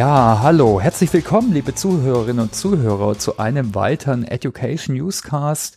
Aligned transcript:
Ja, 0.00 0.40
hallo, 0.40 0.80
herzlich 0.80 1.12
willkommen, 1.12 1.52
liebe 1.52 1.74
Zuhörerinnen 1.74 2.44
und 2.44 2.54
Zuhörer, 2.54 3.18
zu 3.18 3.36
einem 3.36 3.74
weiteren 3.74 4.24
Education 4.24 4.96
Newscast. 4.96 5.76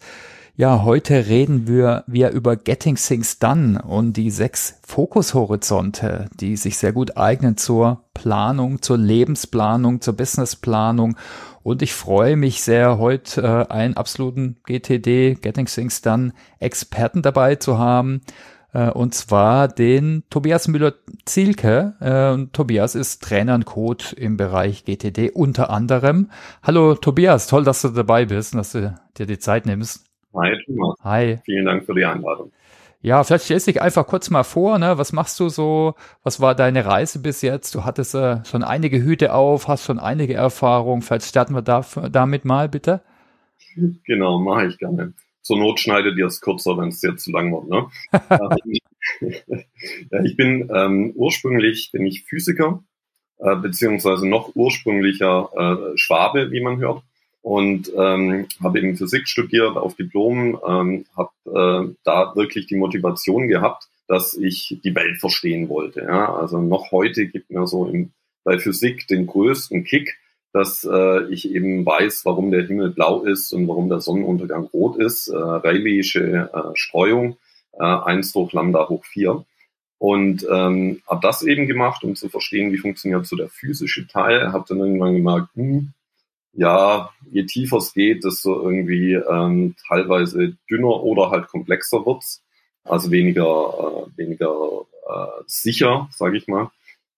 Ja, 0.56 0.84
heute 0.84 1.28
reden 1.28 1.68
wir, 1.68 2.06
wir 2.08 2.30
über 2.30 2.56
Getting 2.56 2.96
Things 2.96 3.40
Done 3.40 3.82
und 3.82 4.14
die 4.14 4.32
sechs 4.32 4.80
Fokushorizonte, 4.88 6.30
die 6.40 6.56
sich 6.56 6.78
sehr 6.78 6.94
gut 6.94 7.18
eignen 7.18 7.58
zur 7.58 8.06
Planung, 8.14 8.82
zur 8.82 8.98
Lebensplanung, 8.98 10.00
zur 10.00 10.14
Businessplanung. 10.16 11.18
Und 11.62 11.82
ich 11.82 11.94
freue 11.94 12.38
mich 12.38 12.64
sehr, 12.64 13.00
heute 13.00 13.42
äh, 13.42 13.74
einen 13.74 13.98
absoluten 13.98 14.56
GTD, 14.64 15.36
Getting 15.36 15.66
Things 15.66 16.02
Done 16.02 16.32
Experten 16.60 17.24
dabei 17.24 17.56
zu 17.56 17.78
haben. 17.78 18.22
Äh, 18.74 18.90
und 18.90 19.14
zwar 19.14 19.68
den 19.68 20.24
Tobias 20.30 20.68
Müller-Zielke. 20.68 21.94
Äh, 22.00 22.48
Tobias 22.52 22.96
ist 22.96 23.24
Trainer 23.24 23.56
und 23.56 23.66
Coach 23.66 24.14
im 24.14 24.38
Bereich 24.38 24.86
GTD 24.86 25.32
unter 25.32 25.70
anderem. 25.70 26.30
Hallo 26.64 26.96
Tobias, 26.96 27.48
toll, 27.48 27.64
dass 27.64 27.82
du 27.82 27.90
dabei 27.90 28.26
bist 28.26 28.54
und 28.54 28.58
dass 28.58 28.72
du 28.72 28.96
dir 29.18 29.26
die 29.26 29.40
Zeit 29.40 29.66
nimmst. 29.66 30.06
Hi, 30.36 30.58
Thomas. 30.66 30.98
Hi. 31.04 31.40
Vielen 31.46 31.66
Dank 31.66 31.86
für 31.86 31.94
die 31.94 32.06
Einladung. 32.06 32.52
Ja, 33.02 33.22
vielleicht 33.24 33.44
stellst 33.44 33.68
du 33.68 33.74
dich 33.74 33.82
einfach 33.82 34.08
kurz 34.08 34.30
mal 34.30 34.44
vor, 34.44 34.80
ne? 34.80 34.98
Was 34.98 35.12
machst 35.12 35.38
du 35.40 35.50
so? 35.50 35.96
Was 36.24 36.40
war 36.40 36.56
deine 36.56 36.86
Reise 36.86 37.22
bis 37.22 37.42
jetzt? 37.42 37.76
Du 37.76 37.84
hattest 37.84 38.16
äh, 38.16 38.38
schon 38.46 38.64
einige 38.64 39.04
Hüte 39.04 39.34
auf, 39.34 39.68
hast 39.68 39.84
schon 39.84 40.00
einige 40.00 40.36
Erfahrungen. 40.36 41.02
Vielleicht 41.02 41.26
starten 41.26 41.54
wir 41.54 41.62
da, 41.62 41.86
damit 42.10 42.46
mal, 42.46 42.70
bitte. 42.70 43.02
Genau, 44.06 44.40
mache 44.40 44.68
ich 44.68 44.78
gerne. 44.78 45.14
Zur 45.44 45.60
Not 45.60 45.80
schneidet 45.80 46.18
ihr 46.18 46.26
es 46.26 46.42
kürzer, 46.42 46.78
wenn 46.78 46.90
es 46.90 47.00
dir 47.00 47.16
zu 47.18 47.32
lang 47.32 47.52
wird, 47.52 47.70
ne? 47.70 47.88
ja, 50.12 50.24
ich 50.24 50.36
bin 50.36 50.72
ähm, 50.74 51.12
ursprünglich 51.16 51.92
bin 51.92 52.06
ich 52.06 52.24
Physiker, 52.24 52.84
äh, 53.40 53.56
beziehungsweise 53.56 54.28
noch 54.28 54.56
ursprünglicher 54.56 55.50
äh, 55.94 55.98
Schwabe, 55.98 56.52
wie 56.52 56.62
man 56.62 56.80
hört 56.80 57.04
und 57.44 57.92
ähm, 57.96 58.48
habe 58.64 58.80
eben 58.80 58.96
Physik 58.96 59.28
studiert 59.28 59.76
auf 59.76 59.96
Diplom, 59.96 60.60
ähm, 60.66 61.06
habe 61.16 61.90
äh, 61.92 61.94
da 62.06 62.36
wirklich 62.36 62.68
die 62.68 62.78
Motivation 62.78 63.50
gehabt, 63.50 63.90
dass 64.08 64.34
ich 64.34 64.80
die 64.84 64.96
Welt 64.96 65.18
verstehen 65.20 65.68
wollte. 65.68 66.02
Ja? 66.02 66.34
Also 66.34 66.62
noch 66.62 66.92
heute 66.92 67.28
gibt 67.28 67.52
mir 67.52 67.68
so 67.68 67.86
im, 67.86 68.14
bei 68.46 68.60
Physik 68.60 69.08
den 69.08 69.28
größten 69.28 69.84
Kick, 69.84 70.18
dass 70.54 70.88
äh, 70.90 71.24
ich 71.34 71.50
eben 71.54 71.86
weiß, 71.86 72.26
warum 72.26 72.52
der 72.52 72.66
Himmel 72.66 72.92
blau 72.92 73.24
ist 73.24 73.52
und 73.54 73.68
warum 73.68 73.90
der 73.90 74.02
Sonnenuntergang 74.02 74.66
rot 74.66 74.98
ist. 74.98 75.28
Äh, 75.28 75.36
Rayleigh'sche 75.36 76.50
äh, 76.54 76.72
Streuung, 76.76 77.38
äh, 77.74 77.84
1 77.84 78.34
hoch 78.36 78.54
Lambda 78.54 78.88
hoch 78.88 79.04
4. 79.04 79.44
Und 79.98 80.46
ähm, 80.52 81.02
habe 81.08 81.22
das 81.22 81.42
eben 81.42 81.66
gemacht, 81.66 82.04
um 82.04 82.16
zu 82.16 82.30
verstehen, 82.30 82.72
wie 82.72 82.78
funktioniert 82.78 83.26
so 83.26 83.36
der 83.36 83.50
physische 83.50 84.06
Teil. 84.08 84.52
Habe 84.54 84.66
dann 84.68 84.80
irgendwann 84.80 85.16
gemerkt, 85.16 85.56
hm, 85.56 85.94
ja, 86.54 87.10
je 87.32 87.46
tiefer 87.46 87.78
es 87.78 87.94
geht, 87.94 88.24
desto 88.24 88.62
irgendwie 88.62 89.14
ähm, 89.14 89.76
teilweise 89.88 90.56
dünner 90.70 91.02
oder 91.04 91.32
halt 91.32 91.48
komplexer 91.48 92.06
wird's, 92.06 92.44
also 92.84 93.10
weniger 93.10 94.06
äh, 94.08 94.18
weniger 94.18 94.86
äh, 95.10 95.44
sicher, 95.48 96.10
sage 96.12 96.38
ich 96.38 96.48
mal, 96.48 96.70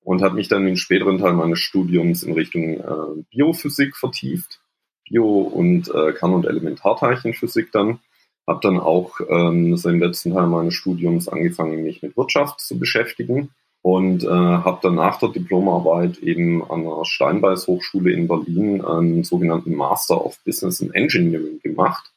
und 0.06 0.22
habe 0.22 0.36
mich 0.36 0.48
dann 0.48 0.68
im 0.68 0.78
späteren 0.78 1.18
Teil 1.18 1.34
meines 1.34 1.60
Studiums 1.60 2.24
in 2.24 2.34
Richtung 2.34 2.80
äh, 2.80 3.24
Biophysik 3.32 3.98
vertieft, 3.98 4.62
Bio- 5.10 5.42
und 5.42 5.90
äh, 5.94 6.14
Kern- 6.14 6.34
und 6.34 6.46
Elementarteilchenphysik 6.46 7.72
dann. 7.72 8.00
Habe 8.48 8.60
dann 8.62 8.80
auch 8.80 9.20
ähm, 9.28 9.76
so 9.76 9.90
im 9.90 10.00
letzten 10.00 10.34
Teil 10.34 10.46
meines 10.46 10.76
Studiums 10.76 11.28
angefangen, 11.28 11.84
mich 11.84 12.04
mit 12.04 12.16
Wirtschaft 12.16 12.62
zu 12.62 12.78
beschäftigen 12.78 13.50
und 13.82 14.24
äh, 14.24 14.28
habe 14.28 14.80
dann 14.84 14.96
nach 14.96 15.18
der 15.18 15.30
Diplomarbeit 15.30 16.20
eben 16.20 16.64
an 16.70 16.84
der 16.84 17.04
Steinbeis 17.06 17.66
Hochschule 17.66 18.14
in 18.14 18.28
Berlin 18.28 18.86
einen 18.86 19.24
sogenannten 19.24 19.74
Master 19.74 20.24
of 20.24 20.38
Business 20.46 20.84
and 20.84 20.94
Engineering 20.94 21.60
gemacht. 21.64 22.12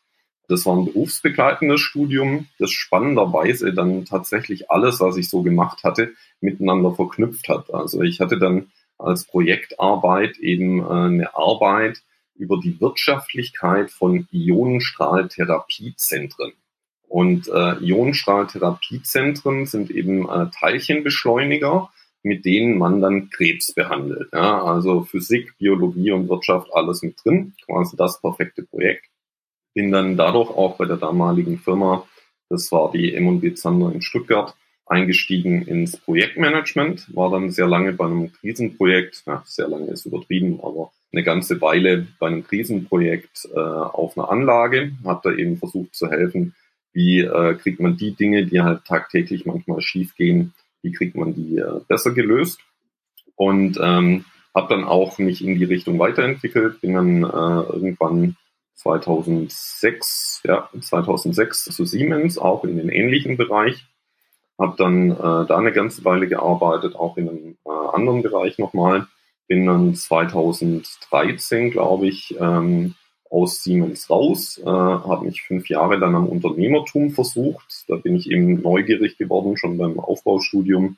Das 0.49 0.67
war 0.67 0.77
ein 0.77 0.87
berufsbegleitendes 0.87 1.81
Studium, 1.81 2.47
das 2.59 2.71
spannenderweise 2.71 3.75
dann 3.75 4.07
tatsächlich 4.07 4.71
alles, 4.71 5.01
was 5.01 5.19
ich 5.19 5.29
so 5.29 5.43
gemacht 5.43 5.85
hatte, 5.85 6.15
miteinander 6.41 6.95
verknüpft 6.95 7.49
hat. 7.49 7.73
Also 7.73 8.03
ich 8.03 8.21
hatte 8.21 8.39
dann 8.39 8.71
als 8.97 9.25
Projektarbeit 9.25 10.39
eben 10.39 10.81
äh, 10.81 10.89
eine 10.89 11.37
Arbeit 11.37 12.03
über 12.35 12.59
die 12.59 12.81
Wirtschaftlichkeit 12.81 13.91
von 13.91 14.27
Ionenstrahltherapiezentren. 14.33 16.53
Und 17.09 17.49
äh, 17.49 17.75
Ionenstrahltherapiezentren 17.81 19.67
sind 19.67 19.91
eben 19.91 20.29
äh, 20.29 20.51
Teilchenbeschleuniger, 20.51 21.91
mit 22.23 22.45
denen 22.45 22.79
man 22.79 23.01
dann 23.01 23.31
Krebs 23.31 23.73
behandelt. 23.73 24.29
Ja? 24.33 24.63
Also 24.63 25.03
Physik, 25.03 25.57
Biologie 25.59 26.13
und 26.13 26.29
Wirtschaft, 26.29 26.69
alles 26.73 27.03
mit 27.03 27.17
drin. 27.25 27.55
Quasi 27.67 27.97
das 27.97 28.21
perfekte 28.21 28.63
Projekt. 28.63 29.07
Bin 29.79 29.93
dann 29.93 30.17
dadurch 30.17 30.51
auch 30.51 30.77
bei 30.77 30.87
der 30.87 30.97
damaligen 30.97 31.57
Firma, 31.57 32.05
das 32.49 32.73
war 32.73 32.91
die 32.91 33.15
M&B 33.15 33.55
Zander 33.55 33.93
in 33.93 34.03
Stuttgart, 34.03 34.57
eingestiegen 34.87 35.63
ins 35.69 35.97
Projektmanagement, 35.97 37.15
war 37.15 37.31
dann 37.31 37.53
sehr 37.53 37.69
lange 37.69 37.93
bei 37.93 38.07
einem 38.07 38.33
Krisenprojekt, 38.33 39.23
ja, 39.25 39.45
sehr 39.47 39.69
lange 39.69 39.93
ist 39.93 40.05
übertrieben, 40.05 40.59
aber 40.61 40.91
eine 41.13 41.23
ganze 41.23 41.61
Weile 41.61 42.09
bei 42.19 42.27
einem 42.27 42.43
Krisenprojekt 42.43 43.49
äh, 43.55 43.57
auf 43.61 44.19
einer 44.19 44.29
Anlage, 44.31 44.95
habe 45.05 45.21
da 45.23 45.33
eben 45.33 45.59
versucht 45.59 45.95
zu 45.95 46.11
helfen, 46.11 46.57
wie 46.93 47.21
äh, 47.21 47.55
kriegt 47.55 47.79
man 47.79 47.97
die 47.97 48.17
Dinge, 48.17 48.47
die 48.47 48.61
halt 48.61 48.85
tagtäglich 48.85 49.47
manchmal 49.47 49.81
schief 49.81 50.17
gehen, 50.17 50.55
wie 50.83 50.91
kriegt 50.91 51.15
man 51.15 51.35
die 51.35 51.59
äh, 51.59 51.81
besser 51.87 52.11
gelöst. 52.11 52.59
Und 53.37 53.79
ähm, 53.81 54.25
habe 54.57 54.75
dann 54.75 54.83
auch 54.83 55.19
mich 55.19 55.45
in 55.45 55.57
die 55.57 55.67
Richtung 55.67 56.01
weiterentwickelt, 56.01 56.81
bin 56.81 56.95
dann 56.95 57.23
äh, 57.23 57.73
irgendwann 57.73 58.35
2006, 58.79 60.43
ja, 60.45 60.69
2006 60.81 61.65
zu 61.65 61.85
Siemens, 61.85 62.39
auch 62.39 62.65
in 62.65 62.77
den 62.77 62.89
ähnlichen 62.89 63.37
Bereich. 63.37 63.85
Habe 64.59 64.77
dann 64.77 65.11
äh, 65.11 65.47
da 65.47 65.59
eine 65.59 65.73
ganze 65.73 66.05
Weile 66.05 66.29
gearbeitet, 66.29 66.95
auch 66.97 67.17
in 67.17 67.29
einem 67.29 67.57
äh, 67.65 67.95
anderen 67.95 68.23
Bereich 68.23 68.59
nochmal. 68.59 69.07
Bin 69.49 69.67
dann 69.67 69.95
2013, 69.95 71.71
glaube 71.71 72.07
ich, 72.07 72.37
ähm, 72.39 72.95
aus 73.31 73.63
Siemens 73.63 74.09
raus, 74.09 74.59
äh, 74.59 74.67
habe 74.67 75.27
mich 75.27 75.43
fünf 75.43 75.69
Jahre 75.69 75.99
dann 75.99 76.15
am 76.15 76.27
Unternehmertum 76.27 77.11
versucht. 77.11 77.85
Da 77.89 77.97
bin 77.97 78.17
ich 78.17 78.31
eben 78.31 78.63
neugierig 78.63 79.19
geworden, 79.19 79.57
schon 79.57 79.77
beim 79.77 79.99
Aufbaustudium, 79.99 80.97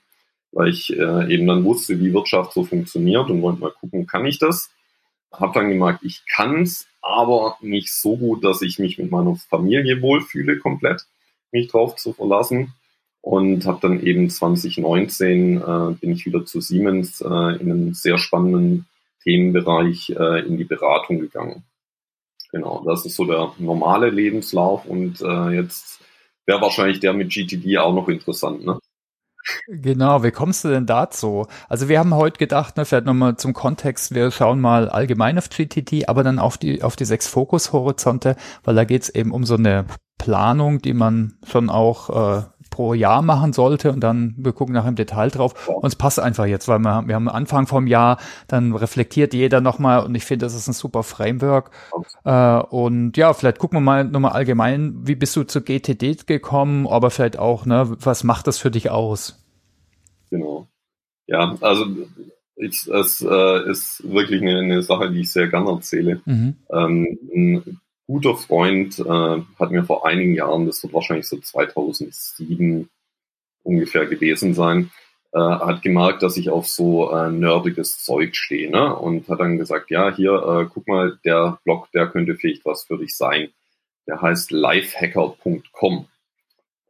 weil 0.53 0.69
ich 0.69 0.91
äh, 0.97 1.33
eben 1.33 1.47
dann 1.47 1.65
wusste, 1.65 1.99
wie 1.99 2.13
Wirtschaft 2.13 2.53
so 2.53 2.65
funktioniert 2.65 3.31
und 3.31 3.43
wollte 3.43 3.61
mal 3.61 3.73
gucken, 3.73 4.07
kann 4.07 4.27
ich 4.27 4.39
das? 4.39 4.71
Habe 5.33 5.55
dann 5.55 5.71
gemerkt, 5.71 6.05
ich 6.05 6.23
kann's, 6.33 6.87
aber 7.11 7.57
nicht 7.61 7.93
so 7.93 8.17
gut, 8.17 8.45
dass 8.45 8.63
ich 8.63 8.79
mich 8.79 8.99
mit 8.99 9.11
meiner 9.11 9.37
Familie 9.37 10.01
wohlfühle 10.03 10.59
komplett, 10.59 11.07
mich 11.53 11.69
drauf 11.69 11.97
zu 11.97 12.13
verlassen. 12.13 12.75
Und 13.23 13.67
habe 13.67 13.81
dann 13.83 14.01
eben 14.03 14.31
2019 14.31 15.59
äh, 15.59 15.95
bin 16.01 16.13
ich 16.13 16.25
wieder 16.25 16.47
zu 16.47 16.63
Siemens 16.63 17.21
äh, 17.21 17.27
in 17.27 17.71
einem 17.71 17.95
sehr 17.95 18.17
spannenden 18.17 18.87
Themenbereich 19.23 20.11
äh, 20.11 20.47
in 20.47 20.57
die 20.57 20.65
Beratung 20.65 21.21
gegangen. 21.21 21.63
Genau, 22.51 22.83
das 22.87 23.05
ist 23.05 23.17
so 23.17 23.27
der 23.27 23.53
normale 23.59 24.11
Lebenslauf 24.11 24.87
und 24.87 25.21
äh, 25.21 25.51
jetzt 25.51 26.01
wäre 26.47 26.61
wahrscheinlich 26.61 27.01
der 27.01 27.13
mit 27.13 27.31
GTD 27.31 27.79
auch 27.79 27.95
noch 27.95 28.09
interessant, 28.09 28.65
ne? 28.65 28.79
Genau, 29.69 30.23
wie 30.23 30.31
kommst 30.31 30.65
du 30.65 30.69
denn 30.69 30.87
dazu? 30.87 31.47
Also 31.69 31.89
wir 31.89 31.99
haben 31.99 32.15
heute 32.15 32.39
gedacht, 32.39 32.77
ne, 32.77 32.85
vielleicht 32.85 33.07
nochmal 33.07 33.37
zum 33.37 33.53
Kontext, 33.55 34.15
wir 34.15 34.31
schauen 34.31 34.61
mal 34.61 34.89
allgemein 34.89 35.39
auf 35.39 35.49
GTD, 35.49 36.09
aber 36.09 36.23
dann 36.23 36.39
auf 36.39 36.59
die, 36.59 36.83
auf 36.83 36.97
die 36.97 37.05
sechs 37.05 37.27
Fokushorizonte, 37.27 38.37
weil 38.65 38.75
da 38.75 38.85
geht 38.85 39.03
es 39.03 39.09
eben 39.09 39.33
um 39.33 39.45
so 39.45 39.55
eine 39.55 39.87
Planung, 40.19 40.83
die 40.83 40.93
man 40.93 41.39
schon 41.47 41.71
auch 41.71 42.41
äh, 42.41 42.43
pro 42.81 42.95
Jahr 42.95 43.21
machen 43.21 43.53
sollte 43.53 43.93
und 43.93 44.01
dann 44.01 44.35
wir 44.39 44.55
gucken 44.55 44.75
nach 44.75 44.87
im 44.87 44.95
Detail 44.95 45.29
drauf. 45.29 45.69
Und 45.69 45.87
es 45.87 45.97
passt 45.97 46.19
einfach 46.19 46.47
jetzt, 46.47 46.67
weil 46.67 46.79
wir, 46.79 47.07
wir 47.07 47.15
haben 47.15 47.29
Anfang 47.29 47.67
vom 47.67 47.87
Jahr, 47.87 48.19
dann 48.49 48.75
reflektiert 48.75 49.35
jeder 49.35 49.61
nochmal 49.61 50.03
und 50.03 50.15
ich 50.15 50.25
finde, 50.25 50.47
das 50.47 50.55
ist 50.55 50.67
ein 50.67 50.73
super 50.73 51.03
Framework. 51.03 51.73
Äh, 52.25 52.63
und 52.71 53.19
ja, 53.19 53.35
vielleicht 53.35 53.59
gucken 53.59 53.77
wir 53.77 53.83
mal 53.83 54.05
nochmal 54.05 54.33
allgemein, 54.33 54.95
wie 55.07 55.15
bist 55.15 55.37
du 55.37 55.43
zu 55.43 55.61
GTD 55.61 56.27
gekommen, 56.27 56.87
aber 56.87 57.11
vielleicht 57.11 57.39
auch, 57.39 57.67
ne, 57.67 57.95
was 58.01 58.25
macht 58.25 58.47
das 58.47 58.57
für 58.57 58.71
dich 58.71 58.91
aus? 58.91 59.45
Genau. 60.31 60.67
Ja, 61.27 61.59
also 61.61 61.85
es, 62.57 62.87
es 62.87 63.21
äh, 63.21 63.71
ist 63.71 64.11
wirklich 64.11 64.41
eine, 64.41 64.59
eine, 64.59 64.83
Sache, 64.83 65.11
die 65.11 65.21
ich 65.21 65.31
sehr 65.31 65.49
gerne 65.49 65.69
erzähle. 65.69 66.23
Mhm. 66.25 66.57
Ähm, 66.73 67.79
guter 68.11 68.35
Freund 68.35 68.99
äh, 68.99 69.43
hat 69.61 69.71
mir 69.71 69.85
vor 69.85 70.05
einigen 70.05 70.35
Jahren, 70.35 70.67
das 70.67 70.83
wird 70.83 70.93
wahrscheinlich 70.93 71.29
so 71.29 71.39
2007 71.39 72.91
ungefähr 73.63 74.07
gewesen 74.07 74.53
sein, 74.53 74.91
äh, 75.33 75.39
hat 75.39 75.83
gemerkt, 75.83 76.25
dass 76.25 76.37
ich 76.37 76.51
auf 76.51 76.67
so 76.67 77.13
äh, 77.13 77.31
nerdiges 77.31 78.03
Zeug 78.03 78.35
stehe 78.35 78.69
ne? 78.69 78.97
und 78.97 79.29
hat 79.29 79.39
dann 79.39 79.59
gesagt, 79.59 79.93
ja, 79.93 80.13
hier, 80.13 80.33
äh, 80.33 80.69
guck 80.75 80.89
mal, 80.89 81.21
der 81.25 81.61
Blog, 81.63 81.89
der 81.93 82.09
könnte 82.09 82.35
vielleicht 82.35 82.65
was 82.65 82.83
für 82.83 82.99
dich 82.99 83.17
sein. 83.17 83.51
Der 84.09 84.21
heißt 84.21 84.51
lifehacker.com. 84.51 86.07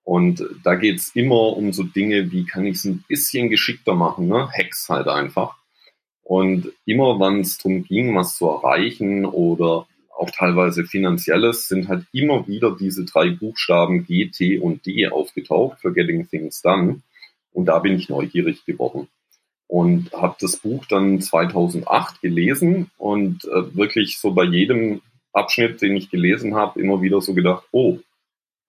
Und 0.05 0.43
da 0.65 0.75
geht's 0.75 1.15
immer 1.15 1.55
um 1.55 1.75
so 1.75 1.83
Dinge, 1.83 2.33
wie 2.33 2.47
kann 2.47 2.65
ich 2.65 2.77
es 2.77 2.85
ein 2.85 3.05
bisschen 3.07 3.51
geschickter 3.51 3.95
machen, 3.95 4.27
ne? 4.27 4.49
Hacks 4.57 4.89
halt 4.89 5.07
einfach. 5.07 5.57
Und 6.23 6.73
immer 6.87 7.21
wenn 7.21 7.41
es 7.41 7.59
darum 7.59 7.85
ging, 7.85 8.17
was 8.17 8.37
zu 8.37 8.49
erreichen 8.49 9.27
oder 9.27 9.87
auch 10.21 10.31
teilweise 10.31 10.85
finanzielles, 10.85 11.67
sind 11.67 11.89
halt 11.89 12.05
immer 12.13 12.47
wieder 12.47 12.77
diese 12.79 13.05
drei 13.07 13.31
Buchstaben 13.31 14.05
G, 14.05 14.27
T 14.27 14.59
und 14.59 14.85
D 14.85 15.09
aufgetaucht 15.09 15.81
für 15.81 15.93
Getting 15.95 16.29
Things 16.29 16.61
Done. 16.61 17.01
Und 17.53 17.67
da 17.67 17.79
bin 17.79 17.95
ich 17.95 18.11
neugierig 18.11 18.67
geworden 18.67 19.09
und 19.67 20.13
habe 20.13 20.37
das 20.39 20.59
Buch 20.59 20.85
dann 20.87 21.21
2008 21.23 22.21
gelesen 22.21 22.91
und 22.99 23.45
äh, 23.47 23.75
wirklich 23.75 24.19
so 24.19 24.33
bei 24.33 24.45
jedem 24.45 25.01
Abschnitt, 25.33 25.81
den 25.81 25.97
ich 25.97 26.11
gelesen 26.11 26.55
habe, 26.55 26.81
immer 26.81 27.01
wieder 27.01 27.21
so 27.23 27.33
gedacht, 27.33 27.65
oh, 27.71 27.99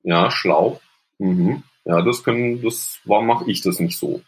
ja, 0.03 0.31
schlau, 0.31 0.79
mhm. 1.19 1.63
ja, 1.83 2.01
das 2.01 2.23
können, 2.23 2.61
das 2.61 3.01
war, 3.03 3.21
mache 3.21 3.49
ich 3.51 3.61
das 3.61 3.79
nicht 3.79 3.97
so. 3.97 4.21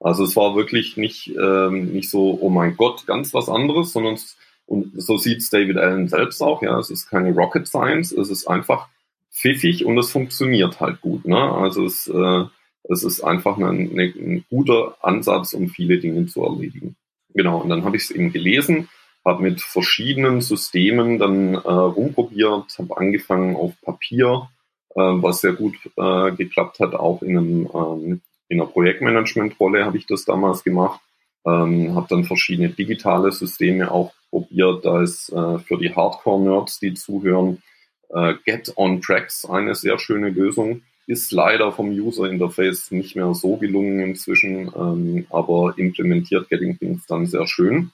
Also 0.00 0.24
es 0.24 0.36
war 0.36 0.54
wirklich 0.54 0.96
nicht, 0.96 1.28
ähm, 1.28 1.92
nicht 1.92 2.10
so, 2.10 2.38
oh 2.40 2.50
mein 2.50 2.76
Gott, 2.76 3.06
ganz 3.06 3.32
was 3.32 3.48
anderes, 3.48 3.92
sondern 3.92 4.14
es, 4.14 4.36
und 4.68 4.92
so 5.00 5.16
sieht's 5.16 5.48
David 5.48 5.78
Allen 5.78 6.08
selbst 6.08 6.42
auch, 6.42 6.62
ja, 6.62 6.78
es 6.78 6.90
ist 6.90 7.08
keine 7.08 7.34
Rocket 7.34 7.66
Science, 7.66 8.12
es 8.12 8.28
ist 8.28 8.46
einfach 8.46 8.88
pfiffig 9.32 9.86
und 9.86 9.96
es 9.98 10.10
funktioniert 10.10 10.78
halt 10.80 11.00
gut. 11.00 11.26
Ne? 11.26 11.38
Also 11.38 11.84
es, 11.84 12.06
äh, 12.06 12.44
es 12.84 13.02
ist 13.02 13.22
einfach 13.22 13.56
ein, 13.56 13.64
eine, 13.64 14.02
ein 14.02 14.44
guter 14.50 14.96
Ansatz, 15.00 15.54
um 15.54 15.68
viele 15.68 15.98
Dinge 15.98 16.26
zu 16.26 16.44
erledigen. 16.44 16.96
Genau, 17.34 17.58
und 17.60 17.70
dann 17.70 17.84
habe 17.84 17.96
ich 17.96 18.04
es 18.04 18.10
eben 18.10 18.32
gelesen, 18.32 18.88
habe 19.24 19.42
mit 19.42 19.60
verschiedenen 19.60 20.40
Systemen 20.42 21.18
dann 21.18 21.54
äh, 21.54 21.58
rumprobiert, 21.58 22.78
habe 22.78 22.96
angefangen 22.96 23.56
auf 23.56 23.72
Papier, 23.82 24.48
äh, 24.90 25.00
was 25.00 25.40
sehr 25.40 25.52
gut 25.52 25.76
äh, 25.96 26.32
geklappt 26.32 26.80
hat, 26.80 26.94
auch 26.94 27.22
in 27.22 27.38
einem 27.38 27.70
ähm, 27.74 28.20
in 28.50 28.60
einer 28.60 28.70
Projektmanagement-Rolle 28.70 29.84
habe 29.84 29.98
ich 29.98 30.06
das 30.06 30.24
damals 30.24 30.64
gemacht. 30.64 31.00
Ähm, 31.46 31.94
habe 31.94 32.06
dann 32.08 32.24
verschiedene 32.24 32.70
digitale 32.70 33.32
Systeme 33.32 33.90
auch 33.90 34.12
probiert. 34.30 34.84
Da 34.84 35.02
ist 35.02 35.30
äh, 35.30 35.58
für 35.58 35.78
die 35.78 35.94
Hardcore-Nerds, 35.94 36.80
die 36.80 36.94
zuhören, 36.94 37.62
äh, 38.10 38.34
Get 38.44 38.72
on 38.76 39.00
Tracks 39.00 39.44
eine 39.44 39.74
sehr 39.74 39.98
schöne 39.98 40.30
Lösung. 40.30 40.82
Ist 41.06 41.32
leider 41.32 41.72
vom 41.72 41.88
User 41.88 42.30
Interface 42.30 42.90
nicht 42.90 43.16
mehr 43.16 43.32
so 43.34 43.56
gelungen 43.56 44.00
inzwischen, 44.00 44.70
ähm, 44.76 45.26
aber 45.30 45.74
implementiert 45.78 46.50
Getting 46.50 46.78
Things 46.78 47.06
dann 47.06 47.26
sehr 47.26 47.46
schön. 47.46 47.92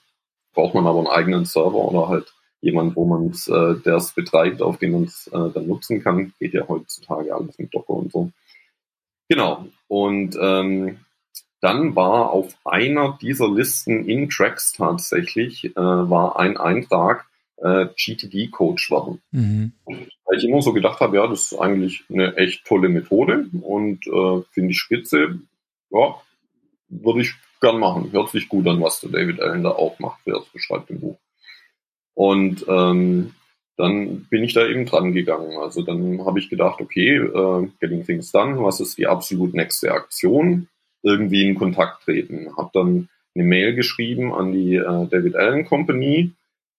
Braucht 0.53 0.73
man 0.73 0.85
aber 0.85 0.99
einen 0.99 1.07
eigenen 1.07 1.45
Server 1.45 1.75
oder 1.75 2.09
halt 2.09 2.33
jemand, 2.61 2.95
wo 2.95 3.05
man 3.05 3.27
es, 3.27 3.47
äh, 3.47 3.75
der 3.85 3.95
es 3.95 4.11
betreibt, 4.11 4.61
auf 4.61 4.77
dem 4.77 4.91
man 4.91 5.03
es 5.03 5.27
äh, 5.27 5.49
dann 5.53 5.67
nutzen 5.67 6.03
kann. 6.03 6.33
Geht 6.39 6.53
ja 6.53 6.67
heutzutage 6.67 7.33
alles 7.33 7.57
mit 7.57 7.73
Docker 7.73 7.93
und 7.93 8.11
so. 8.11 8.31
Genau. 9.29 9.67
Und 9.87 10.37
ähm, 10.39 10.97
dann 11.65 11.95
war 11.95 12.29
auf 12.29 12.55
einer 12.63 13.17
dieser 13.19 13.51
Listen 13.51 14.05
in 14.05 14.29
Tracks 14.29 14.73
tatsächlich 14.73 15.65
äh, 15.65 15.75
war 15.75 16.39
ein 16.39 16.57
Eintrag 16.57 17.25
äh, 17.57 17.87
GTD-Coach 17.87 18.91
werden. 18.91 19.19
Mhm. 19.31 19.71
Weil 19.87 20.37
ich 20.37 20.43
immer 20.43 20.61
so 20.61 20.73
gedacht 20.73 20.99
habe, 20.99 21.17
ja, 21.17 21.25
das 21.25 21.51
ist 21.51 21.59
eigentlich 21.59 22.03
eine 22.07 22.37
echt 22.37 22.65
tolle 22.65 22.87
Methode 22.87 23.47
und 23.63 24.05
äh, 24.05 24.43
finde 24.51 24.71
ich 24.71 24.77
spitze. 24.77 25.39
Ja, 25.89 26.21
würde 26.87 27.21
ich 27.21 27.33
gern 27.59 27.79
machen. 27.79 28.11
Hört 28.11 28.29
sich 28.29 28.47
gut 28.47 28.67
an, 28.67 28.79
was 28.79 29.01
der 29.01 29.09
David 29.09 29.41
Allen 29.41 29.63
da 29.63 29.71
auch 29.71 29.97
macht, 29.97 30.19
wer 30.25 30.35
es 30.35 30.45
beschreibt 30.45 30.91
im 30.91 30.99
Buch. 30.99 31.17
Und 32.13 32.63
ähm, 32.67 33.33
dann 33.75 34.25
bin 34.29 34.43
ich 34.43 34.53
da 34.53 34.67
eben 34.67 34.85
dran 34.85 35.13
gegangen. 35.13 35.57
Also 35.57 35.81
dann 35.81 36.23
habe 36.27 36.37
ich 36.37 36.47
gedacht, 36.47 36.79
okay, 36.79 37.15
äh, 37.15 37.67
Getting 37.79 38.05
Things 38.05 38.31
Done, 38.31 38.61
was 38.61 38.81
ist 38.81 38.99
die 38.99 39.07
absolut 39.07 39.55
nächste 39.55 39.93
Aktion? 39.93 40.67
Irgendwie 41.05 41.47
in 41.47 41.55
Kontakt 41.55 42.03
treten. 42.03 42.57
Habe 42.57 42.71
dann 42.73 43.09
eine 43.35 43.43
Mail 43.43 43.75
geschrieben 43.75 44.33
an 44.33 44.51
die 44.51 44.75
äh, 44.75 45.07
David 45.07 45.35
Allen 45.35 45.65
Company. 45.65 46.33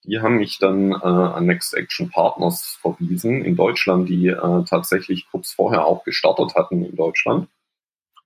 Die 0.05 0.21
haben 0.21 0.39
mich 0.39 0.59
dann 0.59 0.93
äh, 0.93 0.97
an 0.97 1.47
Next 1.47 1.75
Action 1.75 2.11
Partners 2.11 2.77
verwiesen 2.81 3.45
in 3.45 3.57
Deutschland, 3.57 4.09
die 4.09 4.29
äh, 4.29 4.65
tatsächlich 4.69 5.27
kurz 5.31 5.53
vorher 5.53 5.87
auch 5.87 6.05
gestartet 6.05 6.55
hatten 6.57 6.85
in 6.85 6.97
Deutschland. 6.97 7.49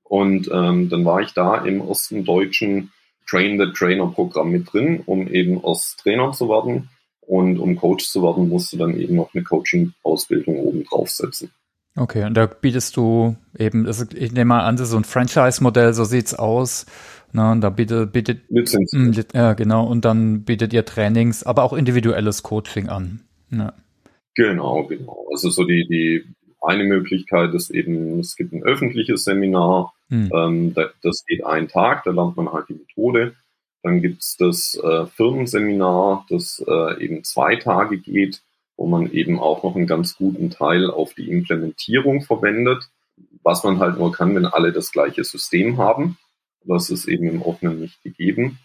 Und 0.02 0.50
ähm, 0.52 0.88
dann 0.88 1.04
war 1.04 1.20
ich 1.20 1.34
da 1.34 1.56
im 1.64 1.80
ersten 1.86 2.24
deutschen 2.24 2.92
Train 3.28 3.58
the 3.58 3.72
Trainer 3.72 4.08
Programm 4.08 4.50
mit 4.50 4.72
drin, 4.72 5.02
um 5.06 5.28
eben 5.28 5.62
erst 5.62 6.00
Trainer 6.00 6.32
zu 6.32 6.48
werden 6.48 6.88
und 7.20 7.58
um 7.58 7.76
Coach 7.76 8.08
zu 8.08 8.22
werden, 8.24 8.48
musst 8.48 8.72
du 8.72 8.76
dann 8.76 8.98
eben 8.98 9.14
noch 9.14 9.32
eine 9.32 9.44
Coaching-Ausbildung 9.44 10.56
oben 10.56 10.84
draufsetzen. 10.84 11.52
Okay, 12.00 12.24
und 12.24 12.32
da 12.32 12.46
bietest 12.46 12.96
du 12.96 13.36
eben, 13.58 13.86
also 13.86 14.06
ich 14.14 14.32
nehme 14.32 14.46
mal 14.46 14.62
an, 14.62 14.76
das 14.76 14.84
ist 14.84 14.92
so 14.92 14.96
ein 14.96 15.04
Franchise-Modell, 15.04 15.92
so 15.92 16.04
sieht's 16.04 16.32
aus. 16.32 16.86
Ne, 17.34 17.50
und 17.50 17.60
da 17.60 17.68
bietet, 17.68 18.12
bietet 18.12 18.40
Lizenz. 18.48 18.94
Mh, 18.94 19.22
ja, 19.34 19.52
genau, 19.52 19.86
und 19.86 20.06
dann 20.06 20.44
bietet 20.44 20.72
ihr 20.72 20.86
Trainings, 20.86 21.42
aber 21.42 21.62
auch 21.62 21.74
individuelles 21.74 22.42
Coaching 22.42 22.88
an. 22.88 23.20
Ja. 23.50 23.74
Genau, 24.34 24.84
genau. 24.84 25.26
Also 25.30 25.50
so 25.50 25.64
die, 25.64 25.86
die 25.90 26.24
eine 26.62 26.84
Möglichkeit 26.84 27.52
ist 27.52 27.68
eben, 27.68 28.18
es 28.18 28.34
gibt 28.34 28.54
ein 28.54 28.62
öffentliches 28.62 29.24
Seminar, 29.24 29.92
hm. 30.08 30.30
ähm, 30.34 30.74
das 31.02 31.24
geht 31.26 31.44
einen 31.44 31.68
Tag, 31.68 32.04
da 32.04 32.12
lernt 32.12 32.34
man 32.34 32.50
halt 32.50 32.70
die 32.70 32.74
Methode. 32.74 33.34
Dann 33.82 34.00
gibt's 34.00 34.38
das 34.38 34.74
äh, 34.82 35.04
Firmenseminar, 35.04 36.24
das 36.30 36.64
äh, 36.66 37.04
eben 37.04 37.24
zwei 37.24 37.56
Tage 37.56 37.98
geht, 37.98 38.40
wo 38.80 38.86
man 38.86 39.12
eben 39.12 39.38
auch 39.38 39.62
noch 39.62 39.76
einen 39.76 39.86
ganz 39.86 40.16
guten 40.16 40.48
Teil 40.48 40.90
auf 40.90 41.12
die 41.12 41.28
Implementierung 41.28 42.22
verwendet, 42.22 42.88
was 43.42 43.62
man 43.62 43.78
halt 43.78 43.98
nur 43.98 44.10
kann, 44.10 44.34
wenn 44.34 44.46
alle 44.46 44.72
das 44.72 44.90
gleiche 44.90 45.22
System 45.22 45.76
haben. 45.76 46.16
Das 46.64 46.88
ist 46.88 47.06
eben 47.06 47.28
im 47.28 47.42
Offenen 47.42 47.80
nicht 47.80 48.02
gegeben. 48.02 48.58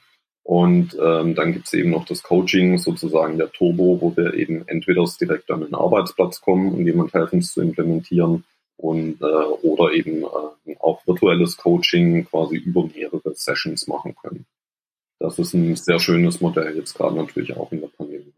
Und 0.43 0.97
ähm, 1.03 1.35
dann 1.35 1.51
gibt's 1.51 1.73
eben 1.73 1.89
noch 1.89 2.05
das 2.05 2.23
Coaching, 2.23 2.77
sozusagen 2.77 3.37
der 3.37 3.51
Turbo, 3.51 3.99
wo 3.99 4.15
wir 4.15 4.35
eben 4.35 4.65
entweder 4.67 5.05
direkt 5.19 5.51
an 5.51 5.61
den 5.61 5.75
Arbeitsplatz 5.75 6.39
kommen 6.39 6.71
und 6.71 6.85
jemand 6.85 7.13
helfen, 7.13 7.39
es 7.39 7.51
zu 7.51 7.61
implementieren, 7.61 8.45
und 8.77 9.21
äh, 9.21 9.25
oder 9.25 9.93
eben 9.93 10.23
äh, 10.23 10.75
auch 10.79 11.05
virtuelles 11.05 11.57
Coaching 11.57 12.25
quasi 12.25 12.57
über 12.57 12.85
mehrere 12.85 13.33
Sessions 13.33 13.87
machen 13.87 14.15
können 14.21 14.45
das 15.19 15.39
ist 15.39 15.53
ein 15.53 15.75
sehr 15.75 15.99
schönes 15.99 16.41
Modell 16.41 16.75
jetzt 16.75 16.95
gerade 16.95 17.15
natürlich 17.15 17.55
auch 17.55 17.71
in 17.71 17.81
der 17.81 17.87
Pandemie. 17.87 18.33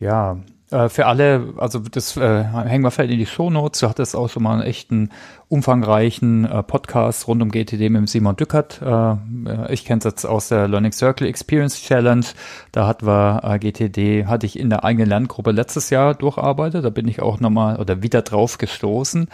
Ja, 0.00 0.38
äh, 0.70 0.88
für 0.88 1.06
alle, 1.06 1.54
also 1.56 1.78
das 1.78 2.16
äh, 2.16 2.44
hängen 2.44 2.84
wir 2.84 2.90
vielleicht 2.90 3.12
in 3.12 3.18
die 3.18 3.26
Show 3.26 3.50
Notes. 3.50 3.80
Du 3.80 3.88
hattest 3.88 4.14
auch 4.14 4.28
schon 4.28 4.42
mal 4.42 4.54
einen 4.54 4.62
echten 4.62 5.10
umfangreichen 5.48 6.44
äh, 6.44 6.62
Podcast 6.62 7.26
rund 7.26 7.40
um 7.42 7.50
GTD 7.50 7.88
mit 7.88 8.08
Simon 8.08 8.36
Dückert. 8.36 8.80
Äh, 8.82 9.72
ich 9.72 9.84
kenne 9.84 9.98
es 9.98 10.04
jetzt 10.04 10.26
aus 10.26 10.48
der 10.48 10.68
Learning 10.68 10.92
Circle 10.92 11.26
Experience 11.26 11.80
Challenge. 11.80 12.26
Da 12.72 12.86
hat 12.86 13.02
wir 13.02 13.40
äh, 13.44 13.58
GTD, 13.58 14.26
hatte 14.26 14.46
ich 14.46 14.58
in 14.58 14.68
der 14.68 14.84
eigenen 14.84 15.08
Lerngruppe 15.08 15.52
letztes 15.52 15.88
Jahr 15.90 16.14
durcharbeitet. 16.14 16.84
Da 16.84 16.90
bin 16.90 17.08
ich 17.08 17.22
auch 17.22 17.40
nochmal 17.40 17.76
oder 17.76 18.02
wieder 18.02 18.22
drauf 18.22 18.58
gestoßen. 18.58 19.28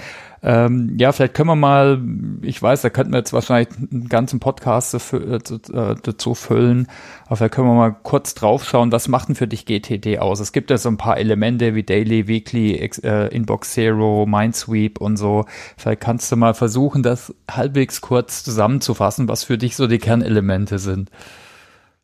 Ähm, 0.47 0.97
ja, 0.99 1.11
vielleicht 1.13 1.33
können 1.33 1.49
wir 1.49 1.57
mal, 1.57 2.03
ich 2.43 2.61
weiß, 2.61 2.83
da 2.83 2.91
könnten 2.91 3.13
wir 3.13 3.19
jetzt 3.19 3.33
wahrscheinlich 3.33 3.69
einen 3.79 4.11
ganzen 4.11 4.41
Podcast 4.41 4.93
dafür, 4.93 5.37
äh, 5.37 5.95
dazu 6.03 6.35
füllen, 6.35 6.87
aber 7.25 7.37
vielleicht 7.37 7.55
können 7.55 7.69
wir 7.69 7.75
mal 7.75 7.97
kurz 8.03 8.35
draufschauen, 8.35 8.93
was 8.93 9.09
macht 9.09 9.29
denn 9.29 9.37
für 9.37 9.49
dich 9.49 9.65
GTD 9.65 10.19
aus? 10.19 10.41
Es 10.41 10.53
gibt 10.53 10.71
ja 10.71 10.77
so 10.77 10.91
ein 10.91 10.99
paar 10.99 11.17
Elemente 11.17 11.75
wie 11.75 11.83
Daily, 11.83 12.29
Weekly, 12.29 12.75
äh, 12.75 13.35
Inbox 13.35 13.73
Zero, 13.73 14.27
Mindsweep 14.27 15.01
und 15.01 15.17
so. 15.17 15.47
Vielleicht 15.79 16.03
kannst 16.03 16.31
du 16.31 16.37
mal 16.37 16.53
versuchen, 16.53 17.03
das 17.03 17.35
halbwegs 17.51 18.03
kurz 18.03 18.45
zusammenzufassen, 18.45 19.29
was 19.29 19.45
für 19.45 19.57
dich 19.57 19.77
so 19.77 19.87
die 19.87 19.99
Kernelemente 19.99 20.79
sind. 20.79 21.11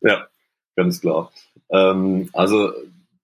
Ja, 0.01 0.25
ganz 0.75 0.99
klar. 0.99 1.31
Ähm, 1.69 2.29
also 2.33 2.71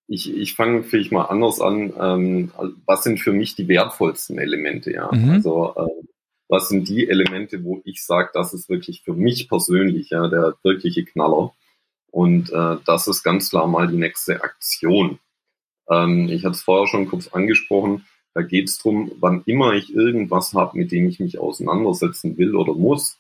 ich, 0.08 0.36
ich 0.36 0.56
fange 0.56 0.84
vielleicht 0.84 1.12
mal 1.12 1.26
anders 1.26 1.60
an. 1.60 1.94
Ähm, 2.00 2.52
was 2.86 3.04
sind 3.04 3.20
für 3.20 3.34
mich 3.34 3.56
die 3.56 3.68
wertvollsten 3.68 4.38
Elemente? 4.38 4.92
Ja, 4.92 5.10
mhm. 5.12 5.32
also 5.32 5.74
äh, 5.76 6.08
was 6.48 6.70
sind 6.70 6.88
die 6.88 7.10
Elemente, 7.10 7.64
wo 7.64 7.82
ich 7.84 8.04
sage, 8.06 8.30
das 8.34 8.54
ist 8.54 8.70
wirklich 8.70 9.02
für 9.04 9.14
mich 9.14 9.50
persönlich 9.50 10.12
ja 10.12 10.28
der 10.28 10.56
wirkliche 10.64 11.04
Knaller. 11.04 11.54
Und 12.10 12.52
äh, 12.52 12.78
das 12.86 13.08
ist 13.08 13.24
ganz 13.24 13.50
klar 13.50 13.68
mal 13.68 13.88
die 13.88 13.98
nächste 13.98 14.42
Aktion. 14.42 15.20
Ähm, 15.90 16.30
ich 16.30 16.46
hatte 16.46 16.56
es 16.56 16.64
vorher 16.64 16.88
schon 16.88 17.10
kurz 17.10 17.28
angesprochen. 17.28 18.06
Da 18.34 18.44
geht 18.44 18.70
es 18.70 18.78
darum, 18.78 19.12
wann 19.20 19.44
immer 19.46 19.74
ich 19.74 19.94
irgendwas 19.94 20.54
habe, 20.54 20.78
mit 20.78 20.92
dem 20.92 21.10
ich 21.10 21.20
mich 21.20 21.38
auseinandersetzen 21.38 22.38
will 22.38 22.56
oder 22.56 22.74
muss, 22.74 23.18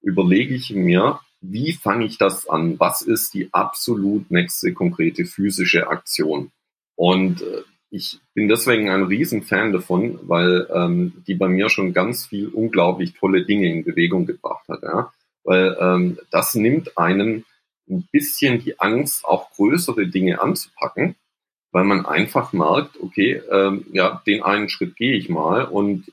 überlege 0.00 0.54
ich 0.54 0.70
mir, 0.72 1.20
wie 1.40 1.72
fange 1.72 2.04
ich 2.04 2.18
das 2.18 2.48
an? 2.48 2.78
Was 2.78 3.02
ist 3.02 3.34
die 3.34 3.48
absolut 3.52 4.30
nächste 4.30 4.72
konkrete 4.72 5.24
physische 5.24 5.88
Aktion? 5.88 6.50
Und 6.96 7.42
äh, 7.42 7.62
ich 7.90 8.20
bin 8.34 8.48
deswegen 8.48 8.88
ein 8.88 9.04
Riesenfan 9.04 9.72
davon, 9.72 10.18
weil 10.22 10.68
ähm, 10.72 11.24
die 11.26 11.34
bei 11.34 11.48
mir 11.48 11.68
schon 11.70 11.92
ganz 11.92 12.26
viel 12.26 12.48
unglaublich 12.48 13.14
tolle 13.14 13.44
Dinge 13.44 13.70
in 13.70 13.84
Bewegung 13.84 14.26
gebracht 14.26 14.68
hat. 14.68 14.82
Ja? 14.82 15.12
Weil 15.44 15.76
ähm, 15.80 16.18
das 16.30 16.54
nimmt 16.54 16.96
einen 16.96 17.44
ein 17.88 18.08
bisschen 18.12 18.62
die 18.62 18.78
Angst, 18.78 19.24
auch 19.24 19.50
größere 19.50 20.06
Dinge 20.06 20.40
anzupacken 20.40 21.16
weil 21.72 21.84
man 21.84 22.06
einfach 22.06 22.52
merkt, 22.52 23.00
okay, 23.00 23.40
ähm, 23.50 23.86
ja, 23.92 24.22
den 24.26 24.42
einen 24.42 24.68
Schritt 24.68 24.96
gehe 24.96 25.14
ich 25.14 25.28
mal 25.28 25.64
und 25.64 26.12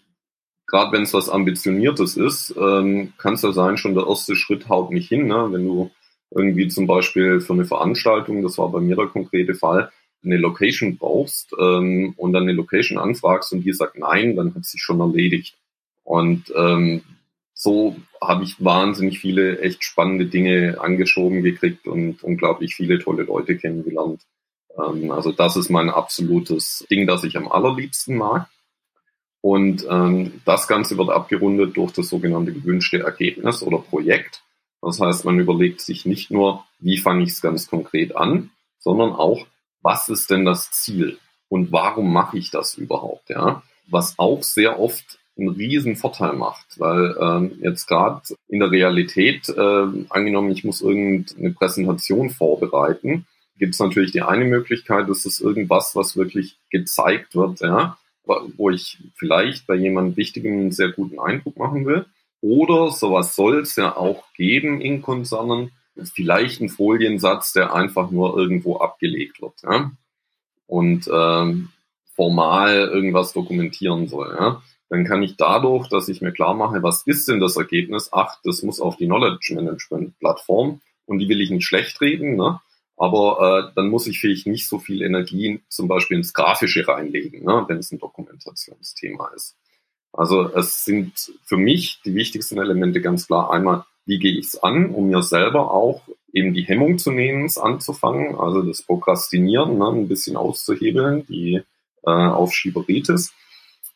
gerade 0.67 0.91
wenn 0.91 1.03
es 1.03 1.13
was 1.13 1.29
Ambitioniertes 1.29 2.17
ist, 2.17 2.53
ähm, 2.57 3.13
kann 3.17 3.35
es 3.35 3.41
ja 3.41 3.51
sein, 3.53 3.77
schon 3.77 3.95
der 3.95 4.07
erste 4.07 4.35
Schritt 4.35 4.69
haut 4.69 4.91
nicht 4.91 5.09
hin, 5.09 5.27
ne? 5.27 5.47
wenn 5.51 5.65
du 5.65 5.91
irgendwie 6.29 6.67
zum 6.67 6.87
Beispiel 6.87 7.39
für 7.39 7.53
eine 7.53 7.65
Veranstaltung, 7.65 8.43
das 8.43 8.57
war 8.57 8.69
bei 8.69 8.81
mir 8.81 8.97
der 8.97 9.07
konkrete 9.07 9.55
Fall, 9.55 9.91
eine 10.23 10.37
Location 10.37 10.97
brauchst 10.97 11.53
ähm, 11.59 12.13
und 12.17 12.33
dann 12.33 12.43
eine 12.43 12.53
Location 12.53 12.97
anfragst 12.97 13.53
und 13.53 13.61
die 13.61 13.71
sagt 13.71 13.97
nein, 13.97 14.35
dann 14.35 14.53
hat 14.53 14.65
sich 14.65 14.81
schon 14.81 14.99
erledigt. 14.99 15.57
Und 16.03 16.51
ähm, 16.55 17.01
so 17.53 17.95
habe 18.21 18.43
ich 18.43 18.63
wahnsinnig 18.63 19.19
viele 19.19 19.59
echt 19.59 19.83
spannende 19.83 20.25
Dinge 20.25 20.77
angeschoben 20.79 21.43
gekriegt 21.43 21.87
und 21.87 22.23
unglaublich 22.23 22.75
viele 22.75 22.99
tolle 22.99 23.23
Leute 23.23 23.57
kennengelernt. 23.57 24.21
Ähm, 24.77 25.11
also 25.11 25.31
das 25.31 25.55
ist 25.55 25.69
mein 25.69 25.89
absolutes 25.89 26.85
Ding, 26.89 27.07
das 27.07 27.23
ich 27.23 27.37
am 27.37 27.47
allerliebsten 27.47 28.17
mag. 28.17 28.49
Und 29.41 29.85
ähm, 29.89 30.41
das 30.45 30.67
Ganze 30.67 30.97
wird 30.97 31.09
abgerundet 31.09 31.77
durch 31.77 31.91
das 31.91 32.09
sogenannte 32.09 32.53
gewünschte 32.53 32.99
Ergebnis 32.99 33.61
oder 33.63 33.77
Projekt. 33.77 34.43
Das 34.81 34.99
heißt, 34.99 35.25
man 35.25 35.39
überlegt 35.39 35.81
sich 35.81 36.05
nicht 36.05 36.31
nur, 36.31 36.63
wie 36.79 36.97
fange 36.97 37.23
ich 37.23 37.29
es 37.29 37.41
ganz 37.41 37.67
konkret 37.67 38.15
an, 38.15 38.51
sondern 38.79 39.13
auch, 39.13 39.45
was 39.81 40.09
ist 40.09 40.29
denn 40.29 40.45
das 40.45 40.71
Ziel 40.71 41.17
und 41.49 41.71
warum 41.71 42.11
mache 42.11 42.37
ich 42.37 42.51
das 42.51 42.75
überhaupt? 42.75 43.29
Ja, 43.29 43.63
was 43.87 44.17
auch 44.17 44.43
sehr 44.43 44.79
oft 44.79 45.19
einen 45.37 45.49
riesen 45.49 45.95
Vorteil 45.95 46.33
macht, 46.33 46.79
weil 46.79 47.15
ähm, 47.19 47.59
jetzt 47.61 47.87
gerade 47.87 48.21
in 48.47 48.59
der 48.59 48.71
Realität, 48.71 49.47
äh, 49.49 49.87
angenommen, 50.09 50.51
ich 50.51 50.63
muss 50.63 50.81
irgendeine 50.81 51.51
Präsentation 51.51 52.29
vorbereiten, 52.29 53.27
gibt 53.57 53.73
es 53.73 53.79
natürlich 53.79 54.11
die 54.11 54.21
eine 54.21 54.45
Möglichkeit, 54.45 55.09
das 55.09 55.25
ist 55.25 55.39
irgendwas, 55.39 55.95
was 55.95 56.17
wirklich 56.17 56.57
gezeigt 56.69 57.35
wird, 57.35 57.61
ja, 57.61 57.97
wo 58.27 58.69
ich 58.69 58.99
vielleicht 59.15 59.67
bei 59.67 59.75
jemandem 59.75 60.17
Wichtigem 60.17 60.53
einen 60.53 60.71
sehr 60.71 60.91
guten 60.91 61.19
Eindruck 61.19 61.57
machen 61.57 61.85
will. 61.85 62.05
Oder 62.41 62.91
sowas 62.91 63.35
soll 63.35 63.59
es 63.59 63.75
ja 63.75 63.95
auch 63.95 64.23
geben 64.33 64.81
in 64.81 65.01
Konzernen, 65.01 65.71
vielleicht 66.13 66.61
ein 66.61 66.69
Foliensatz, 66.69 67.53
der 67.53 67.73
einfach 67.73 68.11
nur 68.11 68.37
irgendwo 68.37 68.77
abgelegt 68.77 69.41
wird 69.41 69.55
ja? 69.63 69.91
und 70.67 71.09
ähm, 71.11 71.69
formal 72.13 72.75
irgendwas 72.75 73.33
dokumentieren 73.33 74.07
soll. 74.07 74.35
Ja? 74.39 74.61
Dann 74.89 75.05
kann 75.05 75.23
ich 75.23 75.35
dadurch, 75.37 75.89
dass 75.89 76.07
ich 76.09 76.21
mir 76.21 76.31
klar 76.31 76.53
mache, 76.53 76.83
was 76.83 77.05
ist 77.05 77.27
denn 77.27 77.39
das 77.39 77.57
Ergebnis? 77.57 78.09
Ach, 78.11 78.35
das 78.43 78.63
muss 78.63 78.79
auf 78.79 78.97
die 78.97 79.05
Knowledge 79.05 79.53
Management 79.55 80.17
Plattform 80.19 80.81
und 81.05 81.19
die 81.19 81.29
will 81.29 81.41
ich 81.41 81.49
nicht 81.49 81.65
schlecht 81.65 81.99
reden. 82.01 82.35
Ne? 82.35 82.59
Aber 82.97 83.69
äh, 83.69 83.73
dann 83.75 83.89
muss 83.89 84.07
ich 84.07 84.19
vielleicht 84.19 84.47
nicht 84.47 84.67
so 84.67 84.79
viel 84.79 85.03
Energie 85.03 85.61
zum 85.69 85.87
Beispiel 85.87 86.17
ins 86.17 86.33
Grafische 86.33 86.87
reinlegen, 86.87 87.43
ne, 87.43 87.63
wenn 87.67 87.77
es 87.77 87.91
ein 87.91 87.99
Dokumentationsthema 87.99 89.29
ist. 89.35 89.55
Also 90.11 90.51
es 90.55 90.83
sind 90.83 91.31
für 91.45 91.57
mich 91.57 92.01
die 92.03 92.15
wichtigsten 92.15 92.57
Elemente 92.57 93.01
ganz 93.01 93.27
klar 93.27 93.51
einmal, 93.51 93.85
wie 94.05 94.17
gehe 94.17 94.39
ich 94.39 94.47
es 94.47 94.63
an, 94.63 94.89
um 94.89 95.09
mir 95.09 95.21
selber 95.21 95.71
auch 95.71 96.01
eben 96.33 96.55
die 96.55 96.63
Hemmung 96.63 96.97
zu 96.97 97.11
nehmen, 97.11 97.45
es 97.45 97.59
anzufangen, 97.59 98.35
also 98.35 98.63
das 98.63 98.81
Prokrastinieren 98.81 99.77
ne, 99.77 99.87
ein 99.89 100.07
bisschen 100.07 100.35
auszuhebeln, 100.35 101.25
die 101.27 101.61
äh, 102.03 102.09
Aufschieberitis. 102.09 103.33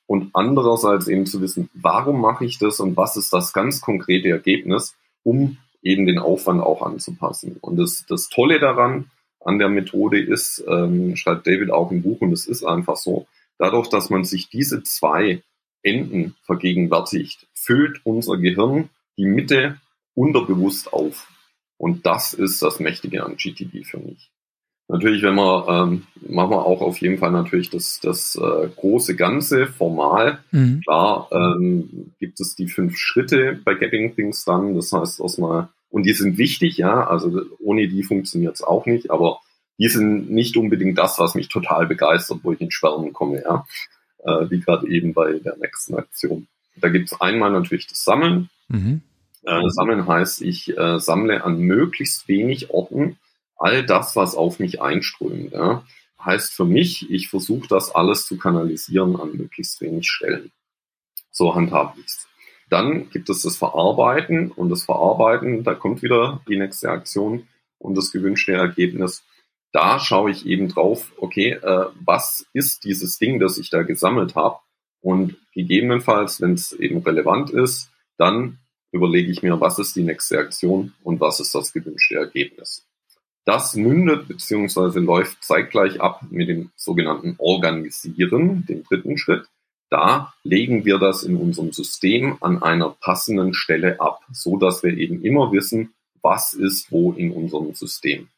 Und 0.06 0.30
andererseits 0.34 1.08
eben 1.08 1.26
zu 1.26 1.42
wissen, 1.42 1.70
warum 1.74 2.22
mache 2.22 2.46
ich 2.46 2.60
das 2.60 2.80
und 2.80 2.98
was 2.98 3.16
ist 3.16 3.32
das 3.34 3.54
ganz 3.54 3.82
konkrete 3.82 4.30
Ergebnis, 4.30 4.96
um 5.24 5.58
eben 5.82 6.06
den 6.06 6.20
Aufwand 6.20 6.62
auch 6.62 6.82
anzupassen. 6.82 7.58
Und 7.62 7.78
das, 7.78 8.06
das 8.08 8.30
Tolle 8.30 8.60
daran, 8.60 9.10
an 9.44 9.60
der 9.60 9.70
Methode 9.70 10.22
ist, 10.22 10.64
ähm, 10.68 11.16
schreibt 11.16 11.48
David 11.48 11.72
auch 11.72 11.92
im 11.92 12.04
Buch, 12.04 12.22
und 12.22 12.32
es 12.32 12.46
ist 12.46 12.64
einfach 12.64 12.96
so, 12.96 13.28
dadurch, 13.58 13.88
dass 13.90 14.10
man 14.10 14.24
sich 14.24 14.50
diese 14.50 14.84
zwei 14.84 15.42
Enden 15.84 16.36
vergegenwärtigt, 16.44 17.48
füllt 17.54 18.02
unser 18.04 18.38
Gehirn 18.38 18.90
die 19.18 19.26
Mitte 19.26 19.80
unterbewusst 20.14 20.94
auf. 20.94 21.28
Und 21.78 22.06
das 22.06 22.34
ist 22.34 22.62
das 22.62 22.80
Mächtige 22.80 23.26
an 23.26 23.38
GTD 23.38 23.84
für 23.84 23.98
mich. 23.98 24.32
Natürlich, 24.92 25.24
wenn 25.24 25.36
wir, 25.36 25.68
ähm, 25.70 26.04
machen 26.28 26.52
wir 26.52 26.66
auch 26.66 26.82
auf 26.82 26.98
jeden 26.98 27.18
Fall 27.18 27.32
natürlich 27.32 27.70
das, 27.70 28.02
das 28.02 28.36
äh, 28.36 28.68
große 28.76 29.16
Ganze 29.16 29.68
formal. 29.68 30.40
Mhm. 30.52 30.82
Klar 30.82 31.30
ähm, 31.32 32.12
gibt 32.20 32.42
es 32.42 32.56
die 32.56 32.68
fünf 32.68 32.98
Schritte 32.98 33.58
bei 33.64 33.74
Getting 33.76 34.14
Things 34.14 34.44
Done. 34.44 34.76
Das 34.76 34.92
heißt 34.92 35.22
erstmal, 35.22 35.70
und 35.90 36.04
die 36.04 36.14
sind 36.14 36.38
wichtig, 36.38 36.78
ja, 36.78 37.08
also 37.08 37.42
ohne 37.60 37.88
die 37.88 38.04
funktioniert 38.04 38.56
es 38.56 38.64
auch 38.64 38.86
nicht, 38.86 39.12
aber 39.12 39.40
die 39.78 39.88
sind 39.88 40.30
nicht 40.30 40.58
unbedingt 40.58 40.98
das, 40.98 41.18
was 41.20 41.36
mich 41.36 41.48
total 41.48 41.88
begeistert, 41.88 42.40
wo 42.44 42.52
ich 42.52 42.60
in 42.60 42.70
Schwärmen 42.70 43.14
komme, 43.14 43.42
ja, 43.44 43.66
äh, 44.26 44.50
wie 44.50 44.60
gerade 44.60 44.90
eben 44.90 45.14
bei 45.14 45.40
der 45.40 45.56
nächsten 45.56 45.96
Aktion. 45.96 46.48
Da 46.76 46.90
gibt 46.90 47.12
es 47.12 47.22
einmal 47.22 47.52
natürlich 47.52 47.88
das 47.88 48.04
Sammeln. 48.04 48.50
Mhm. 48.68 49.02
Äh, 49.44 49.70
Sammeln 49.70 50.06
heißt, 50.06 50.42
ich 50.42 50.78
äh, 50.78 51.00
sammle 51.00 51.46
an 51.46 51.60
möglichst 51.60 52.28
wenig 52.28 52.72
Orten 52.72 53.18
all 53.62 53.86
das, 53.86 54.16
was 54.16 54.36
auf 54.36 54.60
mich 54.60 54.82
einströmt. 54.82 55.54
Ja, 55.54 55.86
heißt 56.24 56.54
für 56.54 56.66
mich, 56.66 57.10
ich 57.10 57.30
versuche 57.30 57.68
das 57.68 57.94
alles 57.94 58.26
zu 58.26 58.38
kanalisieren 58.38 59.20
an 59.20 59.36
möglichst 59.36 59.82
wenig 59.82 60.08
Stellen. 60.10 60.52
So 61.32 61.56
handhabe 61.56 62.00
ich 62.00 62.06
es. 62.06 62.28
Dann 62.70 63.10
gibt 63.10 63.30
es 63.30 63.42
das 63.42 63.58
Verarbeiten 63.58 64.52
und 64.52 64.70
das 64.70 64.86
Verarbeiten, 64.86 65.64
da 65.64 65.74
kommt 65.76 66.02
wieder 66.02 66.42
die 66.48 66.58
nächste 66.58 66.90
Aktion 66.90 67.48
und 67.78 67.98
das 67.98 68.12
gewünschte 68.12 68.54
Ergebnis. 68.54 69.24
Da 69.74 70.00
schaue 70.00 70.32
ich 70.32 70.46
eben 70.46 70.70
drauf, 70.70 71.12
okay, 71.18 71.52
äh, 71.52 71.86
was 72.04 72.46
ist 72.54 72.84
dieses 72.84 73.18
Ding, 73.18 73.40
das 73.40 73.58
ich 73.58 73.70
da 73.70 73.84
gesammelt 73.84 74.36
habe? 74.36 74.60
Und 75.02 75.36
gegebenenfalls, 75.54 76.42
wenn 76.42 76.54
es 76.54 76.74
eben 76.74 77.00
relevant 77.00 77.50
ist, 77.50 77.90
dann 78.18 78.60
überlege 78.92 79.32
ich 79.32 79.42
mir, 79.42 79.60
was 79.60 79.80
ist 79.80 79.96
die 79.96 80.04
nächste 80.04 80.38
Aktion 80.38 80.94
und 81.04 81.20
was 81.20 81.40
ist 81.40 81.56
das 81.56 81.74
gewünschte 81.74 82.16
Ergebnis. 82.16 82.86
Das 83.46 83.76
mündet 83.76 84.28
bzw. 84.28 85.00
läuft 85.00 85.44
zeitgleich 85.44 86.00
ab 86.00 86.22
mit 86.30 86.48
dem 86.48 86.72
sogenannten 86.76 87.36
Organisieren, 87.40 88.66
dem 88.68 88.84
dritten 88.84 89.18
Schritt. 89.18 89.48
Da 89.90 90.34
legen 90.44 90.86
wir 90.86 91.00
das 91.00 91.24
in 91.24 91.36
unserem 91.36 91.74
System 91.74 92.38
an 92.40 92.62
einer 92.62 92.96
passenden 93.02 93.54
Stelle 93.54 94.00
ab, 94.00 94.22
so 94.32 94.58
dass 94.58 94.84
wir 94.84 94.96
eben 94.96 95.24
immer 95.24 95.52
wissen, 95.52 95.94
was 96.22 96.54
ist 96.54 96.92
wo 96.92 97.12
in 97.14 97.32
unserem 97.32 97.74
System. 97.74 98.30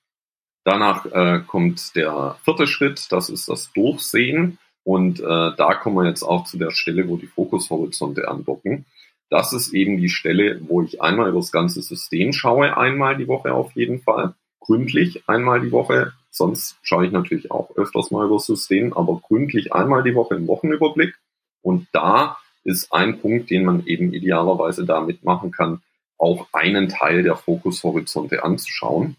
Danach 0.63 1.05
äh, 1.05 1.41
kommt 1.45 1.95
der 1.95 2.37
vierte 2.43 2.65
Schritt, 2.65 3.11
das 3.11 3.29
ist 3.29 3.49
das 3.49 3.71
Durchsehen. 3.73 4.57
Und 4.85 5.19
äh, 5.19 5.23
da 5.23 5.75
kommen 5.75 5.97
wir 5.97 6.07
jetzt 6.07 6.23
auch 6.23 6.45
zu 6.45 6.57
der 6.57 6.71
Stelle, 6.71 7.07
wo 7.07 7.17
die 7.17 7.27
Fokushorizonte 7.27 8.27
andocken. 8.27 8.85
Das 9.29 9.53
ist 9.53 9.73
eben 9.73 9.97
die 9.97 10.09
Stelle, 10.09 10.59
wo 10.67 10.81
ich 10.81 11.01
einmal 11.01 11.29
über 11.29 11.39
das 11.39 11.51
ganze 11.51 11.81
System 11.81 12.33
schaue, 12.33 12.77
einmal 12.77 13.17
die 13.17 13.27
Woche 13.27 13.53
auf 13.53 13.73
jeden 13.73 14.01
Fall 14.01 14.35
gründlich 14.65 15.23
einmal 15.27 15.61
die 15.61 15.71
Woche. 15.71 16.13
Sonst 16.31 16.77
schaue 16.81 17.05
ich 17.05 17.11
natürlich 17.11 17.51
auch 17.51 17.75
öfters 17.75 18.11
mal 18.11 18.25
über 18.25 18.35
das 18.35 18.45
System, 18.45 18.93
aber 18.93 19.21
gründlich 19.21 19.73
einmal 19.73 20.03
die 20.03 20.15
Woche 20.15 20.35
im 20.35 20.47
Wochenüberblick. 20.47 21.15
Und 21.61 21.87
da 21.91 22.37
ist 22.63 22.91
ein 22.93 23.19
Punkt, 23.19 23.49
den 23.49 23.65
man 23.65 23.85
eben 23.85 24.13
idealerweise 24.13 24.85
da 24.85 25.01
mitmachen 25.01 25.51
kann, 25.51 25.81
auch 26.17 26.47
einen 26.53 26.89
Teil 26.89 27.23
der 27.23 27.35
Fokushorizonte 27.35 28.43
anzuschauen. 28.43 29.17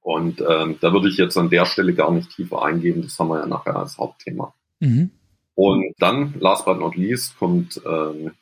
Und 0.00 0.42
ähm, 0.46 0.76
da 0.80 0.92
würde 0.92 1.08
ich 1.08 1.16
jetzt 1.16 1.38
an 1.38 1.48
der 1.48 1.64
Stelle 1.64 1.94
gar 1.94 2.12
nicht 2.12 2.30
tiefer 2.30 2.62
eingehen, 2.62 3.02
das 3.02 3.18
haben 3.18 3.28
wir 3.28 3.40
ja 3.40 3.46
nachher 3.46 3.76
als 3.76 3.96
Hauptthema. 3.96 4.52
Mhm. 4.80 5.10
Und 5.54 5.94
dann, 5.98 6.34
last 6.38 6.66
but 6.66 6.78
not 6.78 6.96
least, 6.96 7.38
kommt 7.38 7.80
ähm, 7.86 8.32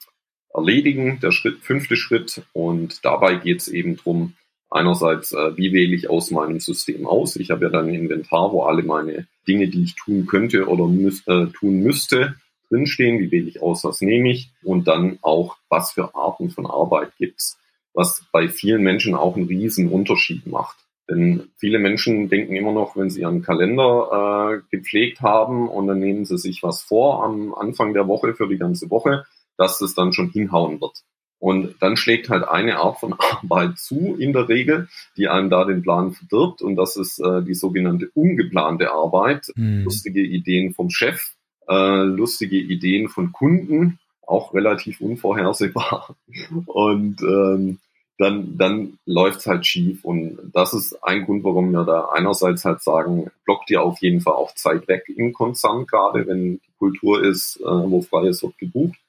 Erledigen, 0.53 1.21
der 1.21 1.31
Schritt, 1.31 1.61
fünfte 1.61 1.97
Schritt. 1.97 2.43
Und 2.53 3.05
dabei 3.05 3.37
geht 3.37 3.61
es 3.61 3.69
eben 3.69 3.97
drum 3.97 4.35
Einerseits, 4.73 5.33
äh, 5.33 5.57
wie 5.57 5.73
wähle 5.75 5.95
ich 5.95 6.09
aus 6.09 6.31
meinem 6.31 6.59
System 6.59 7.07
aus? 7.07 7.37
Ich 7.37 7.51
habe 7.51 7.67
ja 7.67 7.71
dann 7.71 7.89
ein 7.89 7.95
Inventar, 7.95 8.53
wo 8.53 8.63
alle 8.63 8.83
meine 8.83 9.27
Dinge, 9.47 9.69
die 9.69 9.83
ich 9.83 9.97
tun 9.97 10.27
könnte 10.27 10.67
oder 10.67 10.87
müß, 10.87 11.27
äh, 11.27 11.47
tun 11.49 11.81
müsste, 11.81 12.37
drinstehen. 12.71 13.21
Wie 13.21 13.31
wähle 13.31 13.49
ich 13.49 13.61
aus, 13.61 13.85
was 13.85 14.01
nehme 14.01 14.31
ich? 14.31 14.51
Und 14.63 14.89
dann 14.89 15.19
auch, 15.21 15.59
was 15.69 15.93
für 15.93 16.15
Arten 16.15 16.49
von 16.49 16.67
Arbeit 16.67 17.13
gibt's, 17.19 17.59
was 17.93 18.25
bei 18.33 18.49
vielen 18.49 18.83
Menschen 18.83 19.15
auch 19.15 19.37
einen 19.37 19.47
riesen 19.47 19.89
Unterschied 19.89 20.47
macht. 20.47 20.79
Denn 21.07 21.51
viele 21.59 21.79
Menschen 21.79 22.31
denken 22.31 22.57
immer 22.57 22.73
noch, 22.73 22.97
wenn 22.97 23.11
sie 23.11 23.27
einen 23.27 23.43
Kalender 23.43 24.63
äh, 24.71 24.75
gepflegt 24.75 25.21
haben 25.21 25.69
und 25.69 25.87
dann 25.87 25.99
nehmen 25.99 26.25
sie 26.25 26.39
sich 26.39 26.63
was 26.63 26.81
vor 26.81 27.25
am 27.25 27.55
Anfang 27.55 27.93
der 27.93 28.09
Woche 28.09 28.35
für 28.35 28.49
die 28.49 28.57
ganze 28.57 28.89
Woche, 28.89 29.27
dass 29.59 29.83
es 29.83 29.95
dann 29.95 30.15
schon 30.15 30.31
hinhauen 30.31 30.81
wird. 30.81 31.03
Und 31.43 31.75
dann 31.81 31.97
schlägt 31.97 32.29
halt 32.29 32.47
eine 32.47 32.79
Art 32.79 33.01
von 33.01 33.17
Arbeit 33.19 33.77
zu 33.77 34.15
in 34.17 34.33
der 34.33 34.49
Regel, 34.49 34.87
die 35.17 35.27
einem 35.27 35.51
da 35.51 35.65
den 35.65 35.83
Plan 35.83 36.13
verdirbt. 36.13 36.63
Und 36.63 36.77
das 36.77 36.97
ist 36.97 37.19
äh, 37.19 37.43
die 37.43 37.55
sogenannte 37.55 38.09
ungeplante 38.15 38.93
Arbeit. 38.93 39.49
Mhm. 39.57 39.83
Lustige 39.83 40.21
Ideen 40.21 40.73
vom 40.73 40.89
Chef, 40.89 41.33
äh, 41.69 42.03
lustige 42.05 42.59
Ideen 42.59 43.09
von 43.09 43.33
Kunden, 43.33 43.99
auch 44.25 44.55
relativ 44.55 45.01
unvorhersehbar. 45.01 46.15
Und 46.67 47.21
ähm, 47.23 47.81
dann, 48.19 48.57
dann 48.57 48.99
läuft's 49.05 49.49
halt 49.49 49.67
schief. 49.67 50.05
Und 50.05 50.39
das 50.55 50.75
ist 50.75 51.03
ein 51.03 51.25
Grund, 51.25 51.43
warum 51.43 51.73
wir 51.73 51.83
da 51.83 52.11
einerseits 52.11 52.65
halt 52.65 52.83
sagen, 52.83 53.33
blockt 53.45 53.69
dir 53.69 53.83
auf 53.83 53.99
jeden 53.99 54.21
Fall 54.21 54.35
auch 54.35 54.55
Zeit 54.55 54.87
weg 54.87 55.07
im 55.09 55.33
Konzern, 55.33 55.89
gerade 55.89 56.25
wenn 56.25 56.61
die 56.61 56.73
Kultur 56.79 57.21
ist, 57.25 57.57
äh, 57.57 57.65
wo 57.65 58.01
freies 58.01 58.45
wird 58.45 58.57
gebucht. 58.59 59.01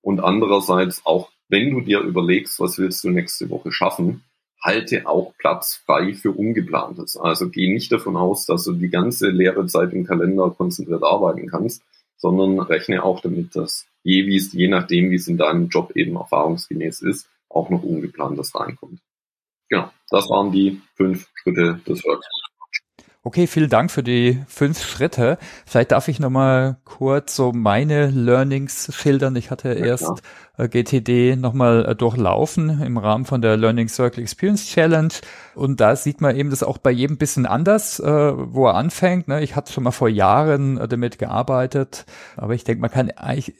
Und 0.00 0.20
andererseits 0.20 1.04
auch 1.04 1.31
wenn 1.52 1.70
du 1.70 1.82
dir 1.82 2.00
überlegst, 2.00 2.58
was 2.60 2.78
willst 2.78 3.04
du 3.04 3.10
nächste 3.10 3.50
Woche 3.50 3.70
schaffen, 3.72 4.24
halte 4.62 5.06
auch 5.06 5.34
Platz 5.36 5.82
frei 5.84 6.14
für 6.14 6.32
Ungeplantes. 6.32 7.18
Also 7.18 7.50
geh 7.50 7.70
nicht 7.70 7.92
davon 7.92 8.16
aus, 8.16 8.46
dass 8.46 8.64
du 8.64 8.72
die 8.72 8.88
ganze 8.88 9.28
leere 9.28 9.66
Zeit 9.66 9.92
im 9.92 10.06
Kalender 10.06 10.48
konzentriert 10.50 11.02
arbeiten 11.02 11.48
kannst, 11.48 11.82
sondern 12.16 12.58
rechne 12.58 13.04
auch 13.04 13.20
damit, 13.20 13.54
dass 13.54 13.86
je, 14.02 14.26
wie 14.26 14.36
es, 14.36 14.54
je 14.54 14.68
nachdem, 14.68 15.10
wie 15.10 15.16
es 15.16 15.28
in 15.28 15.36
deinem 15.36 15.68
Job 15.68 15.94
eben 15.94 16.16
erfahrungsgemäß 16.16 17.02
ist, 17.02 17.28
auch 17.50 17.68
noch 17.68 17.82
Ungeplantes 17.82 18.54
reinkommt. 18.54 19.00
Genau, 19.68 19.90
das 20.08 20.30
waren 20.30 20.52
die 20.52 20.80
fünf 20.94 21.28
Schritte 21.34 21.80
des 21.86 22.02
Workshops. 22.04 22.41
Okay, 23.24 23.46
vielen 23.46 23.70
Dank 23.70 23.92
für 23.92 24.02
die 24.02 24.42
fünf 24.48 24.82
Schritte. 24.84 25.38
Vielleicht 25.64 25.92
darf 25.92 26.08
ich 26.08 26.18
nochmal 26.18 26.78
kurz 26.84 27.36
so 27.36 27.52
meine 27.52 28.08
Learnings 28.10 28.92
schildern. 28.92 29.36
Ich 29.36 29.52
hatte 29.52 29.68
ja, 29.68 29.86
erst 29.86 30.22
äh, 30.58 30.68
GTD 30.68 31.36
nochmal 31.36 31.86
äh, 31.86 31.94
durchlaufen 31.94 32.82
im 32.82 32.98
Rahmen 32.98 33.24
von 33.24 33.40
der 33.40 33.56
Learning 33.56 33.86
Circle 33.86 34.22
Experience 34.22 34.66
Challenge. 34.66 35.12
Und 35.54 35.80
da 35.80 35.94
sieht 35.94 36.20
man 36.20 36.34
eben 36.36 36.50
das 36.50 36.64
auch 36.64 36.78
bei 36.78 36.90
jedem 36.90 37.16
bisschen 37.16 37.46
anders, 37.46 38.00
äh, 38.00 38.06
wo 38.06 38.66
er 38.66 38.74
anfängt. 38.74 39.28
Ne? 39.28 39.40
Ich 39.42 39.54
hatte 39.54 39.72
schon 39.72 39.84
mal 39.84 39.92
vor 39.92 40.08
Jahren 40.08 40.78
äh, 40.78 40.88
damit 40.88 41.18
gearbeitet, 41.18 42.06
aber 42.36 42.54
ich 42.54 42.64
denke, 42.64 42.80
man 42.80 42.90
kann 42.90 43.10
eigentlich 43.12 43.54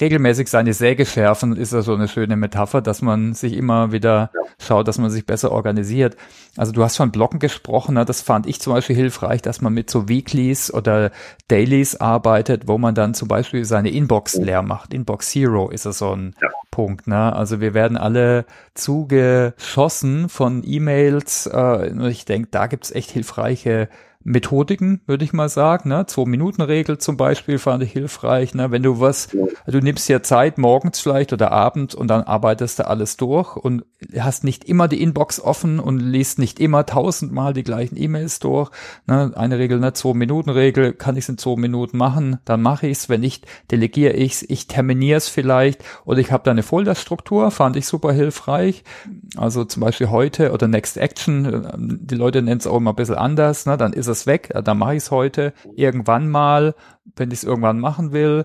regelmäßig 0.00 0.48
seine 0.48 0.72
Säge 0.72 1.06
schärfen, 1.06 1.56
ist 1.56 1.72
ja 1.72 1.82
so 1.82 1.94
eine 1.94 2.08
schöne 2.08 2.36
Metapher, 2.36 2.82
dass 2.82 3.02
man 3.02 3.34
sich 3.34 3.54
immer 3.54 3.92
wieder 3.92 4.30
schaut, 4.58 4.88
dass 4.88 4.98
man 4.98 5.10
sich 5.10 5.26
besser 5.26 5.52
organisiert. 5.52 6.16
Also 6.56 6.72
du 6.72 6.82
hast 6.82 6.96
von 6.96 7.12
Blocken 7.12 7.38
gesprochen, 7.38 7.94
ne? 7.94 8.04
das 8.04 8.20
fand 8.20 8.46
ich 8.46 8.60
zum 8.60 8.72
Beispiel 8.74 8.96
hilfreich, 9.00 9.42
dass 9.42 9.60
man 9.60 9.72
mit 9.72 9.90
so 9.90 10.08
Weeklies 10.08 10.72
oder 10.72 11.10
Dailies 11.48 11.96
arbeitet, 11.96 12.68
wo 12.68 12.78
man 12.78 12.94
dann 12.94 13.14
zum 13.14 13.28
Beispiel 13.28 13.64
seine 13.64 13.90
Inbox 13.90 14.34
leer 14.36 14.62
macht. 14.62 14.94
Inbox 14.94 15.30
Zero 15.30 15.70
ist 15.70 15.84
ja 15.84 15.92
so 15.92 16.14
ein 16.14 16.34
ja. 16.40 16.48
Punkt. 16.70 17.06
Ne? 17.06 17.32
Also 17.34 17.60
wir 17.60 17.74
werden 17.74 17.96
alle 17.96 18.44
zugeschossen 18.74 20.28
von 20.28 20.62
E-Mails. 20.64 21.46
Äh, 21.46 22.08
ich 22.08 22.24
denke, 22.24 22.48
da 22.50 22.66
gibt's 22.66 22.92
echt 22.92 23.10
hilfreiche 23.10 23.88
Methodiken, 24.22 25.00
würde 25.06 25.24
ich 25.24 25.32
mal 25.32 25.48
sagen. 25.48 25.88
Ne? 25.88 26.04
Zwei-Minuten-Regel 26.06 26.98
zum 26.98 27.16
Beispiel 27.16 27.58
fand 27.58 27.82
ich 27.82 27.92
hilfreich. 27.92 28.54
Ne? 28.54 28.70
Wenn 28.70 28.82
du 28.82 29.00
was, 29.00 29.28
du 29.66 29.80
nimmst 29.80 30.08
dir 30.08 30.22
Zeit 30.22 30.58
morgens 30.58 31.00
vielleicht 31.00 31.32
oder 31.32 31.52
abends 31.52 31.94
und 31.94 32.08
dann 32.08 32.24
arbeitest 32.24 32.78
du 32.78 32.86
alles 32.86 33.16
durch 33.16 33.56
und 33.56 33.84
hast 34.18 34.44
nicht 34.44 34.64
immer 34.64 34.88
die 34.88 35.02
Inbox 35.02 35.40
offen 35.40 35.80
und 35.80 36.00
liest 36.00 36.38
nicht 36.38 36.60
immer 36.60 36.84
tausendmal 36.84 37.54
die 37.54 37.62
gleichen 37.62 37.96
E-Mails 37.96 38.40
durch. 38.40 38.70
Ne? 39.06 39.32
Eine 39.34 39.58
Regel, 39.58 39.80
ne? 39.80 39.94
Zwei-Minuten-Regel, 39.94 40.92
kann 40.92 41.16
ich 41.16 41.24
es 41.24 41.30
in 41.30 41.38
zwei 41.38 41.56
Minuten 41.56 41.96
machen, 41.96 42.38
dann 42.44 42.60
mache 42.60 42.88
ich 42.88 42.98
es. 42.98 43.08
Wenn 43.08 43.22
nicht, 43.22 43.46
delegiere 43.70 44.12
ich 44.12 44.32
es, 44.32 44.42
ich 44.42 44.66
terminiere 44.66 45.16
es 45.16 45.28
vielleicht 45.28 45.82
oder 46.04 46.18
ich 46.18 46.30
habe 46.30 46.44
da 46.44 46.50
eine 46.50 46.62
Folderstruktur, 46.62 47.50
fand 47.50 47.76
ich 47.76 47.86
super 47.86 48.12
hilfreich. 48.12 48.84
Also 49.36 49.64
zum 49.64 49.80
Beispiel 49.80 50.10
heute 50.10 50.52
oder 50.52 50.68
Next 50.68 50.98
Action, 50.98 51.98
die 52.02 52.14
Leute 52.14 52.42
nennen 52.42 52.60
es 52.60 52.66
auch 52.66 52.76
immer 52.76 52.92
ein 52.92 52.96
bisschen 52.96 53.14
anders, 53.14 53.64
ne? 53.64 53.78
dann 53.78 53.94
ist 53.94 54.09
es 54.10 54.26
weg, 54.26 54.50
dann 54.64 54.78
mache 54.78 54.94
ich 54.94 55.04
es 55.04 55.10
heute 55.10 55.52
irgendwann 55.76 56.28
mal, 56.28 56.74
wenn 57.16 57.30
ich 57.30 57.38
es 57.38 57.44
irgendwann 57.44 57.80
machen 57.80 58.12
will. 58.12 58.44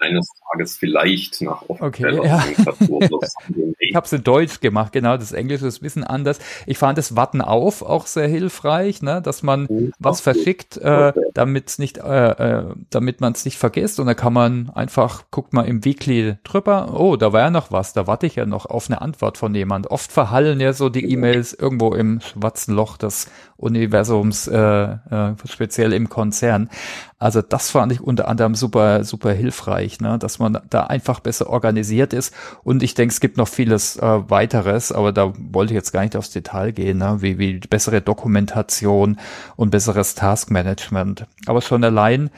Eines 0.00 0.28
Tages 0.50 0.78
vielleicht 0.78 1.42
nach 1.42 1.62
Okay, 1.68 2.24
ja. 2.24 2.42
ich 3.78 3.94
habe 3.94 4.06
es 4.06 4.12
in 4.14 4.24
Deutsch 4.24 4.60
gemacht, 4.60 4.92
genau, 4.92 5.18
das 5.18 5.32
Englische 5.32 5.66
ist 5.66 5.80
ein 5.80 5.82
bisschen 5.82 6.04
anders. 6.04 6.38
Ich 6.66 6.78
fand 6.78 6.96
das 6.96 7.16
Warten 7.16 7.42
auf 7.42 7.82
auch 7.82 8.06
sehr 8.06 8.26
hilfreich, 8.26 9.02
ne, 9.02 9.20
dass 9.20 9.42
man 9.42 9.66
mhm, 9.68 9.92
was 9.98 10.22
verschickt, 10.22 10.78
äh, 10.78 11.12
damit 11.34 11.68
es 11.68 11.78
nicht, 11.78 11.98
äh, 11.98 12.30
äh, 12.30 12.64
damit 12.88 13.20
man 13.20 13.34
es 13.34 13.44
nicht 13.44 13.58
vergisst 13.58 14.00
und 14.00 14.06
dann 14.06 14.16
kann 14.16 14.32
man 14.32 14.70
einfach, 14.70 15.24
guckt 15.30 15.52
mal 15.52 15.66
im 15.66 15.84
Weekly 15.84 16.38
drüber, 16.44 16.98
oh, 16.98 17.16
da 17.16 17.34
war 17.34 17.40
ja 17.40 17.50
noch 17.50 17.70
was, 17.70 17.92
da 17.92 18.06
warte 18.06 18.26
ich 18.26 18.36
ja 18.36 18.46
noch 18.46 18.64
auf 18.64 18.88
eine 18.88 19.02
Antwort 19.02 19.36
von 19.36 19.54
jemand. 19.54 19.90
Oft 19.90 20.10
verhallen 20.10 20.60
ja 20.60 20.72
so 20.72 20.88
die 20.88 21.02
genau. 21.02 21.12
E-Mails 21.12 21.52
irgendwo 21.52 21.92
im 21.92 22.22
schwarzen 22.22 22.74
Loch 22.74 22.96
des 22.96 23.28
Universums, 23.60 24.48
äh, 24.48 24.56
äh, 24.56 25.34
speziell 25.44 25.92
im 25.92 26.08
Konzern. 26.08 26.70
Also 27.18 27.42
das 27.42 27.70
fand 27.70 27.92
ich 27.92 28.00
unter 28.00 28.26
anderem 28.28 28.54
super, 28.54 29.04
super 29.04 29.32
hilfreich, 29.32 30.00
ne, 30.00 30.18
dass 30.18 30.38
man 30.38 30.58
da 30.70 30.84
einfach 30.84 31.20
besser 31.20 31.50
organisiert 31.50 32.12
ist. 32.12 32.34
Und 32.64 32.82
ich 32.82 32.94
denke, 32.94 33.12
es 33.12 33.20
gibt 33.20 33.36
noch 33.36 33.48
vieles 33.48 33.96
äh, 33.98 34.30
weiteres, 34.30 34.92
aber 34.92 35.12
da 35.12 35.32
wollte 35.36 35.74
ich 35.74 35.76
jetzt 35.76 35.92
gar 35.92 36.02
nicht 36.02 36.16
aufs 36.16 36.30
Detail 36.30 36.72
gehen, 36.72 36.98
ne? 36.98 37.18
wie, 37.20 37.38
wie 37.38 37.58
bessere 37.58 38.00
Dokumentation 38.00 39.18
und 39.56 39.70
besseres 39.70 40.14
Taskmanagement. 40.14 41.26
Aber 41.46 41.60
schon 41.60 41.84
allein 41.84 42.30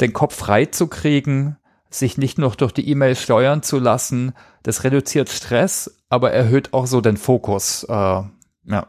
den 0.00 0.12
Kopf 0.12 0.36
frei 0.36 0.66
zu 0.66 0.86
kriegen, 0.86 1.56
sich 1.90 2.18
nicht 2.18 2.38
noch 2.38 2.54
durch 2.54 2.72
die 2.72 2.88
E-Mail 2.88 3.16
steuern 3.16 3.62
zu 3.62 3.78
lassen, 3.78 4.34
das 4.62 4.84
reduziert 4.84 5.28
Stress, 5.28 6.02
aber 6.08 6.32
erhöht 6.32 6.72
auch 6.72 6.86
so 6.86 7.00
den 7.00 7.16
Fokus. 7.16 7.84
Äh, 7.88 7.92
ja. 7.92 8.86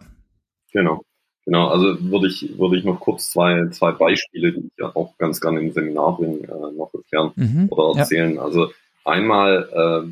Genau. 0.72 1.02
Genau, 1.50 1.68
also 1.68 1.98
würde 2.12 2.28
ich, 2.28 2.60
würde 2.60 2.78
ich 2.78 2.84
noch 2.86 3.00
kurz 3.00 3.32
zwei, 3.32 3.68
zwei 3.70 3.92
Beispiele, 3.92 4.54
die 4.54 4.70
ich 4.78 4.84
auch 4.84 5.18
ganz 5.18 5.42
gerne 5.42 5.60
im 5.60 5.72
Seminar 5.72 6.16
bringe, 6.18 6.40
äh, 6.44 6.78
noch 6.78 6.94
erklären 6.94 7.32
mhm, 7.36 7.68
oder 7.70 8.00
erzählen. 8.00 8.36
Ja. 8.36 8.42
Also 8.42 8.70
Einmal 9.10 9.70
äh, 9.74 10.10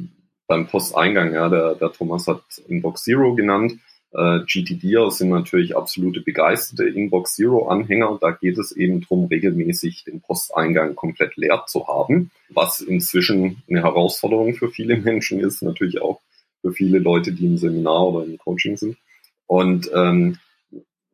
beim 0.48 0.68
Posteingang, 0.68 1.34
ja, 1.34 1.50
der, 1.50 1.76
der 1.76 1.92
Thomas 1.92 2.28
hat 2.28 2.42
Inbox 2.68 3.04
Zero 3.04 3.36
genannt. 3.36 3.78
Äh, 4.14 4.40
GTDer 4.46 5.12
sind 5.12 5.30
natürlich 5.30 5.76
absolute 5.76 6.22
begeisterte 6.22 6.86
Inbox 6.86 7.36
Zero-Anhänger. 7.36 8.18
Da 8.20 8.32
geht 8.32 8.58
es 8.58 8.72
eben 8.72 9.02
darum, 9.02 9.26
regelmäßig 9.26 10.06
den 10.06 10.22
Posteingang 10.22 10.96
komplett 10.96 11.36
leer 11.36 11.66
zu 11.68 11.88
haben, 11.88 12.32
was 12.50 12.80
inzwischen 12.80 13.62
eine 13.70 13.84
Herausforderung 13.84 14.56
für 14.56 14.70
viele 14.70 14.98
Menschen 15.02 15.40
ist, 15.40 15.62
natürlich 15.62 16.02
auch 16.02 16.20
für 16.62 16.72
viele 16.72 17.00
Leute, 17.00 17.34
die 17.34 17.46
im 17.46 17.58
Seminar 17.58 18.08
oder 18.08 18.26
im 18.26 18.38
Coaching 18.38 18.78
sind. 18.78 18.98
Und 19.46 19.92
ähm, 19.94 20.38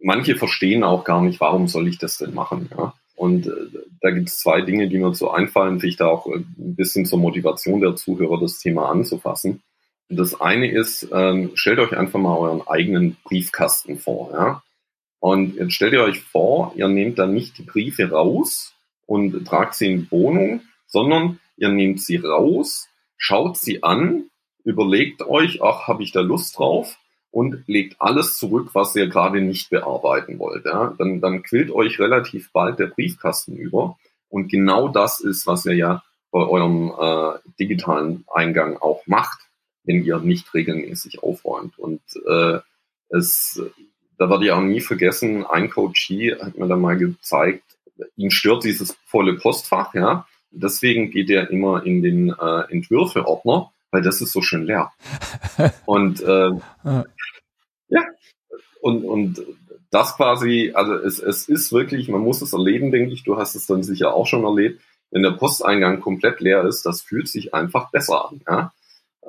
manche 0.03 0.35
verstehen 0.35 0.83
auch 0.83 1.03
gar 1.03 1.21
nicht, 1.21 1.39
warum 1.39 1.67
soll 1.67 1.87
ich 1.87 1.97
das 1.97 2.17
denn 2.17 2.33
machen. 2.33 2.69
Ja? 2.77 2.93
Und 3.15 3.47
äh, 3.47 3.51
da 4.01 4.11
gibt 4.11 4.29
es 4.29 4.39
zwei 4.39 4.61
Dinge, 4.61 4.89
die 4.89 4.97
mir 4.97 5.13
so 5.15 5.31
einfallen, 5.31 5.79
sich 5.79 5.95
da 5.95 6.07
auch 6.07 6.27
äh, 6.27 6.35
ein 6.35 6.75
bisschen 6.75 7.05
zur 7.05 7.19
Motivation 7.19 7.81
der 7.81 7.95
Zuhörer 7.95 8.39
das 8.39 8.59
Thema 8.59 8.89
anzufassen. 8.89 9.63
Das 10.09 10.39
eine 10.39 10.69
ist, 10.69 11.07
ähm, 11.11 11.51
stellt 11.55 11.79
euch 11.79 11.97
einfach 11.97 12.19
mal 12.19 12.37
euren 12.37 12.67
eigenen 12.67 13.17
Briefkasten 13.23 13.97
vor. 13.97 14.31
Ja? 14.33 14.63
Und 15.19 15.55
jetzt 15.55 15.73
stellt 15.73 15.93
ihr 15.93 16.03
euch 16.03 16.21
vor, 16.21 16.73
ihr 16.75 16.89
nehmt 16.89 17.17
dann 17.17 17.33
nicht 17.33 17.57
die 17.57 17.63
Briefe 17.63 18.09
raus 18.09 18.73
und 19.05 19.45
tragt 19.45 19.75
sie 19.75 19.91
in 19.91 20.01
die 20.01 20.11
Wohnung, 20.11 20.61
sondern 20.85 21.39
ihr 21.55 21.69
nehmt 21.69 22.01
sie 22.01 22.17
raus, 22.17 22.89
schaut 23.17 23.57
sie 23.57 23.83
an, 23.83 24.25
überlegt 24.65 25.21
euch, 25.21 25.61
ach, 25.63 25.87
habe 25.87 26.03
ich 26.03 26.11
da 26.11 26.19
Lust 26.19 26.57
drauf? 26.57 26.97
Und 27.33 27.63
legt 27.65 27.95
alles 27.99 28.37
zurück, 28.37 28.69
was 28.73 28.95
ihr 28.95 29.07
gerade 29.07 29.41
nicht 29.41 29.71
bearbeiten 29.71 30.37
wollt. 30.37 30.65
Ja? 30.65 30.93
Dann, 30.99 31.19
dann 31.19 31.41
quillt 31.41 31.71
euch 31.71 31.99
relativ 31.99 32.51
bald 32.51 32.77
der 32.77 32.85
Briefkasten 32.85 33.55
über. 33.57 33.97
Und 34.29 34.51
genau 34.51 34.87
das 34.87 35.19
ist, 35.19 35.47
was 35.47 35.65
ihr 35.65 35.73
ja 35.73 36.03
bei 36.29 36.41
eurem 36.45 36.93
äh, 36.95 37.39
digitalen 37.59 38.23
Eingang 38.31 38.77
auch 38.77 39.01
macht, 39.07 39.39
wenn 39.83 40.03
ihr 40.03 40.19
nicht 40.19 40.53
regelmäßig 40.53 41.23
aufräumt. 41.23 41.79
Und 41.79 42.01
äh, 42.27 42.59
es, 43.09 43.59
da 44.19 44.29
werde 44.29 44.45
ich 44.45 44.51
auch 44.51 44.61
nie 44.61 44.81
vergessen, 44.81 45.43
ein 45.43 45.71
Coachie 45.71 46.35
hat 46.39 46.59
mir 46.59 46.67
da 46.67 46.75
mal 46.75 46.97
gezeigt, 46.97 47.63
ihn 48.15 48.29
stört 48.29 48.63
dieses 48.63 48.95
volle 49.07 49.37
Postfach, 49.37 49.95
ja. 49.95 50.27
Deswegen 50.51 51.09
geht 51.09 51.31
er 51.31 51.49
immer 51.49 51.83
in 51.83 52.03
den 52.03 52.29
äh, 52.29 52.71
Entwürfeordner, 52.71 53.72
weil 53.93 54.01
das 54.01 54.21
ist 54.21 54.33
so 54.33 54.41
schön 54.41 54.65
leer. 54.65 54.91
Und 55.85 56.19
äh, 56.21 56.49
ja, 57.89 58.01
und, 58.81 59.05
und 59.05 59.41
das 59.91 60.17
quasi, 60.17 60.71
also 60.73 60.95
es, 60.95 61.19
es 61.19 61.47
ist 61.47 61.71
wirklich, 61.71 62.09
man 62.09 62.21
muss 62.21 62.41
es 62.41 62.53
erleben, 62.53 62.91
denke 62.91 63.13
ich, 63.13 63.23
du 63.23 63.37
hast 63.37 63.53
es 63.53 63.67
dann 63.67 63.83
sicher 63.83 64.15
auch 64.15 64.25
schon 64.25 64.43
erlebt, 64.43 64.81
wenn 65.11 65.21
der 65.21 65.31
Posteingang 65.31 66.01
komplett 66.01 66.39
leer 66.39 66.65
ist, 66.65 66.87
das 66.87 67.03
fühlt 67.03 67.27
sich 67.27 67.53
einfach 67.53 67.91
besser 67.91 68.29
an. 68.29 68.41
Ja? 68.47 68.73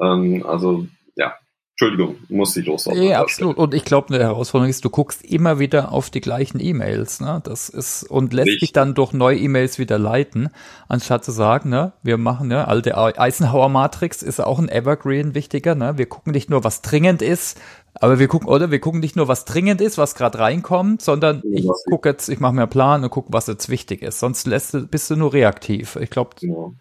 Ähm, 0.00 0.44
also 0.46 0.86
ja, 1.14 1.34
Entschuldigung, 1.76 2.14
muss 2.28 2.56
ich 2.56 2.66
loswerden. 2.66 3.02
Ja, 3.02 3.20
absolut. 3.20 3.56
Und 3.56 3.74
ich 3.74 3.84
glaube, 3.84 4.14
eine 4.14 4.22
Herausforderung 4.22 4.70
ist, 4.70 4.84
du 4.84 4.90
guckst 4.90 5.24
immer 5.24 5.58
wieder 5.58 5.90
auf 5.90 6.08
die 6.08 6.20
gleichen 6.20 6.60
E-Mails, 6.60 7.18
ne? 7.18 7.40
Das 7.42 7.68
ist, 7.68 8.04
und 8.04 8.32
lässt 8.32 8.46
Richtig. 8.46 8.60
dich 8.60 8.72
dann 8.72 8.94
durch 8.94 9.12
neue 9.12 9.36
E-Mails 9.36 9.80
wieder 9.80 9.98
leiten, 9.98 10.50
anstatt 10.86 11.24
zu 11.24 11.32
sagen, 11.32 11.70
ne, 11.70 11.92
wir 12.04 12.16
machen, 12.16 12.46
ne, 12.46 12.68
alte 12.68 12.96
Eisenhower 12.96 13.68
Matrix 13.68 14.22
ist 14.22 14.38
auch 14.38 14.60
ein 14.60 14.68
Evergreen 14.68 15.34
wichtiger, 15.34 15.74
ne? 15.74 15.98
Wir 15.98 16.06
gucken 16.06 16.32
nicht 16.32 16.48
nur, 16.48 16.62
was 16.62 16.80
dringend 16.80 17.22
ist, 17.22 17.60
aber 17.94 18.20
wir 18.20 18.28
gucken, 18.28 18.48
oder? 18.48 18.70
Wir 18.70 18.78
gucken 18.78 19.00
nicht 19.00 19.16
nur, 19.16 19.26
was 19.26 19.44
dringend 19.44 19.80
ist, 19.80 19.98
was 19.98 20.14
gerade 20.14 20.38
reinkommt, 20.38 21.02
sondern 21.02 21.42
ja, 21.44 21.58
ich 21.58 21.90
gucke 21.90 22.08
jetzt, 22.08 22.28
ich 22.28 22.38
mache 22.38 22.52
mir 22.52 22.62
einen 22.62 22.70
Plan 22.70 23.02
und 23.02 23.10
gucke, 23.10 23.32
was 23.32 23.48
jetzt 23.48 23.68
wichtig 23.68 24.02
ist. 24.02 24.20
Sonst 24.20 24.46
lässt 24.46 24.74
du, 24.74 24.86
bist 24.86 25.10
du 25.10 25.16
nur 25.16 25.32
reaktiv. 25.32 25.96
Ich 25.96 26.10
glaube, 26.10 26.36
genau. 26.40 26.74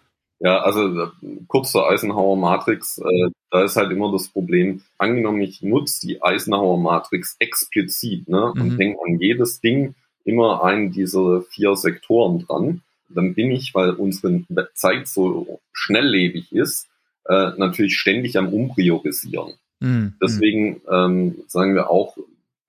Ja, 0.43 0.59
also 0.59 1.09
kurz 1.47 1.71
zur 1.71 1.89
Eisenhower 1.89 2.35
Matrix, 2.35 2.97
äh, 2.97 3.29
da 3.49 3.63
ist 3.63 3.77
halt 3.77 3.91
immer 3.91 4.11
das 4.11 4.27
Problem, 4.27 4.81
angenommen, 4.97 5.41
ich 5.41 5.61
nutze 5.61 6.05
die 6.05 6.21
Eisenhower 6.21 6.77
Matrix 6.77 7.37
explizit 7.39 8.27
ne, 8.27 8.51
mhm. 8.53 8.61
und 8.61 8.77
denke 8.77 8.99
an 9.07 9.19
jedes 9.21 9.61
Ding 9.61 9.95
immer 10.25 10.61
einen 10.65 10.91
dieser 10.91 11.43
vier 11.43 11.77
Sektoren 11.77 12.39
dran, 12.39 12.81
dann 13.07 13.35
bin 13.35 13.51
ich, 13.51 13.73
weil 13.73 13.91
unsere 13.91 14.43
Zeit 14.73 15.07
so 15.07 15.61
schnelllebig 15.71 16.51
ist, 16.51 16.89
äh, 17.29 17.51
natürlich 17.57 17.95
ständig 17.95 18.37
am 18.37 18.49
Umpriorisieren. 18.49 19.53
Mhm. 19.79 20.15
Deswegen 20.21 20.81
ähm, 20.91 21.35
sagen 21.47 21.73
wir 21.73 21.89
auch 21.89 22.17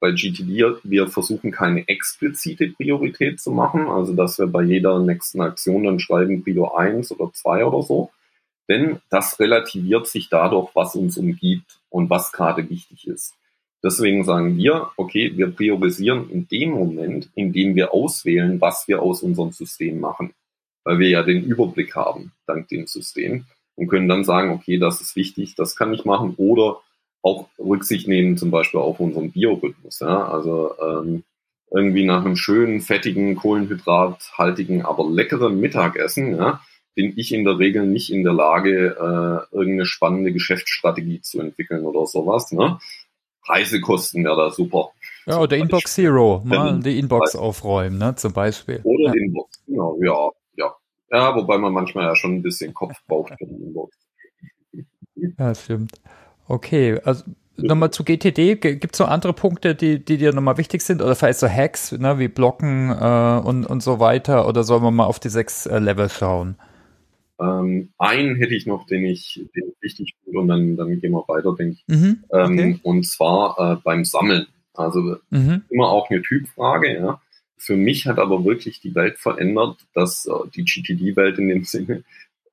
bei 0.04 0.12
GTD, 0.12 0.80
wir 0.82 1.08
versuchen 1.08 1.50
keine 1.50 1.88
explizite 1.88 2.68
Priorität 2.68 3.40
zu 3.40 3.50
machen, 3.50 3.86
also 3.86 4.12
dass 4.12 4.38
wir 4.38 4.46
bei 4.46 4.62
jeder 4.62 4.98
nächsten 4.98 5.40
Aktion 5.40 5.84
dann 5.84 5.98
schreiben 5.98 6.44
Prio 6.44 6.74
1 6.74 7.10
oder 7.12 7.32
2 7.32 7.64
oder 7.64 7.82
so. 7.82 8.10
Denn 8.68 8.98
das 9.08 9.40
relativiert 9.40 10.06
sich 10.06 10.28
dadurch, 10.28 10.68
was 10.74 10.94
uns 10.94 11.16
umgibt 11.16 11.80
und 11.88 12.10
was 12.10 12.32
gerade 12.32 12.68
wichtig 12.68 13.06
ist. 13.06 13.32
Deswegen 13.82 14.24
sagen 14.24 14.58
wir, 14.58 14.90
okay, 14.98 15.32
wir 15.38 15.50
priorisieren 15.50 16.28
in 16.28 16.48
dem 16.48 16.72
Moment, 16.72 17.30
in 17.34 17.54
dem 17.54 17.74
wir 17.74 17.94
auswählen, 17.94 18.60
was 18.60 18.86
wir 18.86 19.00
aus 19.00 19.22
unserem 19.22 19.52
System 19.52 20.00
machen. 20.00 20.34
Weil 20.84 20.98
wir 20.98 21.08
ja 21.08 21.22
den 21.22 21.44
Überblick 21.44 21.96
haben, 21.96 22.32
dank 22.46 22.68
dem 22.68 22.86
System. 22.86 23.46
Und 23.74 23.88
können 23.88 24.10
dann 24.10 24.24
sagen, 24.24 24.50
okay, 24.50 24.76
das 24.76 25.00
ist 25.00 25.16
wichtig, 25.16 25.54
das 25.54 25.76
kann 25.76 25.94
ich 25.94 26.04
machen. 26.04 26.34
Oder 26.36 26.82
auch 27.24 27.48
Rücksicht 27.58 28.06
nehmen, 28.06 28.37
zum 28.37 28.50
Beispiel 28.50 28.80
auf 28.80 29.00
unseren 29.00 29.32
Biorhythmus. 29.32 30.00
Ja? 30.00 30.28
Also 30.28 30.74
ähm, 30.80 31.24
irgendwie 31.70 32.04
nach 32.04 32.24
einem 32.24 32.37
schönen, 32.37 32.80
fettigen, 32.80 33.34
kohlenhydrathaltigen, 33.34 34.82
aber 34.82 35.08
leckeren 35.10 35.58
Mittagessen, 35.58 36.37
ja, 36.37 36.60
bin 36.94 37.14
ich 37.16 37.32
in 37.32 37.44
der 37.44 37.58
Regel 37.58 37.87
nicht 37.87 38.12
in 38.12 38.22
der 38.22 38.34
Lage, 38.34 38.96
äh, 38.96 39.56
irgendeine 39.56 39.87
spannende 39.87 40.32
Geschäftsstrategie 40.32 41.22
zu 41.22 41.40
entwickeln 41.40 41.84
oder 41.87 42.06
sowas. 42.06 42.52
Ne? 42.52 42.78
Reisekosten 43.46 44.24
wäre 44.24 44.37
da 44.37 44.50
super. 44.50 44.90
Ja, 45.26 45.40
oder 45.40 45.56
Inbox 45.56 45.94
Zero, 45.94 46.42
mal 46.44 46.78
die 46.80 46.98
Inbox 46.98 47.34
aufräumen, 47.34 47.98
ne, 47.98 48.14
zum 48.14 48.34
Beispiel. 48.34 48.80
Oder 48.84 49.06
ja. 49.06 49.12
Inbox, 49.14 49.64
genau, 49.66 49.98
ja, 50.02 50.30
ja. 50.56 50.74
Ja, 51.10 51.34
wobei 51.34 51.56
man 51.56 51.72
manchmal 51.72 52.04
ja 52.04 52.14
schon 52.14 52.34
ein 52.34 52.42
bisschen 52.42 52.74
Kopf 52.74 52.94
braucht 53.08 53.32
für 53.38 53.46
die 53.46 53.54
Inbox. 53.54 53.96
Ja, 55.38 55.54
stimmt. 55.54 55.92
Okay, 56.46 57.00
also 57.04 57.24
nochmal 57.57 57.90
zu 57.90 58.04
GTD, 58.04 58.57
gibt 58.57 58.94
es 58.94 58.98
noch 58.98 59.09
andere 59.09 59.33
Punkte, 59.33 59.74
die, 59.74 60.04
die 60.04 60.16
dir 60.16 60.33
nochmal 60.33 60.59
wichtig 60.59 60.83
sind? 60.83 61.02
Oder 61.02 61.14
vielleicht 61.14 61.38
so 61.38 61.48
Hacks, 61.48 61.92
ne, 61.92 62.18
wie 62.18 62.28
Blocken 62.28 62.90
äh, 62.90 63.40
und, 63.44 63.64
und 63.64 63.83
so 63.83 64.00
weiter? 64.00 64.48
Oder 64.48 64.64
sollen 64.64 64.83
wir 64.83 64.90
mal 64.90 65.07
auf 65.07 65.20
die 65.20 65.28
sechs 65.28 65.66
äh, 65.66 65.78
Level 65.78 66.09
schauen? 66.09 66.57
Ähm, 67.40 67.90
einen 67.98 68.37
hätte 68.37 68.54
ich 68.54 68.66
noch, 68.66 68.87
den 68.87 69.04
ich, 69.04 69.44
den 69.57 69.68
ich 69.68 69.83
wichtig 69.83 70.14
finde 70.22 70.38
und 70.38 70.48
dann, 70.48 70.76
dann 70.76 71.00
gehen 71.00 71.12
wir 71.12 71.24
weiter, 71.26 71.54
denke 71.57 71.76
ich. 71.76 71.85
Mhm, 71.87 72.24
okay. 72.28 72.61
ähm, 72.61 72.80
und 72.83 73.07
zwar 73.07 73.59
äh, 73.59 73.76
beim 73.83 74.04
Sammeln. 74.04 74.46
Also 74.74 75.16
mhm. 75.30 75.62
immer 75.70 75.88
auch 75.88 76.11
eine 76.11 76.22
Typfrage, 76.22 76.94
ja. 76.94 77.20
Für 77.57 77.76
mich 77.76 78.07
hat 78.07 78.18
aber 78.18 78.44
wirklich 78.44 78.80
die 78.80 78.94
Welt 78.94 79.18
verändert, 79.18 79.78
dass 79.94 80.26
äh, 80.26 80.48
die 80.54 80.64
GTD-Welt 80.64 81.38
in 81.38 81.48
dem 81.48 81.64
Sinne, 81.64 82.04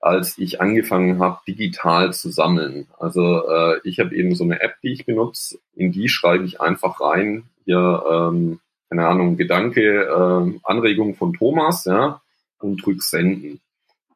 als 0.02 0.38
ich 0.40 0.60
angefangen 0.60 1.20
habe, 1.20 1.40
digital 1.48 2.12
zu 2.12 2.32
sammeln. 2.32 2.88
Also 3.00 3.48
äh, 3.48 3.80
ich 3.84 4.00
habe 4.00 4.16
eben 4.16 4.36
so 4.36 4.44
eine 4.44 4.60
App, 4.60 4.76
die 4.82 4.94
ich 4.94 5.06
benutze, 5.06 5.60
in 5.76 5.92
die 5.92 6.10
schreibe 6.10 6.44
ich 6.44 6.60
einfach 6.60 7.00
rein, 7.00 7.44
hier, 7.66 8.04
ähm, 8.12 8.60
keine 8.90 9.08
Ahnung, 9.08 9.38
Gedanke, 9.38 9.82
äh, 9.82 10.60
Anregung 10.64 11.16
von 11.16 11.34
Thomas, 11.34 11.86
ja, 11.86 12.20
und 12.60 12.84
drück 12.84 13.04
senden. 13.04 13.62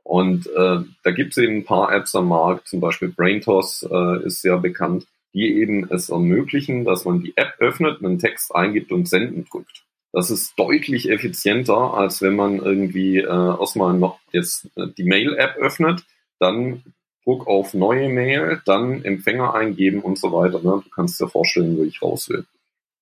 Und 0.03 0.47
äh, 0.47 0.79
da 1.03 1.11
gibt 1.11 1.31
es 1.31 1.37
eben 1.37 1.57
ein 1.57 1.65
paar 1.65 1.93
Apps 1.93 2.15
am 2.15 2.29
Markt, 2.29 2.67
zum 2.67 2.79
Beispiel 2.79 3.09
BrainToss 3.09 3.87
äh, 3.89 4.25
ist 4.25 4.41
sehr 4.41 4.57
bekannt, 4.57 5.05
die 5.33 5.53
eben 5.59 5.87
es 5.91 6.09
ermöglichen, 6.09 6.83
dass 6.83 7.05
man 7.05 7.21
die 7.21 7.33
App 7.35 7.53
öffnet, 7.59 8.03
einen 8.03 8.19
Text 8.19 8.55
eingibt 8.55 8.91
und 8.91 9.07
senden 9.07 9.45
drückt. 9.45 9.84
Das 10.15 10.31
ist 10.31 10.57
deutlich 10.57 11.09
effizienter, 11.09 11.93
als 11.93 12.21
wenn 12.21 12.37
man 12.37 12.59
irgendwie 12.59 13.17
äh, 13.17 13.59
erstmal 13.59 13.93
noch 13.95 14.17
jetzt 14.31 14.69
äh, 14.77 14.87
die 14.97 15.03
Mail-App 15.03 15.57
öffnet, 15.57 16.05
dann 16.39 16.83
Druck 17.25 17.47
auf 17.47 17.73
neue 17.73 18.07
Mail, 18.07 18.61
dann 18.65 19.03
Empfänger 19.03 19.53
eingeben 19.53 19.99
und 19.99 20.17
so 20.17 20.31
weiter. 20.31 20.59
Ne? 20.59 20.81
Du 20.85 20.89
kannst 20.89 21.19
dir 21.19 21.27
vorstellen, 21.27 21.77
wo 21.77 21.83
ich 21.83 22.01
raus 22.01 22.29
will. 22.29 22.45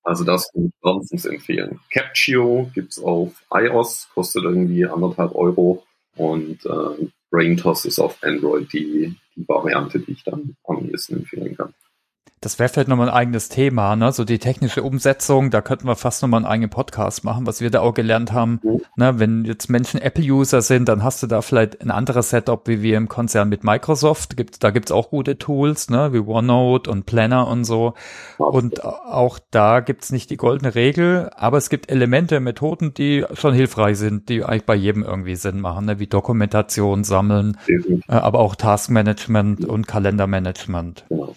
Also 0.02 0.24
das 0.24 0.50
kann 0.52 0.64
ich 0.66 0.72
wärmstens 0.82 1.24
empfehlen. 1.24 1.78
Captio 1.92 2.68
gibt's 2.74 3.00
auf 3.00 3.30
iOS, 3.48 4.08
kostet 4.12 4.42
irgendwie 4.42 4.84
anderthalb 4.84 5.36
Euro. 5.36 5.84
Und 6.16 6.66
äh, 6.66 7.06
BrainToss 7.30 7.84
ist 7.84 8.00
auf 8.00 8.18
Android 8.24 8.72
die, 8.72 9.14
die 9.36 9.48
Variante, 9.48 10.00
die 10.00 10.12
ich 10.12 10.24
dann 10.24 10.56
am 10.64 10.90
ehesten 10.90 11.18
empfehlen 11.18 11.56
kann. 11.56 11.74
Das 12.44 12.58
wäre 12.58 12.68
vielleicht 12.68 12.88
nochmal 12.88 13.08
ein 13.08 13.14
eigenes 13.14 13.48
Thema, 13.48 13.96
ne? 13.96 14.12
So 14.12 14.24
die 14.24 14.38
technische 14.38 14.82
Umsetzung, 14.82 15.50
da 15.50 15.62
könnten 15.62 15.86
wir 15.86 15.96
fast 15.96 16.20
nochmal 16.20 16.40
einen 16.40 16.46
eigenen 16.46 16.68
Podcast 16.68 17.24
machen, 17.24 17.46
was 17.46 17.62
wir 17.62 17.70
da 17.70 17.80
auch 17.80 17.94
gelernt 17.94 18.32
haben. 18.32 18.60
Mhm. 18.62 18.82
Ne? 18.96 19.18
Wenn 19.18 19.44
jetzt 19.46 19.70
Menschen 19.70 19.98
Apple-User 19.98 20.60
sind, 20.60 20.90
dann 20.90 21.02
hast 21.02 21.22
du 21.22 21.26
da 21.26 21.40
vielleicht 21.40 21.80
ein 21.80 21.90
anderes 21.90 22.28
Setup, 22.28 22.68
wie 22.68 22.82
wir 22.82 22.98
im 22.98 23.08
Konzern 23.08 23.48
mit 23.48 23.64
Microsoft. 23.64 24.36
Gibt, 24.36 24.62
da 24.62 24.72
gibt's 24.72 24.92
auch 24.92 25.08
gute 25.08 25.38
Tools, 25.38 25.88
ne? 25.88 26.12
wie 26.12 26.18
OneNote 26.18 26.90
und 26.90 27.06
Planner 27.06 27.48
und 27.48 27.64
so. 27.64 27.94
Und 28.36 28.84
auch 28.84 29.38
da 29.50 29.80
gibt's 29.80 30.12
nicht 30.12 30.28
die 30.28 30.36
goldene 30.36 30.74
Regel, 30.74 31.30
aber 31.34 31.56
es 31.56 31.70
gibt 31.70 31.90
Elemente, 31.90 32.40
Methoden, 32.40 32.92
die 32.92 33.24
schon 33.32 33.54
hilfreich 33.54 33.96
sind, 33.96 34.28
die 34.28 34.44
eigentlich 34.44 34.66
bei 34.66 34.74
jedem 34.74 35.02
irgendwie 35.02 35.36
Sinn 35.36 35.62
machen, 35.62 35.86
ne? 35.86 35.98
wie 35.98 36.08
Dokumentation 36.08 37.04
sammeln, 37.04 37.56
mhm. 37.66 38.02
aber 38.06 38.38
auch 38.38 38.54
Taskmanagement 38.54 39.64
und 39.64 39.86
Kalendermanagement. 39.86 41.06
Genau. 41.08 41.34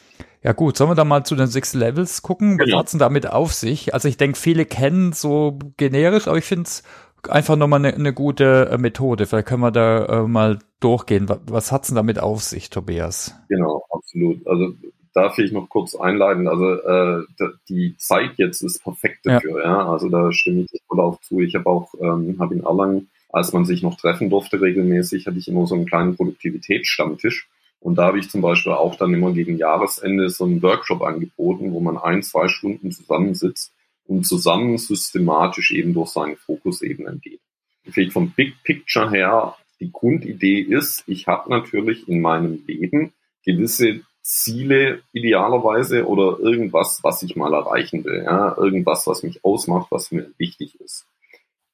Ja 0.47 0.53
gut, 0.53 0.77
sollen 0.77 0.91
wir 0.91 0.95
da 0.95 1.03
mal 1.03 1.25
zu 1.25 1.36
den 1.36 1.47
Six 1.47 1.73
Levels 1.73 2.21
gucken? 2.21 2.57
Was 2.57 2.67
genau. 2.67 2.79
hat's 2.79 2.91
denn 2.91 3.01
damit 3.01 3.29
auf 3.29 3.51
sich? 3.51 3.93
Also 3.93 4.07
ich 4.07 4.15
denke, 4.15 4.39
viele 4.39 4.63
kennen 4.63 5.12
so 5.12 5.60
generisch, 5.75 6.29
aber 6.29 6.38
ich 6.38 6.45
finde 6.45 6.63
es 6.63 6.83
einfach 7.27 7.57
nochmal 7.57 7.83
eine 7.86 7.99
ne 7.99 8.13
gute 8.13 8.69
äh, 8.71 8.77
Methode. 8.77 9.25
Vielleicht 9.25 9.49
können 9.49 9.62
wir 9.62 9.71
da 9.71 10.05
äh, 10.05 10.21
mal 10.25 10.60
durchgehen. 10.79 11.27
Was, 11.27 11.39
was 11.47 11.71
hat's 11.73 11.88
denn 11.88 11.97
damit 11.97 12.19
auf 12.19 12.43
sich, 12.43 12.69
Tobias? 12.69 13.36
Genau, 13.49 13.83
absolut. 13.89 14.47
Also 14.47 14.73
darf 15.13 15.38
ich 15.38 15.51
noch 15.51 15.67
kurz 15.67 15.95
einleiten. 15.95 16.47
Also 16.47 16.75
äh, 16.75 17.23
die 17.67 17.97
Zeit 17.97 18.36
jetzt 18.38 18.62
ist 18.62 18.81
perfekt 18.81 19.25
dafür. 19.25 19.62
Ja. 19.62 19.69
ja? 19.69 19.91
Also 19.91 20.07
da 20.07 20.31
stimme 20.31 20.62
ich 20.62 20.81
voll 20.88 21.01
auch 21.01 21.19
zu. 21.19 21.41
Ich 21.41 21.55
habe 21.55 21.69
auch, 21.69 21.93
ähm, 21.99 22.38
habe 22.39 22.55
in 22.55 22.63
Erlangen, 22.63 23.10
als 23.33 23.51
man 23.51 23.65
sich 23.65 23.83
noch 23.83 23.97
treffen 23.97 24.29
durfte 24.29 24.62
regelmäßig, 24.62 25.27
hatte 25.27 25.39
ich 25.39 25.49
immer 25.49 25.67
so 25.67 25.75
einen 25.75 25.88
kleinen 25.88 26.15
Produktivitätsstammtisch. 26.15 27.49
Und 27.79 27.95
da 27.95 28.05
habe 28.07 28.19
ich 28.19 28.29
zum 28.29 28.41
Beispiel 28.41 28.71
auch 28.73 28.95
dann 28.95 29.13
immer 29.13 29.31
gegen 29.33 29.57
Jahresende 29.57 30.29
so 30.29 30.45
einen 30.45 30.61
Workshop 30.61 31.01
angeboten, 31.01 31.71
wo 31.71 31.79
man 31.79 31.97
ein, 31.97 32.23
zwei 32.23 32.47
Stunden 32.47 32.91
zusammensitzt 32.91 33.71
und 34.05 34.25
zusammen 34.25 34.77
systematisch 34.77 35.71
eben 35.71 35.93
durch 35.93 36.09
seine 36.09 36.35
Fokusebenen 36.37 37.21
geht. 37.21 37.39
Vielleicht 37.83 38.13
vom 38.13 38.31
Big 38.31 38.55
Picture 38.63 39.09
her, 39.11 39.55
die 39.79 39.91
Grundidee 39.91 40.59
ist, 40.59 41.03
ich 41.07 41.27
habe 41.27 41.49
natürlich 41.49 42.07
in 42.09 42.19
meinem 42.21 42.63
Leben 42.65 43.13
gewisse 43.45 44.01
Ziele 44.21 45.01
idealerweise 45.13 46.05
oder 46.05 46.39
irgendwas, 46.39 46.99
was 47.03 47.23
ich 47.23 47.37
mal 47.37 47.53
erreichen 47.53 48.03
will, 48.03 48.23
ja, 48.25 48.57
irgendwas, 48.57 49.07
was 49.07 49.23
mich 49.23 49.45
ausmacht, 49.45 49.87
was 49.89 50.11
mir 50.11 50.31
wichtig 50.37 50.81
ist. 50.81 51.05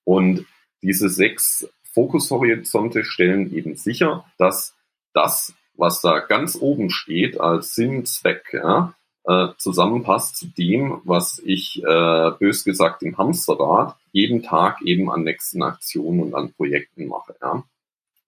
Und 0.03 0.45
diese 0.83 1.09
sechs 1.09 1.67
Fokushorizonte 1.93 3.05
stellen 3.05 3.55
eben 3.55 3.75
sicher, 3.75 4.25
dass 4.37 4.75
das 5.13 5.55
was 5.75 6.01
da 6.01 6.19
ganz 6.19 6.57
oben 6.59 6.89
steht 6.89 7.39
als 7.39 7.75
Sinn, 7.75 8.05
Zweck, 8.05 8.45
ja, 8.53 8.93
äh, 9.25 9.47
zusammenpasst 9.57 10.37
zu 10.37 10.47
dem, 10.47 11.01
was 11.05 11.41
ich, 11.45 11.81
äh, 11.83 12.31
bös 12.39 12.63
gesagt, 12.63 13.03
im 13.03 13.17
Hamsterrad 13.17 13.95
jeden 14.11 14.43
Tag 14.43 14.81
eben 14.83 15.09
an 15.09 15.23
nächsten 15.23 15.63
Aktionen 15.63 16.19
und 16.19 16.35
an 16.35 16.53
Projekten 16.53 17.07
mache. 17.07 17.35
Ja. 17.41 17.63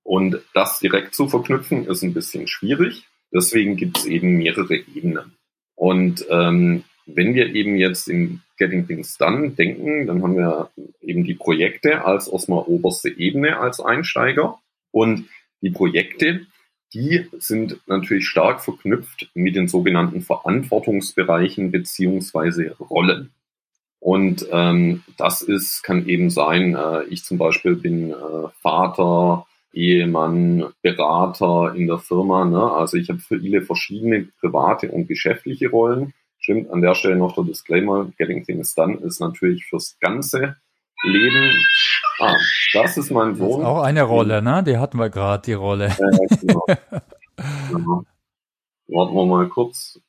Und 0.04 0.40
das 0.54 0.80
direkt 0.80 1.14
zu 1.16 1.28
verknüpfen, 1.28 1.86
ist 1.86 2.04
ein 2.04 2.14
bisschen 2.14 2.48
schwierig. 2.48 3.08
Deswegen 3.34 3.76
gibt 3.76 3.98
es 3.98 4.06
eben 4.06 4.38
mehrere 4.38 4.76
Ebenen. 4.76 5.36
Und 5.76 6.26
ähm, 6.30 6.84
wenn 7.06 7.36
wir 7.36 7.54
eben 7.54 7.76
jetzt 7.76 8.08
in 8.08 8.42
Getting 8.58 8.88
Things 8.88 9.18
Done 9.18 9.52
denken, 9.52 10.08
dann 10.08 10.24
haben 10.24 10.38
wir 10.38 10.70
eben 11.02 11.24
die 11.24 11.34
Projekte 11.34 12.06
als 12.06 12.28
erstmal 12.28 12.64
oberste 12.66 13.10
Ebene 13.10 13.60
als 13.60 13.80
Einsteiger. 13.80 14.60
Und 14.92 15.28
die 15.62 15.72
Projekte, 15.72 16.48
die 16.96 17.28
sind 17.38 17.82
natürlich 17.88 18.26
stark 18.26 18.62
verknüpft 18.62 19.30
mit 19.34 19.56
den 19.56 19.68
sogenannten 19.68 20.22
Verantwortungsbereichen 20.22 21.70
beziehungsweise 21.70 22.76
Rollen. 22.80 23.32
Und 24.00 24.48
ähm, 24.52 25.04
das 25.18 25.42
ist, 25.42 25.84
kann 25.84 26.08
eben 26.08 26.30
sein, 26.30 26.76
äh, 26.76 27.04
ich 27.06 27.26
zum 27.26 27.38
Beispiel 27.38 27.76
bin 27.76 28.12
äh, 28.12 28.16
Vater, 28.62 29.46
Ehemann, 29.74 30.68
Berater 30.82 31.74
in 31.76 31.88
der 31.88 32.00
Firma. 32.00 32.46
Ne? 32.46 32.72
Also 32.72 32.98
ich 32.98 33.10
habe 33.10 33.20
viele 33.20 33.62
verschiedene 33.62 34.30
private 34.40 34.90
und 34.90 35.08
geschäftliche 35.08 35.70
Rollen. 35.70 36.14
Stimmt, 36.40 36.70
an 36.72 36.82
der 36.82 36.96
Stelle 36.96 37.18
noch 37.18 37.36
der 37.36 37.44
Disclaimer, 37.44 38.12
Getting 38.18 38.46
Things 38.46 38.74
Done 38.76 38.98
ist 38.98 39.20
natürlich 39.20 39.66
fürs 39.66 39.98
ganze 40.00 40.56
Leben 41.04 41.52
Ah, 42.20 42.38
das 42.74 42.98
ist 42.98 43.12
mein 43.12 43.36
Sohn. 43.36 43.50
Das 43.50 43.60
ist 43.60 43.66
auch 43.66 43.84
eine 43.84 44.04
Rolle, 44.04 44.42
ne? 44.42 44.64
Die 44.66 44.78
hatten 44.78 44.98
wir 44.98 45.10
gerade, 45.10 45.44
die 45.44 45.54
Rolle. 45.54 45.90
Ja, 45.90 46.36
genau. 46.42 46.66
genau. 47.72 48.04
Warten 48.88 49.16
wir 49.16 49.26
mal 49.26 49.50
kurz. 49.50 50.00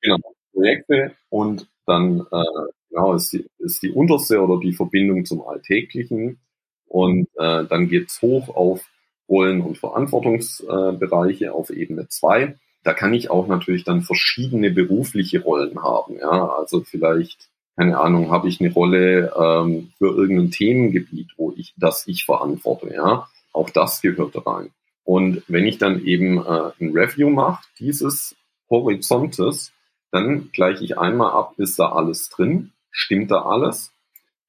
Genau, 0.00 0.18
Projekte 0.52 1.12
und 1.28 1.68
dann 1.86 2.20
äh, 2.20 2.44
genau, 2.90 3.14
ist, 3.14 3.32
die, 3.32 3.46
ist 3.58 3.82
die 3.82 3.90
unterste 3.90 4.40
oder 4.40 4.60
die 4.60 4.72
Verbindung 4.72 5.24
zum 5.24 5.46
Alltäglichen. 5.46 6.40
Und 6.86 7.28
äh, 7.36 7.64
dann 7.66 7.88
geht's 7.88 8.22
hoch 8.22 8.48
auf 8.48 8.88
Rollen- 9.28 9.60
und 9.60 9.76
Verantwortungsbereiche 9.76 11.46
äh, 11.46 11.50
auf 11.50 11.70
Ebene 11.70 12.08
zwei 12.08 12.56
da 12.88 12.94
kann 12.94 13.12
ich 13.12 13.30
auch 13.30 13.46
natürlich 13.48 13.84
dann 13.84 14.02
verschiedene 14.02 14.70
berufliche 14.70 15.42
Rollen 15.42 15.82
haben. 15.82 16.16
Ja, 16.18 16.48
also 16.48 16.82
vielleicht 16.82 17.50
keine 17.78 17.96
Ahnung, 17.96 18.32
habe 18.32 18.48
ich 18.48 18.60
eine 18.60 18.72
Rolle 18.72 19.32
ähm, 19.38 19.92
für 19.98 20.08
irgendein 20.08 20.50
Themengebiet, 20.50 21.28
wo 21.36 21.54
ich 21.56 21.74
das 21.76 22.08
ich 22.08 22.24
verantworte. 22.24 22.92
Ja, 22.92 23.28
auch 23.52 23.70
das 23.70 24.02
gehört 24.02 24.34
rein. 24.44 24.70
Und 25.04 25.44
wenn 25.46 25.64
ich 25.64 25.78
dann 25.78 26.04
eben 26.04 26.38
äh, 26.38 26.72
ein 26.80 26.90
Review 26.90 27.30
mache 27.30 27.62
dieses 27.78 28.34
Horizontes, 28.68 29.72
dann 30.10 30.50
gleiche 30.50 30.84
ich 30.84 30.98
einmal 30.98 31.30
ab, 31.30 31.54
ist 31.58 31.78
da 31.78 31.92
alles 31.92 32.28
drin, 32.30 32.72
stimmt 32.90 33.30
da 33.30 33.42
alles. 33.42 33.92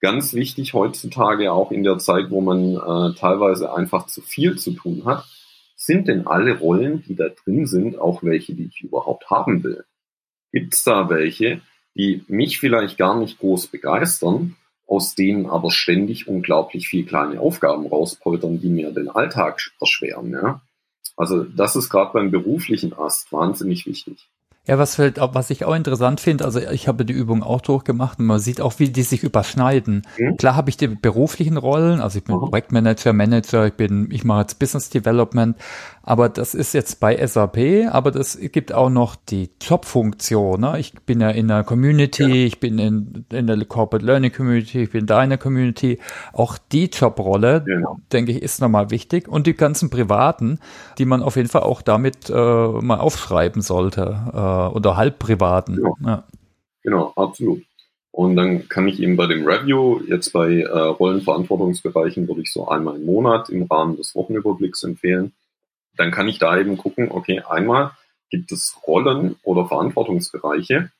Ganz 0.01 0.33
wichtig 0.33 0.73
heutzutage 0.73 1.51
auch 1.51 1.71
in 1.71 1.83
der 1.83 1.99
Zeit, 1.99 2.31
wo 2.31 2.41
man 2.41 2.77
äh, 2.77 3.15
teilweise 3.15 3.71
einfach 3.71 4.07
zu 4.07 4.21
viel 4.21 4.57
zu 4.57 4.71
tun 4.71 5.03
hat, 5.05 5.25
sind 5.75 6.07
denn 6.07 6.25
alle 6.25 6.57
Rollen, 6.57 7.03
die 7.03 7.15
da 7.15 7.29
drin 7.29 7.67
sind, 7.67 7.99
auch 7.99 8.23
welche, 8.23 8.55
die 8.55 8.71
ich 8.73 8.81
überhaupt 8.81 9.29
haben 9.29 9.63
will? 9.63 9.85
Gibt 10.51 10.73
es 10.73 10.83
da 10.83 11.09
welche, 11.09 11.61
die 11.99 12.23
mich 12.29 12.59
vielleicht 12.59 12.97
gar 12.97 13.19
nicht 13.19 13.39
groß 13.39 13.67
begeistern, 13.67 14.55
aus 14.87 15.15
denen 15.15 15.47
aber 15.47 15.69
ständig 15.69 16.29
unglaublich 16.29 16.87
viel 16.87 17.05
kleine 17.05 17.41
Aufgaben 17.41 17.85
rauspoltern, 17.87 18.61
die 18.61 18.69
mir 18.69 18.91
den 18.91 19.09
Alltag 19.09 19.59
erschweren. 19.81 20.31
Ja? 20.31 20.61
Also 21.17 21.43
das 21.43 21.75
ist 21.75 21.89
gerade 21.89 22.13
beim 22.13 22.31
beruflichen 22.31 22.97
Ast 22.97 23.33
wahnsinnig 23.33 23.85
wichtig. 23.85 24.29
Ja, 24.65 24.77
was, 24.77 24.95
fällt, 24.95 25.17
was 25.17 25.49
ich 25.49 25.65
auch 25.65 25.73
interessant 25.73 26.19
finde, 26.19 26.45
also 26.45 26.59
ich 26.59 26.87
habe 26.87 27.03
die 27.03 27.13
Übung 27.13 27.43
auch 27.43 27.59
durchgemacht 27.59 28.19
und 28.19 28.27
man 28.27 28.39
sieht 28.39 28.61
auch, 28.61 28.77
wie 28.77 28.89
die 28.89 29.01
sich 29.01 29.23
überschneiden. 29.23 30.03
Mhm. 30.17 30.37
Klar 30.37 30.55
habe 30.55 30.69
ich 30.69 30.77
die 30.77 30.87
beruflichen 30.87 31.57
Rollen, 31.57 32.01
also 32.01 32.19
ich 32.19 32.23
bin 32.23 32.35
mhm. 32.35 32.41
Projektmanager, 32.41 33.11
Manager, 33.11 33.65
ich 33.65 33.73
bin, 33.73 34.09
ich 34.11 34.23
mache 34.23 34.41
jetzt 34.41 34.59
Business 34.59 34.89
Development, 34.89 35.57
aber 36.09 36.27
das 36.27 36.55
ist 36.55 36.73
jetzt 36.73 36.99
bei 36.99 37.23
SAP, 37.23 37.87
aber 37.91 38.09
das 38.09 38.35
gibt 38.51 38.73
auch 38.73 38.89
noch 38.89 39.15
die 39.15 39.51
Jobfunktion. 39.61 40.59
Ne? 40.59 40.79
Ich 40.79 40.93
bin 41.05 41.21
ja 41.21 41.29
in 41.29 41.49
der 41.49 41.63
Community, 41.63 42.23
ja. 42.23 42.45
ich 42.47 42.59
bin 42.59 42.79
in, 42.79 43.25
in 43.31 43.45
der 43.45 43.63
Corporate 43.65 44.03
Learning 44.03 44.31
Community, 44.31 44.81
ich 44.81 44.89
bin 44.89 45.05
da 45.05 45.23
in 45.23 45.29
der 45.29 45.37
Community. 45.37 45.99
Auch 46.33 46.57
die 46.71 46.85
Jobrolle, 46.85 47.63
ja. 47.67 47.95
denke 48.11 48.31
ich, 48.31 48.41
ist 48.41 48.59
nochmal 48.59 48.89
wichtig. 48.89 49.27
Und 49.27 49.45
die 49.45 49.53
ganzen 49.53 49.91
privaten, 49.91 50.57
die 50.97 51.05
man 51.05 51.21
auf 51.21 51.35
jeden 51.35 51.47
Fall 51.47 51.61
auch 51.61 51.83
damit 51.83 52.27
äh, 52.27 52.33
mal 52.33 52.97
aufschreiben 52.97 53.61
sollte. 53.61 54.19
Äh, 54.33 54.75
oder 54.75 54.97
halb 54.97 55.19
privaten. 55.19 55.75
Genau. 55.75 55.95
Ja. 56.03 56.23
genau, 56.81 57.13
absolut. 57.17 57.61
Und 58.09 58.35
dann 58.35 58.67
kann 58.67 58.87
ich 58.87 58.99
eben 58.99 59.15
bei 59.15 59.27
dem 59.27 59.45
Review, 59.45 59.99
jetzt 60.07 60.33
bei 60.33 60.61
äh, 60.61 60.67
Rollenverantwortungsbereichen, 60.67 62.27
würde 62.27 62.41
ich 62.41 62.51
so 62.51 62.67
einmal 62.67 62.95
im 62.95 63.05
Monat 63.05 63.49
im 63.49 63.61
Rahmen 63.61 63.95
des 63.95 64.15
Wochenüberblicks 64.15 64.81
empfehlen 64.81 65.33
dann 65.99 66.11
kann 66.11 66.29
ich 66.29 66.39
da 66.39 66.57
eben 66.57 66.77
gucken, 66.77 67.11
okay, 67.11 67.41
einmal 67.41 67.91
gibt 68.29 68.53
es 68.53 68.77
Rollen 68.87 69.35
oder 69.43 69.67
Verantwortungsbereiche, 69.67 70.91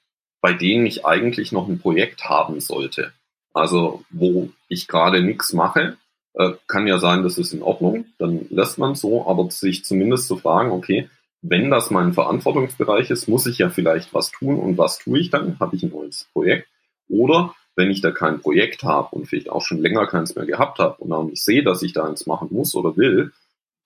bei 0.41 0.53
denen 0.53 0.85
ich 0.85 1.05
eigentlich 1.05 1.53
noch 1.53 1.69
ein 1.69 1.79
Projekt 1.79 2.25
haben 2.25 2.59
sollte. 2.59 3.13
Also 3.53 4.03
wo 4.09 4.49
ich 4.67 4.88
gerade 4.88 5.23
nichts 5.23 5.53
mache, 5.53 5.97
äh, 6.33 6.51
kann 6.67 6.85
ja 6.85 6.97
sein, 6.99 7.23
das 7.23 7.38
ist 7.38 7.53
in 7.53 7.63
Ordnung, 7.63 8.05
dann 8.17 8.45
lässt 8.49 8.77
man 8.77 8.95
so, 8.95 9.25
aber 9.25 9.49
sich 9.49 9.85
zumindest 9.85 10.27
zu 10.27 10.35
fragen, 10.35 10.71
okay, 10.71 11.09
wenn 11.41 11.69
das 11.69 11.91
mein 11.91 12.13
Verantwortungsbereich 12.13 13.09
ist, 13.09 13.29
muss 13.29 13.45
ich 13.45 13.59
ja 13.59 13.69
vielleicht 13.69 14.13
was 14.13 14.31
tun 14.31 14.59
und 14.59 14.77
was 14.77 14.99
tue 14.99 15.19
ich 15.19 15.29
dann? 15.29 15.57
Habe 15.62 15.77
ich 15.77 15.83
ein 15.83 15.91
neues 15.91 16.27
Projekt? 16.33 16.67
Oder 17.07 17.55
wenn 17.77 17.89
ich 17.89 18.01
da 18.01 18.12
kein 18.12 18.41
Projekt 18.41 18.83
habe 18.83 19.15
und 19.15 19.27
vielleicht 19.27 19.49
auch 19.49 19.62
schon 19.62 19.81
länger 19.81 20.05
keins 20.07 20.35
mehr 20.35 20.45
gehabt 20.45 20.79
habe 20.79 20.95
und 21.01 21.13
auch 21.13 21.23
nicht 21.23 21.41
sehe, 21.41 21.63
dass 21.63 21.81
ich 21.83 21.93
da 21.93 22.05
eins 22.05 22.27
machen 22.27 22.49
muss 22.51 22.75
oder 22.75 22.97
will, 22.97 23.31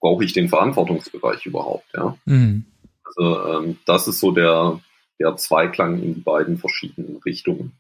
brauche 0.04 0.26
ich 0.26 0.34
den 0.34 0.50
Verantwortungsbereich 0.50 1.46
überhaupt, 1.46 1.86
ja. 1.96 2.18
Mhm. 2.26 2.66
Also 3.06 3.48
ähm, 3.48 3.78
das 3.86 4.10
ist 4.10 4.20
so 4.20 4.32
der, 4.32 4.82
der 5.18 5.38
Zweiklang 5.38 6.04
in 6.04 6.14
die 6.14 6.20
beiden 6.20 6.58
verschiedenen 6.58 7.22
Richtungen. 7.26 7.72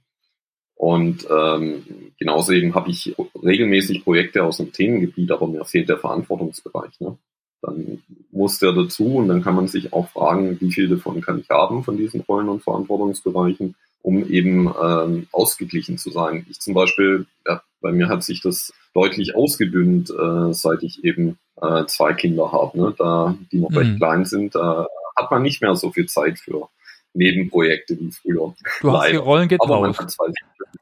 Und 0.75 1.27
ähm, 1.29 1.83
genauso 2.17 2.53
eben 2.53 2.75
habe 2.75 2.89
ich 2.91 3.13
regelmäßig 3.43 4.05
Projekte 4.05 4.45
aus 4.45 4.57
dem 4.57 4.71
Themengebiet, 4.71 5.31
aber 5.31 5.47
mir 5.47 5.65
fehlt 5.65 5.89
der 5.89 5.97
Verantwortungsbereich. 5.97 6.97
Ne? 7.01 7.17
Dann 7.61 8.01
muss 8.31 8.57
der 8.57 8.71
dazu 8.71 9.15
und 9.15 9.27
dann 9.27 9.43
kann 9.43 9.55
man 9.55 9.67
sich 9.67 9.91
auch 9.91 10.07
fragen, 10.09 10.59
wie 10.61 10.71
viel 10.71 10.87
davon 10.87 11.19
kann 11.19 11.39
ich 11.39 11.49
haben 11.49 11.83
von 11.83 11.97
diesen 11.97 12.21
Rollen 12.21 12.47
und 12.47 12.63
Verantwortungsbereichen, 12.63 13.75
um 14.01 14.25
eben 14.29 14.73
ähm, 14.81 15.27
ausgeglichen 15.33 15.97
zu 15.97 16.09
sein. 16.09 16.45
Ich 16.49 16.61
zum 16.61 16.73
Beispiel, 16.73 17.25
ja, 17.45 17.61
bei 17.81 17.91
mir 17.91 18.07
hat 18.07 18.23
sich 18.23 18.39
das 18.39 18.71
deutlich 18.93 19.35
ausgedünnt, 19.35 20.09
äh, 20.09 20.53
seit 20.53 20.83
ich 20.83 21.03
eben 21.03 21.37
äh, 21.61 21.85
zwei 21.85 22.13
Kinder 22.13 22.51
habe, 22.51 22.79
ne? 22.79 22.93
da 22.97 23.35
die 23.51 23.59
noch 23.59 23.69
mhm. 23.69 23.77
recht 23.77 23.97
klein 23.97 24.25
sind, 24.25 24.55
da 24.55 24.87
hat 25.15 25.31
man 25.31 25.41
nicht 25.41 25.61
mehr 25.61 25.75
so 25.75 25.91
viel 25.91 26.07
Zeit 26.07 26.39
für 26.39 26.69
Nebenprojekte 27.15 27.99
wie 27.99 28.11
früher. 28.11 28.53
Du 28.81 28.91
hast 28.91 29.11
die 29.11 29.15
Rollen 29.15 29.47
getauscht. 29.47 30.01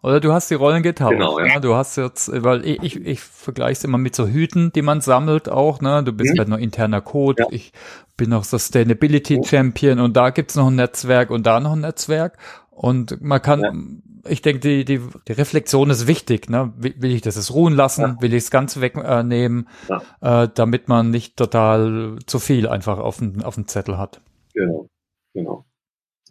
Oder 0.01 0.19
du 0.19 0.31
hast 0.31 0.49
die 0.49 0.55
Rollen 0.55 0.81
getauscht. 0.81 1.11
Genau, 1.11 1.39
ja. 1.39 1.45
ja. 1.47 1.59
Du 1.59 1.75
hast 1.75 1.97
jetzt, 1.97 2.31
weil 2.33 2.65
ich, 2.65 2.81
ich, 2.81 2.95
ich 3.05 3.19
vergleiche 3.19 3.73
es 3.73 3.83
immer 3.83 3.97
mit 3.97 4.15
so 4.15 4.27
Hüten, 4.27 4.71
die 4.71 4.81
man 4.81 5.01
sammelt 5.01 5.49
auch, 5.49 5.81
ne? 5.81 6.03
Du 6.03 6.13
bist 6.13 6.33
mhm. 6.33 6.39
halt 6.39 6.47
noch 6.47 6.57
interner 6.57 7.01
Code, 7.01 7.43
ja. 7.43 7.47
ich 7.51 7.73
bin 8.15 8.29
noch 8.29 8.45
Sustainability 8.45 9.37
mhm. 9.37 9.43
Champion 9.43 9.99
und 9.99 10.15
da 10.15 10.29
gibt's 10.29 10.55
noch 10.55 10.67
ein 10.67 10.75
Netzwerk 10.75 11.29
und 11.29 11.45
da 11.45 11.59
noch 11.59 11.73
ein 11.73 11.81
Netzwerk. 11.81 12.37
Und 12.71 13.21
man 13.21 13.41
kann, 13.41 14.01
ich 14.27 14.41
denke, 14.41 14.59
die, 14.59 14.85
die, 14.85 15.01
die 15.27 15.31
Reflexion 15.33 15.89
ist 15.89 16.07
wichtig. 16.07 16.49
Ne? 16.49 16.73
Will 16.77 17.11
ich 17.11 17.21
das 17.21 17.35
jetzt 17.35 17.53
ruhen 17.53 17.73
lassen? 17.73 18.01
Ja. 18.01 18.21
Will 18.21 18.33
ich 18.33 18.43
es 18.43 18.51
ganz 18.51 18.79
wegnehmen, 18.79 19.67
ja. 19.89 20.43
äh, 20.43 20.49
damit 20.53 20.87
man 20.87 21.09
nicht 21.09 21.37
total 21.37 22.19
zu 22.25 22.39
viel 22.39 22.67
einfach 22.67 22.99
auf 22.99 23.17
dem, 23.17 23.41
auf 23.43 23.55
dem 23.55 23.67
Zettel 23.67 23.97
hat? 23.97 24.21
Genau, 24.53 24.87
genau. 25.33 25.65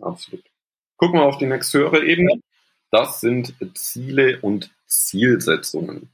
Absolut. 0.00 0.44
Gucken 0.96 1.20
wir 1.20 1.24
auf 1.24 1.38
die 1.38 1.46
nächste 1.46 1.78
höhere 1.78 2.04
Ebene. 2.04 2.40
Das 2.90 3.20
sind 3.20 3.54
Ziele 3.74 4.40
und 4.40 4.70
Zielsetzungen. 4.86 6.10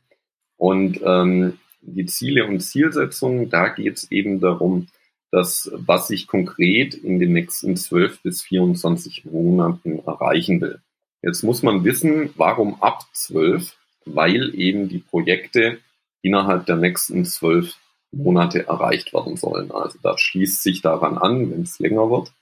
Und 0.56 1.00
ähm, 1.04 1.58
die 1.80 2.06
Ziele 2.06 2.46
und 2.46 2.60
Zielsetzungen, 2.60 3.50
da 3.50 3.68
geht 3.68 3.96
es 3.96 4.10
eben 4.10 4.40
darum, 4.40 4.88
dass 5.30 5.70
was 5.74 6.10
ich 6.10 6.26
konkret 6.26 6.94
in 6.94 7.18
den 7.18 7.32
nächsten 7.32 7.76
12 7.76 8.22
bis 8.22 8.42
24 8.42 9.24
Monaten 9.26 9.98
erreichen 10.06 10.60
will. 10.60 10.80
Jetzt 11.26 11.42
muss 11.42 11.64
man 11.64 11.84
wissen, 11.84 12.30
warum 12.36 12.80
ab 12.80 13.02
12? 13.12 13.76
Weil 14.04 14.54
eben 14.54 14.88
die 14.88 15.00
Projekte 15.00 15.78
innerhalb 16.22 16.66
der 16.66 16.76
nächsten 16.76 17.24
zwölf 17.24 17.74
Monate 18.12 18.68
erreicht 18.68 19.12
werden 19.12 19.36
sollen. 19.36 19.72
Also 19.72 19.98
das 20.00 20.20
schließt 20.20 20.62
sich 20.62 20.82
daran 20.82 21.18
an, 21.18 21.50
wenn 21.50 21.62
es 21.62 21.80
länger 21.80 22.08
wird. 22.10 22.32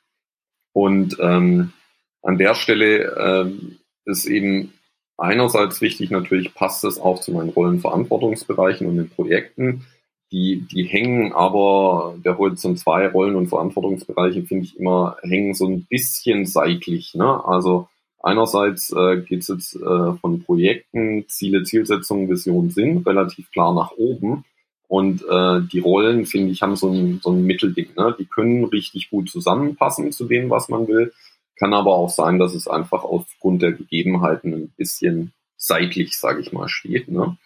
Und 0.74 1.16
ähm, 1.18 1.72
an 2.20 2.36
der 2.36 2.54
Stelle 2.54 3.16
ähm, 3.18 3.78
ist 4.04 4.26
eben 4.26 4.74
einerseits 5.16 5.80
wichtig, 5.80 6.10
natürlich 6.10 6.52
passt 6.52 6.84
es 6.84 6.98
auch 6.98 7.20
zu 7.20 7.32
meinen 7.32 7.50
Rollenverantwortungsbereichen 7.50 8.86
und 8.86 8.98
den 8.98 9.08
Projekten. 9.08 9.86
Die, 10.30 10.66
die 10.70 10.84
hängen 10.84 11.32
aber, 11.32 12.16
der 12.22 12.36
Horizont 12.36 12.78
2 12.78 13.08
Rollen- 13.08 13.36
und 13.36 13.48
Verantwortungsbereiche, 13.48 14.42
finde 14.42 14.66
ich 14.66 14.78
immer, 14.78 15.16
hängen 15.22 15.54
so 15.54 15.66
ein 15.68 15.86
bisschen 15.86 16.44
seitlich. 16.44 17.14
Ne? 17.14 17.42
Also 17.46 17.88
Einerseits 18.24 18.90
äh, 18.90 19.18
geht 19.20 19.42
es 19.42 19.48
jetzt 19.48 19.76
äh, 19.76 20.14
von 20.14 20.42
Projekten, 20.44 21.28
Ziele, 21.28 21.62
Zielsetzungen, 21.62 22.30
Vision, 22.30 22.70
Sinn 22.70 22.98
relativ 22.98 23.50
klar 23.50 23.74
nach 23.74 23.92
oben. 23.98 24.44
Und 24.88 25.22
äh, 25.28 25.60
die 25.70 25.80
Rollen, 25.80 26.24
finde 26.24 26.50
ich, 26.50 26.62
haben 26.62 26.74
so 26.74 26.88
ein, 26.88 27.20
so 27.22 27.32
ein 27.32 27.44
Mittelding. 27.44 27.88
Ne? 27.96 28.16
Die 28.18 28.24
können 28.24 28.64
richtig 28.64 29.10
gut 29.10 29.28
zusammenpassen 29.28 30.10
zu 30.10 30.24
dem, 30.24 30.48
was 30.48 30.70
man 30.70 30.88
will. 30.88 31.12
Kann 31.58 31.74
aber 31.74 31.94
auch 31.94 32.08
sein, 32.08 32.38
dass 32.38 32.54
es 32.54 32.66
einfach 32.66 33.04
aufgrund 33.04 33.60
der 33.60 33.72
Gegebenheiten 33.72 34.54
ein 34.54 34.72
bisschen 34.76 35.34
seitlich, 35.58 36.18
sage 36.18 36.40
ich 36.40 36.50
mal, 36.50 36.68
steht. 36.68 37.08
Ne? 37.08 37.36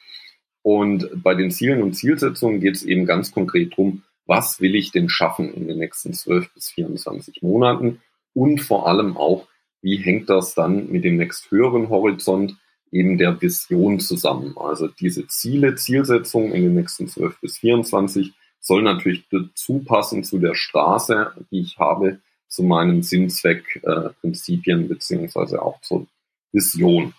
Und 0.63 1.11
bei 1.25 1.35
den 1.35 1.51
Zielen 1.51 1.83
und 1.83 1.95
Zielsetzungen 1.95 2.61
geht 2.61 2.77
es 2.77 2.85
eben 2.85 3.05
ganz 3.05 3.33
konkret 3.33 3.77
drum, 3.77 4.05
was 4.27 4.61
will 4.61 4.77
ich 4.77 4.93
denn 4.93 5.09
schaffen 5.09 5.53
in 5.53 5.67
den 5.67 5.79
nächsten 5.79 6.13
12 6.13 6.55
bis 6.55 6.69
24 6.69 7.43
Monaten 7.43 8.01
und 8.33 8.61
vor 8.61 8.87
allem 8.87 9.17
auch, 9.17 9.49
wie 9.81 9.97
hängt 9.97 10.29
das 10.29 10.55
dann 10.55 10.91
mit 10.91 11.05
dem 11.05 11.17
nächsthöheren 11.17 11.89
Horizont 11.89 12.57
eben 12.91 13.19
der 13.19 13.41
Vision 13.41 14.01
zusammen? 14.01 14.55
Also 14.57 14.89
diese 14.89 15.27
Ziele, 15.29 15.75
Zielsetzungen 15.77 16.53
in 16.53 16.63
den 16.65 16.75
nächsten 16.75 17.09
12 17.09 17.41
bis 17.41 17.59
24 17.59 18.33
soll 18.61 18.83
natürlich 18.83 19.25
dazu 19.31 19.81
passen 19.85 20.25
zu 20.25 20.39
der 20.39 20.55
Straße, 20.55 21.33
die 21.51 21.61
ich 21.61 21.79
habe, 21.79 22.21
zu 22.49 22.63
meinen 22.63 23.03
Sinnzweck, 23.03 23.83
äh, 23.85 24.11
beziehungsweise 24.23 25.63
auch 25.63 25.81
zur 25.83 26.07
Vision. 26.53 27.15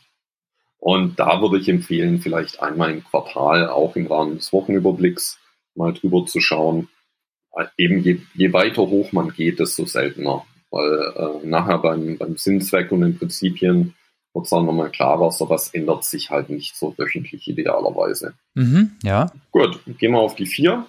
Und 0.79 1.19
da 1.19 1.41
würde 1.41 1.59
ich 1.59 1.69
empfehlen, 1.69 2.19
vielleicht 2.19 2.61
einmal 2.61 2.91
im 2.91 3.03
Quartal, 3.03 3.69
auch 3.69 3.95
im 3.95 4.07
Rahmen 4.07 4.37
des 4.37 4.51
Wochenüberblicks, 4.53 5.39
mal 5.75 5.93
drüber 5.93 6.25
zu 6.25 6.39
schauen. 6.39 6.89
Äh, 7.53 7.65
eben 7.77 8.01
je, 8.01 8.21
je 8.33 8.53
weiter 8.53 8.83
hoch 8.83 9.11
man 9.11 9.31
geht, 9.33 9.59
desto 9.59 9.85
seltener 9.85 10.45
weil 10.71 11.13
äh, 11.15 11.47
nachher 11.47 11.79
beim, 11.79 12.17
beim 12.17 12.37
Sinnzweck 12.37 12.91
und 12.91 13.01
den 13.01 13.17
Prinzipien 13.17 13.95
wird 14.33 14.45
es 14.45 14.51
dann 14.51 14.65
nochmal 14.65 14.91
klarer, 14.91 15.31
so 15.31 15.49
was 15.49 15.73
ändert 15.73 16.03
sich 16.03 16.29
halt 16.29 16.49
nicht 16.49 16.75
so 16.75 16.95
wöchentlich 16.97 17.47
idealerweise. 17.47 18.33
Mhm, 18.53 18.91
ja. 19.03 19.31
Gut, 19.51 19.79
gehen 19.97 20.11
wir 20.11 20.19
auf 20.19 20.35
die 20.35 20.45
vier. 20.45 20.85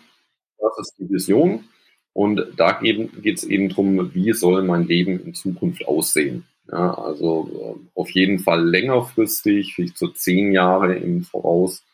Das 0.59 0.79
ist 0.79 0.95
die 0.99 1.09
Vision. 1.09 1.64
Und 2.12 2.43
da 2.57 2.73
geht 2.73 3.14
es 3.25 3.45
eben 3.45 3.69
darum, 3.69 4.14
wie 4.14 4.33
soll 4.33 4.64
mein 4.64 4.87
Leben 4.87 5.25
in 5.25 5.35
Zukunft 5.35 5.87
aussehen. 5.87 6.45
Ja, 6.71 6.95
also 6.95 7.51
äh, 7.79 7.99
auf 7.99 8.11
jeden 8.11 8.38
Fall 8.38 8.69
längerfristig, 8.69 9.75
vielleicht 9.75 9.99
so 9.99 10.09
zehn 10.09 10.53
Jahre 10.53 10.95
im 10.97 11.23
Voraus, 11.23 11.85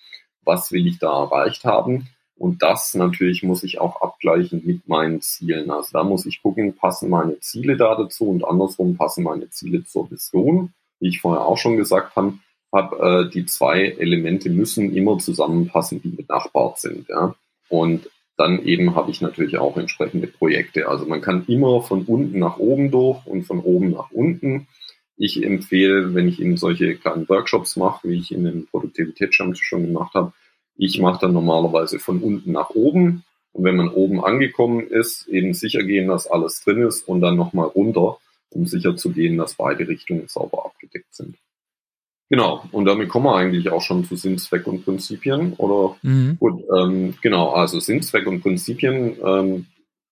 was 0.43 0.71
will 0.73 0.87
ich 0.87 0.99
da 0.99 1.25
erreicht 1.25 1.65
haben. 1.65 2.09
Und 2.39 2.63
das 2.63 2.95
natürlich 2.95 3.43
muss 3.43 3.65
ich 3.65 3.81
auch 3.81 4.03
abgleichen 4.03 4.63
mit 4.65 4.87
meinen 4.89 5.23
Zielen. 5.23 5.71
Also 5.71 5.91
da 5.93 6.05
muss 6.05 6.27
ich 6.27 6.43
gucken, 6.43 6.75
passen 6.75 7.09
meine 7.09 7.41
Ziele 7.41 7.77
da 7.77 7.95
dazu 7.95 8.29
und 8.29 8.45
andersrum 8.45 8.97
passen 8.97 9.25
meine 9.25 9.49
Ziele 9.51 9.85
zur 9.85 10.11
Vision. 10.11 10.73
Wie 11.01 11.09
ich 11.09 11.21
vorher 11.21 11.47
auch 11.47 11.57
schon 11.57 11.77
gesagt 11.77 12.15
habe, 12.17 12.35
hab, 12.73 12.93
äh, 13.01 13.31
die 13.31 13.47
zwei 13.47 13.85
Elemente 13.85 14.51
müssen 14.51 14.95
immer 14.95 15.19
zusammenpassen, 15.19 16.03
die 16.03 16.09
benachbart 16.09 16.79
sind. 16.79 17.09
Ja? 17.09 17.35
Und 17.69 18.11
dann 18.37 18.63
eben 18.63 18.95
habe 18.95 19.11
ich 19.11 19.23
natürlich 19.23 19.57
auch 19.59 19.79
entsprechende 19.79 20.27
Projekte. 20.27 20.89
Also 20.89 21.07
man 21.07 21.23
kann 21.23 21.47
immer 21.47 21.83
von 21.83 22.03
unten 22.05 22.39
nach 22.39 22.59
oben 22.59 22.91
durch 22.91 23.25
und 23.27 23.45
von 23.45 23.61
oben 23.61 23.91
nach 23.91 24.11
unten. 24.11 24.67
Ich 25.17 25.43
empfehle, 25.43 26.15
wenn 26.15 26.29
ich 26.29 26.41
eben 26.41 26.59
solche 26.59 26.97
kleinen 26.97 27.27
Workshops 27.31 27.77
mache, 27.77 28.09
wie 28.09 28.19
ich 28.19 28.33
in 28.33 28.45
den 28.45 28.67
Produktivitätsstammtisch 28.67 29.67
schon 29.67 29.87
gemacht 29.87 30.15
habe, 30.15 30.35
ich 30.77 31.01
mache 31.01 31.21
dann 31.21 31.33
normalerweise 31.33 31.99
von 31.99 32.21
unten 32.21 32.53
nach 32.53 32.71
oben. 32.71 33.25
Und 33.53 33.65
wenn 33.65 33.77
man 33.77 33.89
oben 33.89 34.23
angekommen 34.23 34.87
ist, 34.87 35.27
eben 35.29 35.55
sicher 35.55 35.83
gehen, 35.83 36.09
dass 36.09 36.27
alles 36.27 36.63
drin 36.63 36.83
ist 36.83 37.09
und 37.09 37.23
dann 37.23 37.37
nochmal 37.37 37.69
runter, 37.69 38.19
um 38.51 38.67
sicher 38.67 38.97
zu 38.97 39.11
gehen, 39.11 39.39
dass 39.39 39.55
beide 39.55 39.89
Richtungen 39.89 40.29
sauber 40.29 40.67
abgedeckt 40.67 41.15
sind. 41.15 41.37
Genau, 42.29 42.65
und 42.73 42.87
damit 42.87 43.09
kommen 43.09 43.27
wir 43.27 43.37
eigentlich 43.37 43.71
auch 43.71 43.81
schon 43.81 44.05
zu 44.05 44.17
Sinn, 44.17 44.37
Zweck 44.39 44.67
und 44.67 44.85
Prinzipien. 44.85 45.55
Oder 45.55 45.97
mhm. 46.03 46.37
gut, 46.39 46.63
ähm, 46.77 47.15
genau, 47.23 47.51
also 47.51 47.79
Sinn, 47.79 48.03
Zweck 48.03 48.27
und 48.27 48.43
Prinzipien 48.43 49.17
ähm, 49.25 49.67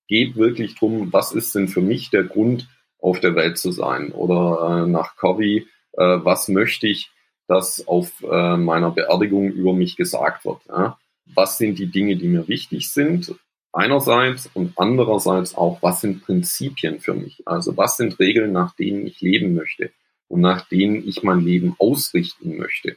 geht 0.06 0.36
wirklich 0.36 0.76
drum, 0.76 1.12
was 1.12 1.32
ist 1.32 1.54
denn 1.54 1.68
für 1.68 1.80
mich 1.80 2.10
der 2.10 2.24
Grund, 2.24 2.68
auf 2.98 3.20
der 3.20 3.34
Welt 3.34 3.58
zu 3.58 3.72
sein? 3.72 4.12
Oder 4.12 4.84
äh, 4.84 4.90
nach 4.90 5.16
Covey, 5.16 5.66
äh, 5.92 6.18
was 6.22 6.48
möchte 6.48 6.86
ich, 6.86 7.10
dass 7.46 7.86
auf 7.86 8.22
äh, 8.22 8.56
meiner 8.56 8.90
Beerdigung 8.90 9.50
über 9.50 9.72
mich 9.72 9.96
gesagt 9.96 10.44
wird? 10.44 10.58
Ja? 10.68 10.98
Was 11.34 11.58
sind 11.58 11.78
die 11.78 11.90
Dinge, 11.90 12.16
die 12.16 12.28
mir 12.28 12.48
wichtig 12.48 12.92
sind? 12.92 13.34
Einerseits 13.72 14.48
und 14.54 14.74
andererseits 14.76 15.56
auch, 15.56 15.82
was 15.82 16.00
sind 16.00 16.22
Prinzipien 16.22 17.00
für 17.00 17.14
mich? 17.14 17.42
Also 17.44 17.76
was 17.76 17.96
sind 17.96 18.18
Regeln, 18.20 18.52
nach 18.52 18.74
denen 18.76 19.06
ich 19.06 19.20
leben 19.20 19.54
möchte? 19.54 19.90
und 20.28 20.40
nach 20.40 20.66
denen 20.68 21.06
ich 21.06 21.22
mein 21.22 21.40
Leben 21.40 21.76
ausrichten 21.78 22.56
möchte. 22.56 22.96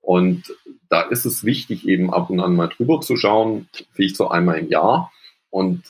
Und 0.00 0.54
da 0.88 1.00
ist 1.02 1.24
es 1.24 1.44
wichtig, 1.44 1.88
eben 1.88 2.12
ab 2.12 2.30
und 2.30 2.40
an 2.40 2.54
mal 2.54 2.68
drüber 2.68 3.00
zu 3.00 3.16
schauen, 3.16 3.68
vielleicht 3.92 4.16
so 4.16 4.28
einmal 4.28 4.58
im 4.58 4.68
Jahr. 4.68 5.10
Und 5.50 5.84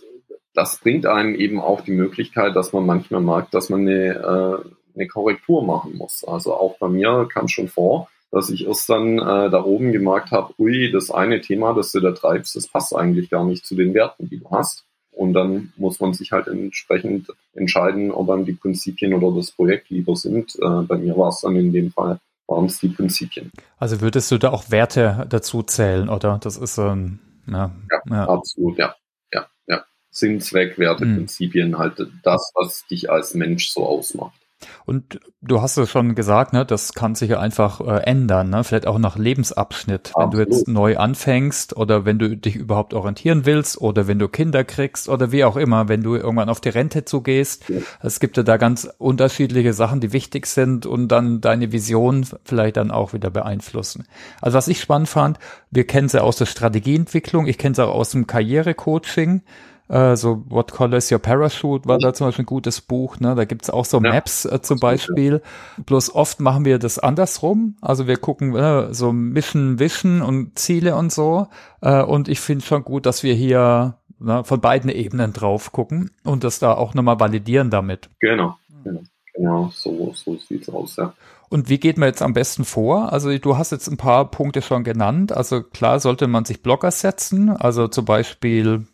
das 0.55 0.79
bringt 0.79 1.05
einem 1.07 1.35
eben 1.35 1.61
auch 1.61 1.83
die 1.83 1.93
Möglichkeit, 1.93 2.57
dass 2.57 2.73
man 2.73 2.87
manchmal 2.87 3.21
merkt, 3.21 3.53
dass 3.53 3.69
man 3.69 3.81
eine, 3.81 4.65
äh, 4.65 4.69
eine 4.97 5.07
Korrektur 5.07 5.65
machen 5.65 5.97
muss. 5.97 6.25
Also 6.25 6.55
auch 6.55 6.79
bei 6.79 6.89
mir 6.89 7.29
kam 7.33 7.49
schon 7.49 7.69
vor, 7.69 8.09
dass 8.31 8.51
ich 8.51 8.67
erst 8.67 8.89
dann 8.89 9.19
äh, 9.19 9.51
da 9.51 9.63
oben 9.63 9.93
gemerkt 9.93 10.31
habe, 10.31 10.53
ui, 10.59 10.91
das 10.91 11.11
eine 11.11 11.41
Thema, 11.41 11.75
das 11.75 11.93
du 11.93 12.01
da 12.01 12.13
treibst, 12.13 12.57
das 12.57 12.67
passt 12.67 12.95
eigentlich 12.95 13.31
gar 13.31 13.45
nicht 13.45 13.65
zu 13.65 13.75
den 13.75 13.95
Werten, 13.95 14.29
die 14.29 14.39
du 14.39 14.51
hast. 14.51 14.85
Und 15.13 15.33
dann 15.33 15.73
muss 15.77 15.99
man 16.01 16.13
sich 16.13 16.33
halt 16.33 16.47
entsprechend 16.47 17.29
entscheiden, 17.55 18.11
ob 18.11 18.29
einem 18.29 18.45
die 18.45 18.53
Prinzipien 18.53 19.15
oder 19.15 19.35
das 19.35 19.51
Projekt 19.51 19.89
lieber 19.89 20.15
sind. 20.15 20.55
Äh, 20.57 20.83
bei 20.83 20.99
mir 20.99 21.17
war 21.17 21.31
es 21.31 21.41
dann 21.41 21.57
in 21.57 21.73
dem 21.73 21.91
Fall, 21.91 22.19
waren 22.47 22.67
es 22.67 22.79
die 22.81 22.89
Prinzipien. 22.89 23.51
Also 23.79 24.03
würdest 24.03 24.31
du 24.31 24.37
da 24.37 24.51
auch 24.51 24.71
Werte 24.71 25.27
dazu 25.31 25.63
zählen, 25.63 26.11
oder? 26.11 26.39
Das 26.43 26.59
ist 26.59 26.77
ähm, 26.77 27.21
ja, 27.47 27.71
ja, 27.91 28.01
ja, 28.11 28.29
absolut, 28.29 28.77
ja. 28.77 28.95
Ja, 29.33 29.47
ja. 29.67 29.85
Sinn, 30.11 30.41
Zweck, 30.41 30.79
Werte, 30.79 31.07
mhm. 31.07 31.17
Prinzipien, 31.17 31.79
halt 31.79 32.07
das, 32.23 32.53
was 32.55 32.87
dich 32.87 33.11
als 33.11 33.33
Mensch 33.35 33.71
so 33.71 33.87
ausmacht. 33.87 34.46
Und 34.85 35.21
du 35.43 35.61
hast 35.63 35.77
es 35.77 35.91
schon 35.91 36.15
gesagt, 36.15 36.53
ne, 36.53 36.65
das 36.65 36.93
kann 36.93 37.15
sich 37.15 37.31
ja 37.31 37.41
einfach 37.41 37.81
äh, 37.81 38.03
ändern, 38.05 38.51
ne? 38.51 38.65
vielleicht 38.65 38.87
auch 38.87 38.99
nach 38.99 39.17
Lebensabschnitt. 39.17 40.13
Absolut. 40.15 40.25
Wenn 40.25 40.31
du 40.31 40.39
jetzt 40.51 40.69
neu 40.69 40.97
anfängst 40.97 41.77
oder 41.77 42.05
wenn 42.05 42.19
du 42.19 42.37
dich 42.37 42.57
überhaupt 42.57 42.95
orientieren 42.95 43.47
willst 43.47 43.81
oder 43.81 44.07
wenn 44.07 44.19
du 44.19 44.29
Kinder 44.29 44.65
kriegst 44.65 45.09
oder 45.09 45.33
wie 45.33 45.45
auch 45.45 45.57
immer, 45.57 45.89
wenn 45.89 46.03
du 46.03 46.15
irgendwann 46.15 46.49
auf 46.49 46.61
die 46.61 46.69
Rente 46.69 47.05
zugehst. 47.05 47.69
Ja. 47.69 47.81
Es 48.03 48.21
gibt 48.21 48.37
ja 48.37 48.43
da 48.43 48.57
ganz 48.57 48.89
unterschiedliche 48.99 49.73
Sachen, 49.73 50.01
die 50.01 50.13
wichtig 50.13 50.47
sind 50.47 50.87
und 50.87 51.09
dann 51.09 51.41
deine 51.41 51.73
Vision 51.73 52.27
vielleicht 52.45 52.77
dann 52.77 52.91
auch 52.91 53.13
wieder 53.13 53.31
beeinflussen. 53.31 54.07
Also 54.41 54.57
was 54.57 54.69
ich 54.69 54.81
spannend 54.81 55.09
fand, 55.09 55.39
wir 55.71 55.87
kennen 55.87 56.09
sie 56.09 56.23
aus 56.23 56.37
der 56.37 56.47
Strategieentwicklung, 56.47 57.47
ich 57.47 57.59
kenne 57.59 57.75
sie 57.75 57.87
auch 57.87 57.95
aus 57.95 58.11
dem 58.11 58.27
Karrierecoaching. 58.27 59.43
Äh, 59.89 60.17
so 60.17 60.45
What 60.49 60.73
Color 60.73 60.99
is 60.99 61.13
Your 61.13 61.19
Parachute 61.19 61.87
war 61.89 61.99
da 61.99 62.13
zum 62.13 62.27
Beispiel 62.27 62.45
ein 62.45 62.47
gutes 62.47 62.81
Buch. 62.81 63.21
Ne? 63.21 63.35
Da 63.35 63.45
gibt's 63.45 63.71
auch 63.71 63.85
so 63.85 64.01
ja, 64.03 64.11
Maps 64.11 64.45
äh, 64.45 64.61
zum 64.61 64.81
Beispiel. 64.81 65.43
Bloß 65.85 66.15
oft 66.15 66.41
machen 66.41 66.65
wir 66.65 66.79
das 66.79 66.99
andersrum. 66.99 67.77
Also 67.81 68.07
wir 68.07 68.17
gucken 68.17 68.55
äh, 68.57 68.93
so 68.93 69.13
Mission, 69.13 69.79
Vision 69.79 70.23
und 70.23 70.59
Ziele 70.59 70.97
und 70.97 71.13
so. 71.13 71.49
Äh, 71.81 72.03
und 72.03 72.29
ich 72.29 72.41
finde 72.41 72.65
schon 72.65 72.85
gut, 72.85 73.07
dass 73.07 73.23
wir 73.23 73.35
hier 73.35 73.99
ne, 74.19 74.45
von 74.45 74.61
beiden 74.61 74.91
Ebenen 74.91 75.33
drauf 75.33 75.73
gucken 75.73 76.11
und 76.25 76.45
das 76.45 76.59
da 76.59 76.75
auch 76.75 76.95
nochmal 76.95 77.21
validieren 77.21 77.71
damit. 77.71 78.11
Genau, 78.21 78.57
genau, 78.83 79.03
genau. 79.35 79.71
so, 79.73 80.13
so 80.15 80.37
sieht's 80.37 80.69
aus, 80.69 80.97
ja. 80.97 81.15
Und 81.49 81.69
wie 81.69 81.79
geht 81.79 81.97
man 81.97 82.09
jetzt 82.09 82.23
am 82.23 82.33
besten 82.33 82.65
vor? 82.65 83.13
Also 83.13 83.37
du 83.39 83.57
hast 83.57 83.71
jetzt 83.71 83.87
ein 83.87 83.97
paar 83.97 84.31
Punkte 84.31 84.63
schon 84.63 84.83
genannt. 84.83 85.31
Also 85.31 85.63
klar 85.63 86.01
sollte 86.01 86.27
man 86.27 86.45
sich 86.45 86.61
Blocker 86.61 86.91
setzen. 86.91 87.51
Also 87.51 87.87
zum 87.87 88.05
Beispiel 88.05 88.87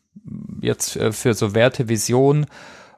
jetzt 0.61 0.97
äh, 0.97 1.13
für 1.13 1.35
so 1.35 1.55
Wertevision 1.55 2.47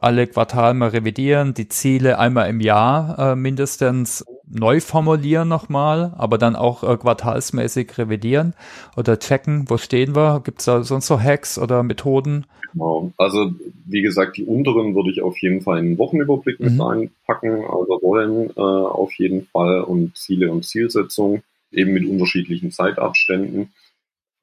alle 0.01 0.27
Quartal 0.27 0.75
mal 0.75 0.91
revidieren, 0.91 1.55
die 1.55 1.69
Ziele 1.69 2.19
einmal 2.19 2.51
im 2.51 2.61
Jahr 2.61 3.19
äh, 3.19 3.37
mindestens 3.37 4.25
neu 4.47 4.81
formulieren 4.81 5.49
nochmal, 5.49 6.13
aber 6.17 6.37
dann 6.37 6.57
auch 6.57 6.83
äh, 6.85 6.97
quartalsmäßig 6.99 7.97
revidieren 7.97 8.55
oder 8.97 9.19
checken, 9.19 9.65
wo 9.69 9.79
stehen 9.79 10.15
wir? 10.15 10.43
Gibt 10.45 10.61
es 10.61 10.67
da 10.67 10.83
sonst 10.83 11.09
noch 11.09 11.23
Hacks 11.23 11.59
oder 11.59 11.83
Methoden? 11.83 12.45
Genau. 12.73 13.13
Also 13.17 13.53
wie 13.87 14.03
gesagt, 14.03 14.37
die 14.37 14.45
unteren 14.45 14.95
würde 14.95 15.11
ich 15.11 15.23
auf 15.23 15.39
jeden 15.39 15.63
Fall 15.63 15.79
in 15.79 15.91
den 15.91 15.99
Wochenüberblick 15.99 16.61
mhm. 16.61 16.67
mit 16.67 16.81
reinpacken, 16.81 17.65
also 17.65 17.95
Rollen 17.95 18.51
äh, 18.51 18.61
auf 18.61 19.13
jeden 19.15 19.47
Fall 19.47 19.81
und 19.83 20.17
Ziele 20.17 20.53
und 20.53 20.65
Zielsetzung, 20.67 21.43
eben 21.73 21.95
mit 21.95 22.07
unterschiedlichen 22.07 22.73
Zeitabständen. 22.73 23.73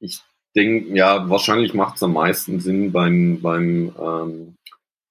Ich 0.00 0.22
denke, 0.56 0.96
ja, 0.96 1.28
wahrscheinlich 1.28 1.74
macht 1.74 1.96
es 1.96 2.02
am 2.02 2.14
meisten 2.14 2.60
Sinn 2.60 2.92
beim, 2.92 3.40
beim 3.40 3.92
ähm, 3.98 4.54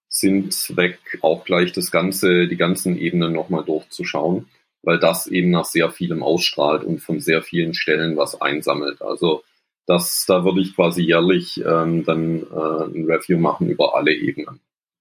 Sinn-Zweck 0.10 1.00
auch 1.22 1.46
gleich 1.46 1.72
das 1.72 1.92
Ganze, 1.92 2.48
die 2.48 2.58
ganzen 2.58 2.98
Ebenen 2.98 3.34
nochmal 3.34 3.64
durchzuschauen, 3.64 4.48
weil 4.84 5.00
das 5.00 5.28
eben 5.28 5.52
nach 5.52 5.66
sehr 5.66 5.90
vielem 5.90 6.22
ausstrahlt 6.22 6.84
und 6.84 7.00
von 7.00 7.20
sehr 7.20 7.42
vielen 7.42 7.74
Stellen 7.74 8.18
was 8.18 8.42
einsammelt. 8.42 9.02
Also 9.02 9.44
das, 9.88 10.26
da 10.28 10.44
würde 10.44 10.62
ich 10.62 10.76
quasi 10.76 11.02
jährlich 11.02 11.58
ähm, 11.66 12.06
dann 12.06 12.44
äh, 12.44 12.84
ein 12.86 13.06
Review 13.06 13.38
machen 13.38 13.70
über 13.70 13.96
alle 13.96 14.14
Ebenen. 14.14 14.60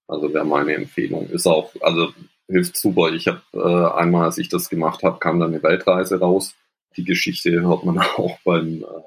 Also 0.08 0.32
wäre 0.32 0.44
meine 0.44 0.74
Empfehlung. 0.74 1.28
Ist 1.28 1.46
auch, 1.46 1.72
also 1.80 2.12
hilft 2.48 2.76
super. 2.76 3.12
Ich 3.12 3.28
habe 3.28 3.42
äh, 3.52 3.98
einmal, 3.98 4.24
als 4.24 4.38
ich 4.38 4.48
das 4.48 4.68
gemacht 4.68 5.02
habe, 5.02 5.18
kam 5.18 5.38
dann 5.38 5.50
eine 5.50 5.62
Weltreise 5.62 6.18
raus. 6.18 6.54
Die 6.96 7.04
Geschichte 7.04 7.60
hört 7.62 7.84
man 7.84 7.98
auch 8.16 8.38
beim 8.44 8.82
äh, 8.82 9.02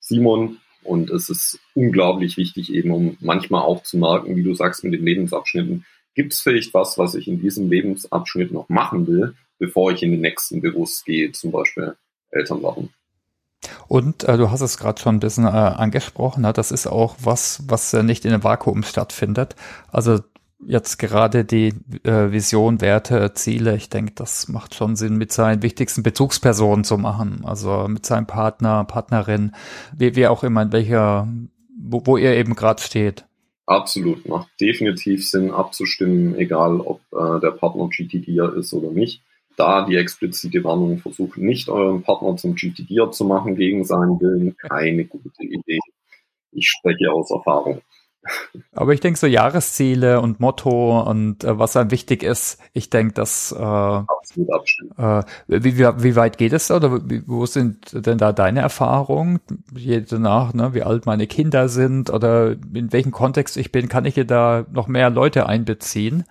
Simon. 0.00 0.58
Und 0.90 1.08
es 1.10 1.30
ist 1.30 1.60
unglaublich 1.76 2.36
wichtig, 2.36 2.72
eben 2.72 2.90
um 2.90 3.16
manchmal 3.20 3.62
auch 3.62 3.84
zu 3.84 3.96
merken, 3.96 4.34
wie 4.34 4.42
du 4.42 4.54
sagst, 4.54 4.82
mit 4.82 4.92
den 4.92 5.04
Lebensabschnitten, 5.04 5.84
gibt 6.16 6.32
es 6.32 6.40
vielleicht 6.40 6.74
was, 6.74 6.98
was 6.98 7.14
ich 7.14 7.28
in 7.28 7.40
diesem 7.40 7.70
Lebensabschnitt 7.70 8.50
noch 8.50 8.68
machen 8.68 9.06
will, 9.06 9.36
bevor 9.60 9.92
ich 9.92 10.02
in 10.02 10.10
den 10.10 10.20
nächsten 10.20 10.60
bewusst 10.60 11.06
gehe, 11.06 11.30
zum 11.30 11.52
Beispiel 11.52 11.94
Eltern 12.30 12.64
werden. 12.64 12.88
Und 13.86 14.24
äh, 14.24 14.36
du 14.36 14.50
hast 14.50 14.62
es 14.62 14.78
gerade 14.78 15.00
schon 15.00 15.14
ein 15.14 15.20
bisschen 15.20 15.44
äh, 15.44 15.50
angesprochen, 15.50 16.42
ne? 16.42 16.52
das 16.52 16.72
ist 16.72 16.88
auch 16.88 17.14
was, 17.22 17.62
was 17.68 17.94
äh, 17.94 18.02
nicht 18.02 18.24
in 18.24 18.32
einem 18.32 18.42
Vakuum 18.42 18.82
stattfindet. 18.82 19.54
Also 19.92 20.18
jetzt 20.66 20.98
gerade 20.98 21.44
die 21.44 21.74
äh, 22.04 22.32
Vision, 22.32 22.80
Werte, 22.80 23.32
Ziele, 23.34 23.76
ich 23.76 23.88
denke, 23.88 24.12
das 24.14 24.48
macht 24.48 24.74
schon 24.74 24.96
Sinn, 24.96 25.16
mit 25.16 25.32
seinen 25.32 25.62
wichtigsten 25.62 26.02
Bezugspersonen 26.02 26.84
zu 26.84 26.98
machen. 26.98 27.42
Also 27.44 27.86
mit 27.88 28.06
seinem 28.06 28.26
Partner, 28.26 28.84
Partnerin, 28.84 29.52
wie, 29.96 30.16
wie 30.16 30.26
auch 30.26 30.44
immer, 30.44 30.62
in 30.62 30.72
welcher, 30.72 31.28
wo, 31.78 32.02
wo 32.04 32.16
ihr 32.16 32.34
eben 32.34 32.54
gerade 32.54 32.82
steht. 32.82 33.24
Absolut, 33.66 34.28
macht 34.28 34.48
definitiv 34.60 35.28
Sinn 35.28 35.52
abzustimmen, 35.52 36.34
egal 36.36 36.80
ob 36.80 37.00
äh, 37.12 37.40
der 37.40 37.52
Partner 37.52 37.88
GTDer 37.88 38.54
ist 38.54 38.72
oder 38.72 38.90
nicht. 38.90 39.22
Da 39.56 39.84
die 39.84 39.96
explizite 39.96 40.64
Warnung 40.64 40.98
versucht, 40.98 41.38
nicht 41.38 41.68
euren 41.68 42.02
Partner 42.02 42.36
zum 42.36 42.54
GTDer 42.54 43.10
zu 43.12 43.24
machen 43.24 43.56
gegen 43.56 43.84
seinen 43.84 44.20
Willen, 44.20 44.56
keine 44.56 45.04
gute 45.04 45.42
Idee. 45.44 45.78
Ich 46.52 46.68
spreche 46.68 47.12
aus 47.12 47.30
Erfahrung. 47.30 47.82
Aber 48.72 48.92
ich 48.92 49.00
denke, 49.00 49.18
so 49.18 49.26
Jahresziele 49.26 50.20
und 50.20 50.40
Motto 50.40 51.00
und 51.02 51.42
äh, 51.44 51.58
was 51.58 51.76
einem 51.76 51.90
wichtig 51.90 52.22
ist, 52.22 52.60
ich 52.72 52.90
denke, 52.90 53.14
dass 53.14 53.52
äh, 53.52 53.56
absolut 53.62 54.52
abstimmen. 54.52 54.92
Äh, 54.98 55.22
wie, 55.48 55.78
wie, 55.78 56.02
wie 56.02 56.16
weit 56.16 56.36
geht 56.36 56.52
es 56.52 56.70
oder 56.70 57.08
wie, 57.08 57.22
wo 57.26 57.46
sind 57.46 58.06
denn 58.06 58.18
da 58.18 58.32
deine 58.32 58.60
Erfahrungen? 58.60 59.40
Je 59.74 60.04
nach, 60.18 60.52
ne, 60.52 60.74
wie 60.74 60.82
alt 60.82 61.06
meine 61.06 61.26
Kinder 61.26 61.68
sind 61.68 62.10
oder 62.10 62.52
in 62.74 62.92
welchem 62.92 63.12
Kontext 63.12 63.56
ich 63.56 63.72
bin, 63.72 63.88
kann 63.88 64.04
ich 64.04 64.14
hier 64.14 64.26
da 64.26 64.66
noch 64.70 64.86
mehr 64.86 65.10
Leute 65.10 65.46
einbeziehen? 65.46 66.24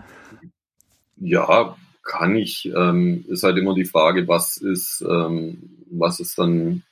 Ja, 1.17 1.75
kann 2.03 2.35
ich. 2.35 2.71
Ähm, 2.75 3.25
ist 3.27 3.43
halt 3.43 3.57
immer 3.57 3.73
die 3.73 3.85
Frage, 3.85 4.27
was 4.27 4.57
ist, 4.57 5.03
ähm, 5.07 5.77
was 5.89 6.19
ist 6.19 6.37
dann 6.37 6.83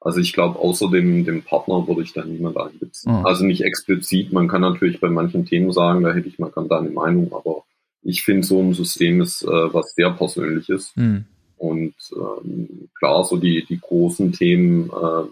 also 0.00 0.20
ich 0.20 0.32
glaube, 0.32 0.58
außer 0.58 0.90
dem, 0.90 1.24
dem 1.24 1.42
Partner 1.42 1.86
würde 1.88 2.02
ich 2.02 2.12
da 2.12 2.24
niemand 2.24 2.56
einbeziehen. 2.56 3.18
Mhm. 3.18 3.26
Also 3.26 3.44
nicht 3.44 3.62
explizit. 3.62 4.32
Man 4.32 4.48
kann 4.48 4.60
natürlich 4.60 5.00
bei 5.00 5.08
manchen 5.08 5.44
Themen 5.44 5.72
sagen, 5.72 6.02
da 6.02 6.12
hätte 6.12 6.28
ich 6.28 6.38
mal 6.38 6.50
ganz 6.50 6.68
deine 6.68 6.90
Meinung, 6.90 7.32
aber 7.32 7.64
ich 8.02 8.22
finde, 8.22 8.46
so 8.46 8.60
ein 8.60 8.74
System 8.74 9.20
ist 9.20 9.42
äh, 9.42 9.74
was 9.74 9.94
sehr 9.94 10.10
Persönliches. 10.10 10.92
Mhm. 10.94 11.24
Und 11.56 11.94
ähm, 12.14 12.88
klar, 12.96 13.24
so 13.24 13.36
die, 13.36 13.64
die 13.68 13.80
großen 13.80 14.32
Themen 14.32 14.88
äh, 14.88 15.24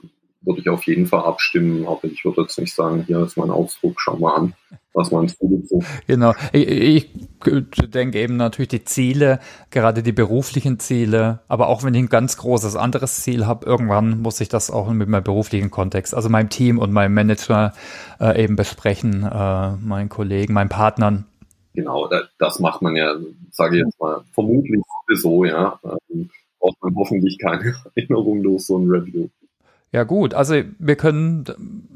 würde 0.47 0.61
ich 0.61 0.69
auf 0.69 0.85
jeden 0.85 1.07
Fall 1.07 1.21
abstimmen, 1.21 1.87
aber 1.87 2.05
ich 2.05 2.25
würde 2.25 2.43
jetzt 2.43 2.59
nicht 2.59 2.75
sagen, 2.75 3.05
hier 3.07 3.21
ist 3.21 3.37
mein 3.37 3.51
Ausdruck, 3.51 4.01
schau 4.01 4.17
mal 4.17 4.35
an, 4.35 4.55
was 4.93 5.11
du 5.11 5.17
dazu? 5.41 5.83
Genau, 6.07 6.35
ich, 6.53 6.69
ich 6.69 7.11
denke 7.47 8.18
eben 8.18 8.36
natürlich 8.36 8.68
die 8.68 8.84
Ziele, 8.84 9.40
gerade 9.70 10.03
die 10.03 10.12
beruflichen 10.12 10.78
Ziele, 10.78 11.40
aber 11.49 11.68
auch 11.68 11.82
wenn 11.84 11.94
ich 11.94 12.03
ein 12.03 12.09
ganz 12.09 12.36
großes 12.36 12.76
anderes 12.76 13.22
Ziel 13.22 13.47
habe, 13.47 13.66
irgendwann 13.66 14.20
muss 14.22 14.40
ich 14.40 14.49
das 14.49 14.70
auch 14.70 14.88
mit 14.90 15.09
meinem 15.09 15.24
beruflichen 15.24 15.70
Kontext, 15.70 16.14
also 16.14 16.28
meinem 16.28 16.49
Team 16.49 16.78
und 16.78 16.92
meinem 16.92 17.14
Manager 17.14 17.72
äh, 18.20 18.42
eben 18.42 18.57
besprechen, 18.57 19.22
äh, 19.22 19.72
meinen 19.76 20.09
Kollegen, 20.09 20.55
meinen 20.55 20.68
Partnern. 20.68 21.26
Genau, 21.74 22.11
das 22.38 22.59
macht 22.59 22.82
man 22.82 22.97
ja, 22.97 23.14
sage 23.51 23.76
ich 23.76 23.84
jetzt 23.84 24.01
mal, 24.01 24.22
vermutlich 24.32 24.82
sowieso, 25.07 25.44
ja. 25.44 25.78
Ähm, 26.11 26.30
braucht 26.59 26.82
man 26.82 26.94
hoffentlich 26.97 27.38
keine 27.38 27.74
Erinnerung 27.94 28.42
durch 28.42 28.66
so 28.66 28.78
ein 28.78 28.90
Review. 28.90 29.28
Ja 29.97 30.05
gut, 30.05 30.34
also 30.34 30.57
wir 30.78 30.97
können, 30.97 31.44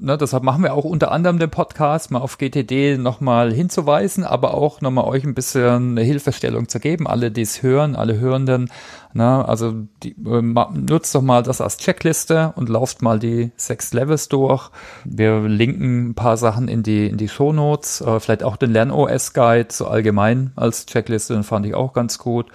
ne, 0.00 0.16
deshalb 0.16 0.42
machen 0.42 0.62
wir 0.62 0.72
auch 0.72 0.86
unter 0.86 1.12
anderem 1.12 1.38
den 1.38 1.50
Podcast, 1.50 2.10
mal 2.10 2.20
auf 2.20 2.38
GTD 2.38 2.96
nochmal 2.96 3.52
hinzuweisen, 3.52 4.24
aber 4.24 4.54
auch 4.54 4.80
nochmal 4.80 5.04
euch 5.04 5.22
ein 5.24 5.34
bisschen 5.34 5.90
eine 5.90 6.00
Hilfestellung 6.00 6.66
zu 6.66 6.80
geben, 6.80 7.06
alle, 7.06 7.30
die 7.30 7.42
es 7.42 7.62
hören, 7.62 7.96
alle 7.96 8.18
Hörenden, 8.18 8.70
ne, 9.12 9.46
also 9.46 9.74
die, 10.02 10.12
äh, 10.12 10.40
nutzt 10.40 11.14
doch 11.14 11.20
mal 11.20 11.42
das 11.42 11.60
als 11.60 11.76
Checkliste 11.76 12.54
und 12.56 12.70
lauft 12.70 13.02
mal 13.02 13.18
die 13.18 13.52
sechs 13.56 13.92
Levels 13.92 14.30
durch. 14.30 14.70
Wir 15.04 15.42
linken 15.42 16.08
ein 16.08 16.14
paar 16.14 16.38
Sachen 16.38 16.68
in 16.68 16.82
die, 16.82 17.06
in 17.06 17.18
die 17.18 17.28
Shownotes, 17.28 18.00
äh, 18.00 18.18
vielleicht 18.18 18.44
auch 18.44 18.56
den 18.56 18.70
LernOS-Guide 18.70 19.68
so 19.68 19.88
allgemein 19.88 20.52
als 20.56 20.86
Checkliste, 20.86 21.34
den 21.34 21.42
fand 21.42 21.66
ich 21.66 21.74
auch 21.74 21.92
ganz 21.92 22.16
gut. 22.16 22.46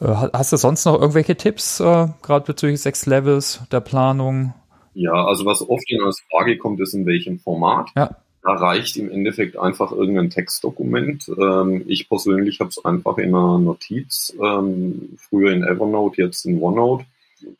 Äh, 0.00 0.06
hast 0.32 0.50
du 0.50 0.56
sonst 0.56 0.86
noch 0.86 0.98
irgendwelche 0.98 1.36
Tipps, 1.36 1.78
äh, 1.78 2.08
gerade 2.22 2.46
bezüglich 2.46 2.80
sechs 2.80 3.04
Levels 3.04 3.60
der 3.70 3.80
Planung? 3.80 4.54
Ja, 4.98 5.12
also 5.12 5.44
was 5.44 5.62
oft 5.62 5.88
in 5.88 6.02
als 6.02 6.24
Frage 6.28 6.58
kommt, 6.58 6.80
ist 6.80 6.92
in 6.92 7.06
welchem 7.06 7.38
Format. 7.38 7.90
Ja. 7.94 8.16
Da 8.42 8.54
reicht 8.54 8.96
im 8.96 9.08
Endeffekt 9.12 9.56
einfach 9.56 9.92
irgendein 9.92 10.28
Textdokument. 10.28 11.30
Ähm, 11.38 11.84
ich 11.86 12.08
persönlich 12.08 12.58
habe 12.58 12.70
es 12.70 12.84
einfach 12.84 13.16
in 13.18 13.28
einer 13.28 13.58
Notiz, 13.60 14.36
ähm, 14.42 15.16
früher 15.16 15.52
in 15.52 15.62
Evernote, 15.62 16.20
jetzt 16.20 16.44
in 16.46 16.60
OneNote. 16.60 17.04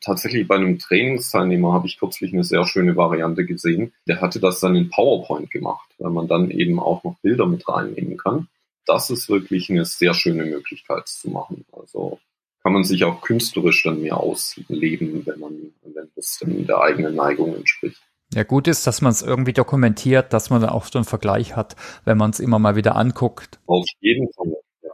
Tatsächlich 0.01 0.49
bei 0.49 0.55
einem 0.55 0.79
Trainingsteilnehmer 0.79 1.71
habe 1.71 1.87
ich 1.87 1.97
kürzlich 1.97 2.33
eine 2.33 2.43
sehr 2.43 2.65
schöne 2.65 2.97
Variante 2.97 3.45
gesehen. 3.45 3.93
Der 4.05 4.19
hatte 4.19 4.41
das 4.41 4.59
dann 4.59 4.75
in 4.75 4.89
PowerPoint 4.89 5.49
gemacht, 5.49 5.89
weil 5.97 6.11
man 6.11 6.27
dann 6.27 6.51
eben 6.51 6.77
auch 6.77 7.05
noch 7.05 7.15
Bilder 7.21 7.45
mit 7.45 7.65
reinnehmen 7.69 8.17
kann. 8.17 8.49
Das 8.85 9.09
ist 9.09 9.29
wirklich 9.29 9.69
eine 9.69 9.85
sehr 9.85 10.13
schöne 10.13 10.43
Möglichkeit 10.43 11.07
zu 11.07 11.29
machen. 11.29 11.63
Also 11.71 12.19
kann 12.61 12.73
man 12.73 12.83
sich 12.83 13.03
auch 13.03 13.21
künstlerisch 13.21 13.83
dann 13.83 14.01
mehr 14.01 14.17
ausleben, 14.17 15.25
wenn 15.25 15.39
man, 15.39 15.73
wenn 15.83 16.09
das 16.15 16.37
dann 16.41 16.65
der 16.65 16.81
eigenen 16.81 17.15
Neigung 17.15 17.55
entspricht. 17.55 18.01
Ja, 18.33 18.43
gut 18.43 18.67
ist, 18.67 18.85
dass 18.85 19.01
man 19.01 19.11
es 19.11 19.23
irgendwie 19.23 19.53
dokumentiert, 19.53 20.33
dass 20.33 20.49
man 20.49 20.61
dann 20.61 20.69
auch 20.69 20.85
so 20.85 20.99
einen 20.99 21.05
Vergleich 21.05 21.55
hat, 21.55 21.75
wenn 22.05 22.17
man 22.17 22.29
es 22.29 22.39
immer 22.39 22.59
mal 22.59 22.75
wieder 22.75 22.95
anguckt. 22.95 23.59
Auf 23.65 23.85
jeden 24.01 24.31
Fall. 24.33 24.53
Ja. 24.83 24.89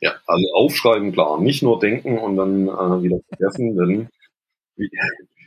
ja, 0.00 0.14
also 0.26 0.46
aufschreiben, 0.54 1.12
klar. 1.12 1.40
Nicht 1.40 1.62
nur 1.62 1.80
denken 1.80 2.18
und 2.18 2.36
dann 2.36 2.68
äh, 2.68 3.02
wieder 3.02 3.18
vergessen, 3.28 3.76
denn 3.76 4.08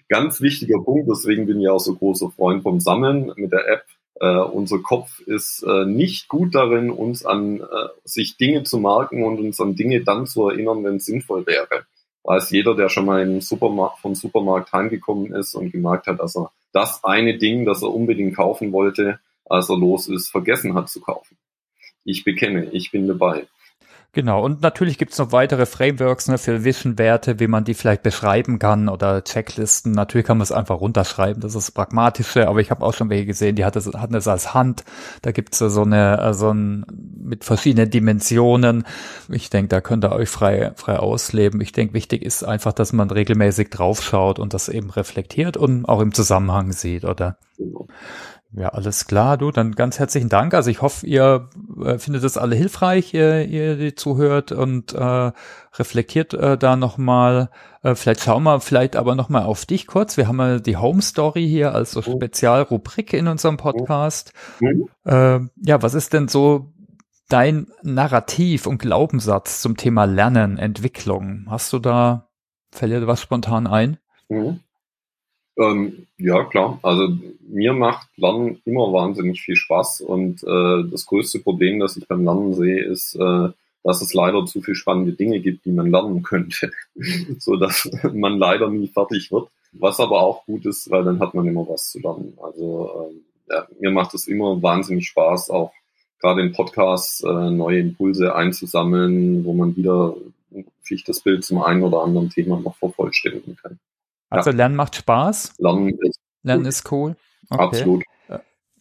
ganz 0.10 0.42
wichtiger 0.42 0.84
Punkt, 0.84 1.10
deswegen 1.10 1.46
bin 1.46 1.62
ich 1.62 1.70
auch 1.70 1.80
so 1.80 1.96
großer 1.96 2.32
Freund 2.32 2.64
vom 2.64 2.82
Sammeln 2.82 3.32
mit 3.38 3.54
der 3.54 3.66
App, 3.70 3.86
äh, 4.22 4.38
unser 4.38 4.80
Kopf 4.80 5.20
ist 5.22 5.64
äh, 5.64 5.86
nicht 5.86 6.28
gut 6.28 6.54
darin, 6.54 6.92
uns 6.92 7.26
an 7.26 7.60
äh, 7.60 7.66
sich 8.04 8.38
Dinge 8.38 8.64
zu 8.64 8.78
merken 8.78 9.24
und 9.24 9.40
uns 9.40 9.60
an 9.60 9.76
Dinge 9.76 10.04
dann 10.04 10.28
zu 10.28 10.48
erinnern, 10.48 10.84
wenn 10.84 10.98
es 10.98 11.06
sinnvoll 11.06 11.48
wäre. 11.48 11.88
Weiß 12.24 12.52
jeder, 12.52 12.76
der 12.76 12.90
schon 12.90 13.08
mal 13.08 13.24
im 13.24 13.42
Supermarkt, 13.42 13.98
vom 13.98 14.14
Supermarkt 14.14 14.72
heimgekommen 14.74 15.34
ist 15.34 15.56
und 15.56 15.72
gemerkt 15.72 16.06
hat, 16.06 16.20
dass 16.20 16.38
er 16.38 16.52
das 16.72 17.04
eine 17.04 17.40
Ding, 17.40 17.66
das 17.66 17.82
er 17.82 17.92
unbedingt 17.92 18.36
kaufen 18.36 18.72
wollte, 18.72 19.20
als 19.46 19.70
er 19.70 19.78
los 19.78 20.08
ist, 20.08 20.30
vergessen 20.30 20.76
hat 20.76 20.88
zu 20.88 21.02
kaufen. 21.02 21.36
Ich 22.04 22.24
bekenne, 22.24 22.70
ich 22.74 22.92
bin 22.92 23.08
dabei. 23.08 23.48
Genau, 24.14 24.44
und 24.44 24.62
natürlich 24.62 24.98
gibt's 24.98 25.18
noch 25.20 25.32
weitere 25.32 25.66
Frameworks 25.66 26.28
ne, 26.28 26.38
für 26.38 26.66
Vision-Werte, 26.66 27.40
wie 27.40 27.48
man 27.48 27.64
die 27.64 27.74
vielleicht 27.74 28.04
beschreiben 28.04 28.60
kann 28.60 28.90
oder 28.90 29.24
Checklisten. 29.24 29.94
Natürlich 29.94 30.28
kann 30.28 30.38
man 30.38 30.44
es 30.44 30.52
einfach 30.52 30.82
runterschreiben, 30.82 31.40
das 31.42 31.56
ist 31.56 31.68
das 31.68 31.72
Pragmatische, 31.72 32.50
aber 32.50 32.60
ich 32.60 32.72
habe 32.72 32.86
auch 32.86 32.94
schon 32.94 33.10
welche 33.10 33.26
gesehen, 33.26 33.56
die 33.56 33.64
hat 33.64 33.78
es, 33.78 33.88
hatten 33.88 34.16
es 34.16 34.28
als 34.28 34.54
Hand. 34.54 34.84
Da 35.22 35.32
gibt's 35.32 35.60
so 35.60 35.84
eine, 35.84 36.20
äh, 36.20 36.34
so 36.34 36.54
ein 36.54 36.86
mit 37.24 37.46
verschiedenen 37.46 37.90
Dimensionen. 37.90 38.86
Ich 39.30 39.50
denke, 39.50 39.70
da 39.70 39.80
könnt 39.80 40.04
ihr 40.04 40.12
euch 40.12 40.28
frei, 40.28 40.74
frei 40.76 41.00
ausleben. 41.00 41.62
Ich 41.62 41.72
denke, 41.72 41.94
wichtig 41.94 42.22
ist 42.22 42.44
einfach, 42.44 42.74
dass 42.74 42.92
man 42.92 43.10
regelmäßig 43.12 43.70
draufschaut 43.70 44.40
und 44.40 44.54
das 44.54 44.68
eben 44.68 44.90
reflektiert 44.90 45.56
und 45.56 45.86
auch 45.86 46.02
im 46.02 46.14
Zusammenhang 46.14 46.74
sieht, 46.74 47.06
oder? 47.06 47.38
Ja, 48.54 48.70
alles 48.70 49.08
klar, 49.08 49.38
du. 49.38 49.52
Dann 49.52 49.74
ganz 49.74 49.98
herzlichen 49.98 50.28
Dank. 50.28 50.54
Also 50.54 50.70
ich 50.70 50.82
hoffe, 50.82 51.08
ihr 51.08 51.50
äh, 51.84 51.98
findet 51.98 52.24
es 52.24 52.38
alle 52.38 52.56
hilfreich, 52.56 53.14
ihr, 53.14 53.46
ihr 53.46 53.78
die 53.78 53.96
zuhört 53.96 54.52
und 54.52 54.94
äh, 54.94 55.32
reflektiert 55.74 56.34
äh, 56.34 56.58
da 56.58 56.76
nochmal. 56.76 57.50
Äh, 57.82 57.96
vielleicht 57.96 58.22
schauen 58.22 58.44
wir 58.44 58.60
vielleicht 58.60 58.98
aber 58.98 59.16
nochmal 59.16 59.44
auf 59.44 59.66
dich 59.66 59.88
kurz. 59.88 60.18
Wir 60.18 60.28
haben 60.28 60.40
ja 60.40 60.60
die 60.60 60.76
Home 60.76 61.02
Story 61.02 61.48
hier 61.48 61.74
als 61.74 61.92
so 61.92 62.02
Spezialrubrik 62.02 63.14
in 63.14 63.28
unserem 63.28 63.56
Podcast. 63.56 64.34
Mhm. 64.60 64.90
Äh, 65.06 65.40
ja, 65.66 65.82
was 65.82 65.94
ist 65.94 66.12
denn 66.12 66.28
so 66.28 66.74
dein 67.30 67.68
Narrativ 67.84 68.68
und 68.68 68.80
Glaubenssatz 68.80 69.62
zum 69.62 69.78
Thema 69.78 70.04
Lernen, 70.04 70.58
Entwicklung? 70.58 71.46
Hast 71.50 71.72
du 71.72 71.80
da, 71.80 72.28
fällt 72.72 72.92
dir 72.92 73.08
was 73.08 73.22
spontan 73.22 73.66
ein? 73.66 73.98
Mhm. 74.28 74.60
Ähm, 75.58 76.08
ja, 76.18 76.44
klar. 76.46 76.80
Also 76.82 77.10
mir 77.42 77.74
macht 77.74 78.08
Lernen 78.18 78.62
immer 78.66 78.94
wahnsinnig 78.94 79.42
viel 79.42 79.56
Spaß 79.56 80.02
und 80.02 80.44
äh, 80.44 80.90
das 80.90 81.06
größte 81.06 81.40
Problem, 81.40 81.80
das 81.80 81.98
ich 81.98 82.08
beim 82.08 82.24
Lernen 82.24 82.54
sehe, 82.54 82.84
ist, 82.84 83.16
äh, 83.16 83.50
dass 83.84 84.02
es 84.02 84.14
leider 84.14 84.46
zu 84.46 84.62
viel 84.62 84.76
spannende 84.76 85.14
Dinge 85.14 85.40
gibt, 85.40 85.66
die 85.66 85.72
man 85.72 85.92
lernen 85.92 86.24
könnte, 86.24 86.72
so 87.38 87.56
dass 87.58 87.90
man 88.14 88.38
leider 88.38 88.70
nie 88.70 88.88
fertig 88.88 89.32
wird. 89.32 89.50
Was 89.74 90.00
aber 90.00 90.22
auch 90.22 90.46
gut 90.46 90.66
ist, 90.66 90.92
weil 90.92 91.04
dann 91.04 91.20
hat 91.20 91.34
man 91.34 91.48
immer 91.48 91.68
was 91.68 91.92
zu 91.92 92.00
lernen. 92.00 92.38
Also 92.42 93.10
äh, 93.50 93.54
ja, 93.54 93.68
mir 93.80 93.92
macht 93.92 94.14
es 94.14 94.28
immer 94.28 94.62
wahnsinnig 94.62 95.08
Spaß, 95.08 95.50
auch 95.50 95.72
gerade 96.20 96.42
in 96.42 96.52
Podcasts 96.52 97.24
äh, 97.24 97.50
neue 97.50 97.80
Impulse 97.80 98.36
einzusammeln, 98.36 99.44
wo 99.46 99.54
man 99.54 99.76
wieder 99.76 100.16
sich 100.82 101.04
das 101.04 101.22
Bild 101.22 101.44
zum 101.44 101.62
einen 101.62 101.84
oder 101.84 102.02
anderen 102.04 102.30
Thema 102.30 102.60
noch 102.60 102.76
vervollständigen 102.76 103.56
kann. 103.56 103.80
Also 104.32 104.50
ja. 104.50 104.56
Lernen 104.56 104.76
macht 104.76 104.96
Spaß. 104.96 105.54
Lernen 105.60 105.98
ist, 106.00 106.20
Lernen 106.42 106.66
ist 106.66 106.92
cool. 106.92 107.16
Okay. 107.50 107.64
Absolut. 107.64 108.04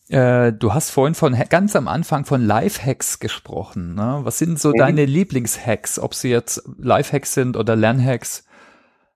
Äh, 0.08 0.52
du 0.52 0.72
hast 0.74 0.90
vorhin 0.90 1.14
von 1.14 1.36
ganz 1.50 1.76
am 1.76 1.86
Anfang 1.86 2.24
von 2.24 2.44
Lifehacks 2.44 3.20
gesprochen. 3.20 3.94
Ne? 3.94 4.20
Was 4.22 4.38
sind 4.38 4.58
so 4.58 4.70
mhm. 4.70 4.78
deine 4.78 5.04
Lieblingshacks, 5.04 6.00
ob 6.00 6.14
sie 6.14 6.30
jetzt 6.30 6.68
Lifehacks 6.78 7.34
sind 7.34 7.56
oder 7.56 7.76
Lernhacks? 7.76 8.44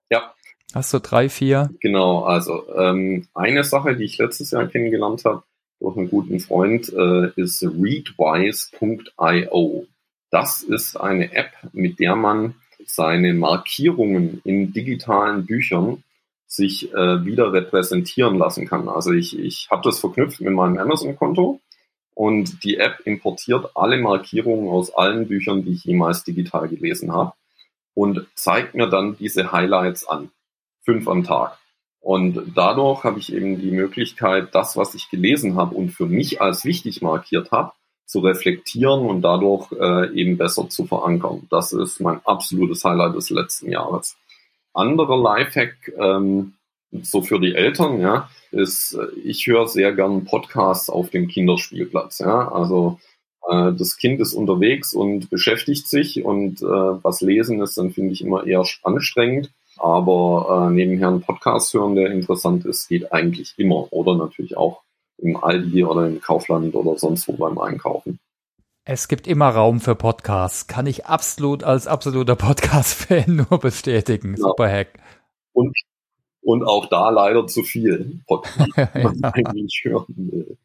Ja. 0.08 0.34
Hast 0.72 0.94
du 0.94 1.00
drei, 1.00 1.28
vier? 1.28 1.70
Genau, 1.80 2.22
also 2.22 2.62
ähm, 2.76 3.26
eine 3.34 3.64
Sache, 3.64 3.96
die 3.96 4.04
ich 4.04 4.18
letztes 4.18 4.52
Jahr 4.52 4.68
kennengelernt 4.68 5.24
habe 5.24 5.42
durch 5.80 5.96
einen 5.96 6.10
guten 6.10 6.38
Freund, 6.38 6.92
äh, 6.92 7.30
ist 7.34 7.62
readwise.io. 7.64 8.76
Das 10.30 10.62
ist 10.62 10.96
eine 10.96 11.32
App, 11.32 11.50
mit 11.72 11.98
der 11.98 12.14
man 12.14 12.54
seine 12.86 13.34
Markierungen 13.34 14.40
in 14.44 14.72
digitalen 14.72 15.44
Büchern 15.46 16.04
sich 16.54 16.92
äh, 16.94 17.24
wieder 17.24 17.52
repräsentieren 17.52 18.38
lassen 18.38 18.66
kann. 18.66 18.88
Also 18.88 19.12
ich, 19.12 19.38
ich 19.38 19.68
habe 19.70 19.82
das 19.82 19.98
verknüpft 19.98 20.40
mit 20.40 20.52
meinem 20.52 20.78
Amazon-Konto 20.78 21.60
und 22.14 22.62
die 22.62 22.76
App 22.76 23.00
importiert 23.04 23.70
alle 23.74 23.98
Markierungen 23.98 24.68
aus 24.68 24.94
allen 24.94 25.26
Büchern, 25.26 25.64
die 25.64 25.72
ich 25.72 25.84
jemals 25.84 26.22
digital 26.22 26.68
gelesen 26.68 27.12
habe 27.12 27.32
und 27.94 28.26
zeigt 28.34 28.74
mir 28.74 28.88
dann 28.88 29.16
diese 29.16 29.50
Highlights 29.50 30.06
an. 30.06 30.30
Fünf 30.84 31.08
am 31.08 31.24
Tag. 31.24 31.58
Und 32.00 32.52
dadurch 32.54 33.02
habe 33.02 33.18
ich 33.18 33.32
eben 33.32 33.58
die 33.58 33.70
Möglichkeit, 33.70 34.54
das, 34.54 34.76
was 34.76 34.94
ich 34.94 35.10
gelesen 35.10 35.56
habe 35.56 35.74
und 35.74 35.90
für 35.90 36.06
mich 36.06 36.40
als 36.40 36.64
wichtig 36.64 37.02
markiert 37.02 37.50
habe, 37.50 37.72
zu 38.04 38.20
reflektieren 38.20 39.06
und 39.06 39.22
dadurch 39.22 39.72
äh, 39.72 40.12
eben 40.12 40.36
besser 40.36 40.68
zu 40.68 40.84
verankern. 40.84 41.46
Das 41.50 41.72
ist 41.72 42.00
mein 42.00 42.20
absolutes 42.26 42.84
Highlight 42.84 43.16
des 43.16 43.30
letzten 43.30 43.70
Jahres. 43.70 44.16
Anderer 44.74 45.16
Lifehack, 45.16 45.92
ähm, 45.98 46.54
so 47.02 47.22
für 47.22 47.40
die 47.40 47.54
Eltern, 47.54 48.00
ja, 48.00 48.28
ist, 48.50 48.94
äh, 48.94 49.06
ich 49.24 49.46
höre 49.46 49.66
sehr 49.66 49.92
gern 49.92 50.24
Podcasts 50.24 50.90
auf 50.90 51.10
dem 51.10 51.28
Kinderspielplatz. 51.28 52.18
Ja, 52.18 52.52
also 52.52 52.98
äh, 53.48 53.72
das 53.72 53.96
Kind 53.96 54.20
ist 54.20 54.34
unterwegs 54.34 54.94
und 54.94 55.30
beschäftigt 55.30 55.88
sich 55.88 56.24
und 56.24 56.62
äh, 56.62 56.66
was 56.66 57.20
lesen 57.20 57.60
ist, 57.62 57.76
dann 57.78 57.92
finde 57.92 58.12
ich 58.12 58.22
immer 58.22 58.46
eher 58.46 58.64
anstrengend. 58.82 59.50
Aber 59.76 60.68
äh, 60.68 60.72
nebenher 60.72 61.08
einen 61.08 61.22
Podcast 61.22 61.74
hören, 61.74 61.96
der 61.96 62.12
interessant 62.12 62.64
ist, 62.64 62.88
geht 62.88 63.12
eigentlich 63.12 63.54
immer. 63.56 63.92
Oder 63.92 64.16
natürlich 64.16 64.56
auch 64.56 64.82
im 65.18 65.36
Aldi 65.36 65.84
oder 65.84 66.06
im 66.06 66.20
Kaufland 66.20 66.74
oder 66.74 66.96
sonst 66.98 67.26
wo 67.28 67.32
beim 67.32 67.58
Einkaufen. 67.58 68.18
Es 68.86 69.08
gibt 69.08 69.26
immer 69.26 69.48
Raum 69.48 69.80
für 69.80 69.94
Podcasts. 69.94 70.66
Kann 70.66 70.86
ich 70.86 71.06
absolut 71.06 71.64
als 71.64 71.86
absoluter 71.86 72.36
Podcast-Fan 72.36 73.46
nur 73.50 73.58
bestätigen. 73.58 74.32
Ja. 74.32 74.48
Super 74.48 74.70
Hack. 74.70 74.98
Und, 75.54 75.74
und 76.42 76.64
auch 76.64 76.84
da 76.90 77.08
leider 77.08 77.46
zu 77.46 77.62
viel 77.62 78.20
Podcasts, 78.26 78.74
die 78.94 79.02
man 79.02 79.18
ja. 79.20 79.30
eigentlich 79.32 79.80
hören 79.84 80.14
will. 80.30 80.58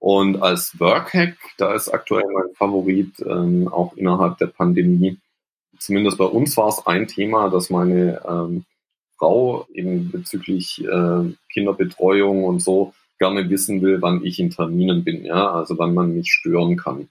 Und 0.00 0.42
als 0.42 0.80
Workhack, 0.80 1.36
da 1.58 1.74
ist 1.74 1.90
aktuell 1.90 2.24
mein 2.32 2.54
Favorit, 2.54 3.12
ähm, 3.20 3.68
auch 3.68 3.94
innerhalb 3.94 4.38
der 4.38 4.46
Pandemie, 4.46 5.18
zumindest 5.78 6.16
bei 6.16 6.24
uns 6.24 6.56
war 6.56 6.68
es 6.68 6.86
ein 6.86 7.06
Thema, 7.06 7.50
dass 7.50 7.68
meine 7.68 8.22
ähm, 8.26 8.64
Frau 9.18 9.66
eben 9.74 10.10
bezüglich 10.10 10.82
äh, 10.82 11.34
Kinderbetreuung 11.52 12.44
und 12.44 12.60
so 12.60 12.94
gerne 13.18 13.50
wissen 13.50 13.82
will, 13.82 14.00
wann 14.00 14.24
ich 14.24 14.38
in 14.38 14.50
Terminen 14.50 15.04
bin, 15.04 15.24
ja, 15.26 15.50
also 15.50 15.76
wann 15.76 15.92
man 15.92 16.14
mich 16.14 16.30
stören 16.30 16.78
kann. 16.78 17.10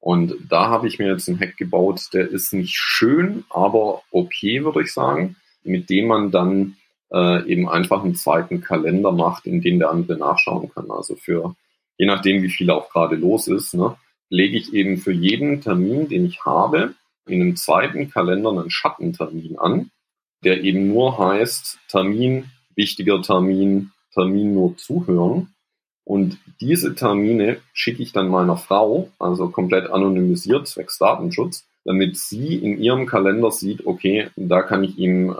Und 0.00 0.34
da 0.48 0.68
habe 0.68 0.86
ich 0.86 0.98
mir 0.98 1.08
jetzt 1.08 1.28
einen 1.28 1.40
Hack 1.40 1.56
gebaut, 1.56 2.08
der 2.12 2.28
ist 2.28 2.52
nicht 2.52 2.74
schön, 2.74 3.44
aber 3.50 4.02
okay, 4.10 4.64
würde 4.64 4.82
ich 4.82 4.92
sagen, 4.92 5.36
mit 5.64 5.90
dem 5.90 6.06
man 6.06 6.30
dann 6.30 6.76
äh, 7.12 7.44
eben 7.50 7.68
einfach 7.68 8.04
einen 8.04 8.14
zweiten 8.14 8.60
Kalender 8.60 9.12
macht, 9.12 9.46
in 9.46 9.60
den 9.60 9.78
der 9.78 9.90
andere 9.90 10.16
nachschauen 10.16 10.70
kann. 10.72 10.90
Also 10.90 11.16
für, 11.16 11.56
je 11.96 12.06
nachdem, 12.06 12.42
wie 12.42 12.50
viel 12.50 12.70
auch 12.70 12.90
gerade 12.90 13.16
los 13.16 13.48
ist, 13.48 13.74
ne, 13.74 13.96
lege 14.30 14.56
ich 14.56 14.72
eben 14.72 14.98
für 14.98 15.12
jeden 15.12 15.60
Termin, 15.60 16.08
den 16.08 16.26
ich 16.26 16.44
habe, 16.44 16.94
in 17.26 17.42
einem 17.42 17.56
zweiten 17.56 18.10
Kalender 18.10 18.50
einen 18.50 18.70
Schattentermin 18.70 19.58
an, 19.58 19.90
der 20.44 20.62
eben 20.62 20.88
nur 20.88 21.18
heißt 21.18 21.78
Termin, 21.88 22.50
wichtiger 22.74 23.20
Termin, 23.22 23.90
Termin 24.14 24.54
nur 24.54 24.76
zuhören. 24.76 25.54
Und 26.08 26.38
diese 26.62 26.94
Termine 26.94 27.58
schicke 27.74 28.02
ich 28.02 28.14
dann 28.14 28.30
meiner 28.30 28.56
Frau, 28.56 29.10
also 29.18 29.50
komplett 29.50 29.90
anonymisiert, 29.90 30.66
zwecks 30.66 30.96
Datenschutz, 30.96 31.66
damit 31.84 32.16
sie 32.16 32.56
in 32.56 32.78
ihrem 32.78 33.04
Kalender 33.04 33.50
sieht, 33.50 33.86
okay, 33.86 34.28
da 34.34 34.62
kann 34.62 34.84
ich 34.84 34.96
ihm 34.96 35.28
äh, 35.28 35.34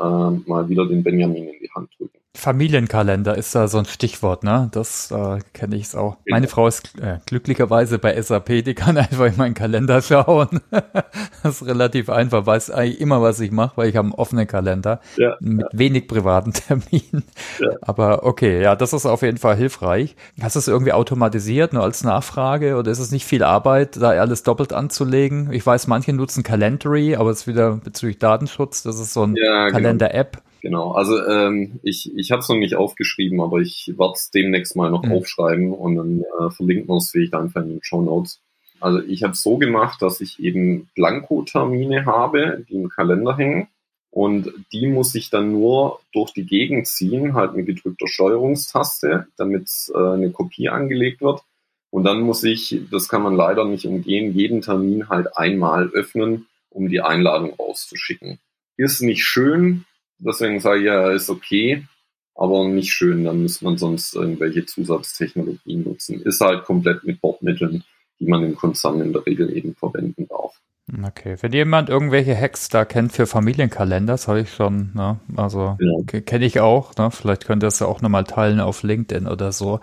mal 0.46 0.68
wieder 0.68 0.86
den 0.86 1.02
Benjamin 1.02 1.48
in 1.48 1.58
die 1.58 1.70
Hand 1.74 1.88
drücken. 1.96 2.18
Familienkalender 2.36 3.36
ist 3.36 3.54
da 3.54 3.66
so 3.66 3.78
ein 3.78 3.84
Stichwort, 3.86 4.44
ne? 4.44 4.68
Das 4.70 5.10
äh, 5.10 5.40
kenne 5.54 5.74
ich 5.74 5.96
auch. 5.96 6.18
Genau. 6.24 6.36
Meine 6.36 6.46
Frau 6.46 6.68
ist 6.68 6.96
äh, 7.00 7.18
glücklicherweise 7.26 7.98
bei 7.98 8.20
SAP, 8.20 8.62
die 8.64 8.74
kann 8.74 8.96
einfach 8.98 9.26
in 9.26 9.36
meinen 9.36 9.54
Kalender 9.54 10.00
schauen. 10.02 10.60
das 10.70 11.62
ist 11.62 11.66
relativ 11.66 12.08
einfach, 12.10 12.46
weiß 12.46 12.70
eigentlich 12.70 13.00
immer, 13.00 13.22
was 13.22 13.40
ich 13.40 13.50
mache, 13.50 13.76
weil 13.76 13.88
ich 13.88 13.96
habe 13.96 14.06
einen 14.06 14.14
offenen 14.14 14.46
Kalender 14.46 15.00
ja, 15.16 15.36
mit 15.40 15.66
ja. 15.72 15.78
wenig 15.78 16.06
privaten 16.06 16.52
Terminen. 16.68 17.24
Ja. 17.58 17.70
Aber 17.80 18.24
okay, 18.24 18.62
ja, 18.62 18.76
das 18.76 18.92
ist 18.92 19.06
auf 19.06 19.22
jeden 19.22 19.38
Fall 19.38 19.56
hilfreich. 19.56 20.14
Hast 20.40 20.54
du 20.54 20.60
es 20.60 20.68
irgendwie 20.68 20.92
automatisiert, 20.92 21.72
nur 21.72 21.82
als 21.82 22.04
Nachfrage, 22.04 22.76
oder 22.76 22.90
ist 22.90 23.00
es 23.00 23.10
nicht 23.10 23.26
viel 23.26 23.42
Arbeit, 23.42 23.96
da 23.96 24.10
alles 24.10 24.44
doppelt 24.44 24.72
anzulegen? 24.72 25.52
Ich 25.52 25.66
weiß, 25.66 25.88
manche 25.88 26.12
nutzen 26.12 26.44
Calendary, 26.44 27.16
aber 27.16 27.30
es 27.30 27.40
ist 27.40 27.46
wieder 27.48 27.72
bezüglich 27.72 28.18
Datenschutz. 28.18 28.82
Das 28.84 29.00
ist 29.00 29.12
so 29.12 29.24
ein 29.24 29.34
genau. 29.34 29.70
Kalender-App. 29.70 30.32
Genau, 30.32 30.47
also 30.74 31.24
ähm, 31.24 31.80
ich, 31.82 32.14
ich 32.16 32.30
habe 32.30 32.40
es 32.40 32.48
noch 32.48 32.56
nicht 32.56 32.76
aufgeschrieben, 32.76 33.40
aber 33.40 33.58
ich 33.58 33.92
werde 33.96 34.12
es 34.14 34.30
demnächst 34.30 34.76
mal 34.76 34.90
noch 34.90 35.04
mhm. 35.04 35.12
aufschreiben 35.12 35.72
und 35.72 35.96
dann 35.96 36.20
äh, 36.20 36.50
verlinken 36.50 36.88
wir 36.88 36.96
es 36.96 37.10
vielleicht 37.10 37.34
einfach 37.34 37.62
in 37.62 37.70
den 37.70 37.82
Show 37.82 38.02
Notes. 38.02 38.40
Also 38.80 39.00
ich 39.00 39.22
habe 39.22 39.32
es 39.32 39.42
so 39.42 39.58
gemacht, 39.58 40.02
dass 40.02 40.20
ich 40.20 40.38
eben 40.40 40.88
Blanko-Termine 40.94 42.06
habe, 42.06 42.64
die 42.68 42.74
im 42.74 42.88
Kalender 42.88 43.36
hängen 43.36 43.68
und 44.10 44.52
die 44.72 44.86
muss 44.86 45.14
ich 45.14 45.30
dann 45.30 45.52
nur 45.52 46.00
durch 46.12 46.32
die 46.32 46.46
Gegend 46.46 46.86
ziehen, 46.86 47.34
halt 47.34 47.54
mit 47.54 47.66
gedrückter 47.66 48.08
Steuerungstaste, 48.08 49.26
damit 49.36 49.68
äh, 49.94 49.98
eine 49.98 50.30
Kopie 50.30 50.68
angelegt 50.68 51.20
wird. 51.20 51.42
Und 51.90 52.04
dann 52.04 52.20
muss 52.20 52.44
ich, 52.44 52.82
das 52.90 53.08
kann 53.08 53.22
man 53.22 53.34
leider 53.34 53.64
nicht 53.64 53.86
umgehen, 53.86 54.34
jeden 54.34 54.60
Termin 54.60 55.08
halt 55.08 55.36
einmal 55.36 55.88
öffnen, 55.88 56.46
um 56.70 56.88
die 56.88 57.00
Einladung 57.00 57.54
rauszuschicken. 57.54 58.38
Ist 58.76 59.02
nicht 59.02 59.24
schön, 59.24 59.84
Deswegen 60.18 60.60
sage 60.60 60.80
ich 60.80 60.86
ja, 60.86 61.10
ist 61.10 61.30
okay, 61.30 61.86
aber 62.34 62.68
nicht 62.68 62.92
schön. 62.92 63.24
Dann 63.24 63.42
müsste 63.42 63.64
man 63.64 63.78
sonst 63.78 64.14
irgendwelche 64.14 64.66
Zusatztechnologien 64.66 65.84
nutzen. 65.84 66.22
Ist 66.22 66.40
halt 66.40 66.64
komplett 66.64 67.04
mit 67.04 67.20
Bordmitteln, 67.20 67.84
die 68.18 68.26
man 68.26 68.44
im 68.44 68.56
Konzern 68.56 69.00
in 69.00 69.12
der 69.12 69.24
Regel 69.26 69.56
eben 69.56 69.74
verwenden 69.74 70.26
darf. 70.28 70.60
Okay, 71.06 71.36
wenn 71.42 71.52
jemand 71.52 71.90
irgendwelche 71.90 72.34
Hacks 72.34 72.70
da 72.70 72.86
kennt 72.86 73.12
für 73.12 73.26
Familienkalender, 73.26 74.14
das 74.14 74.26
habe 74.26 74.40
ich 74.40 74.52
schon, 74.52 74.90
ne? 74.94 75.20
also 75.36 75.76
ja. 75.78 76.20
kenne 76.20 76.46
ich 76.46 76.60
auch, 76.60 76.96
ne? 76.96 77.10
vielleicht 77.10 77.44
könnt 77.44 77.62
ihr 77.62 77.66
das 77.66 77.80
ja 77.80 77.86
auch 77.86 78.00
nochmal 78.00 78.24
teilen 78.24 78.58
auf 78.58 78.82
LinkedIn 78.82 79.26
oder 79.26 79.52
so. 79.52 79.80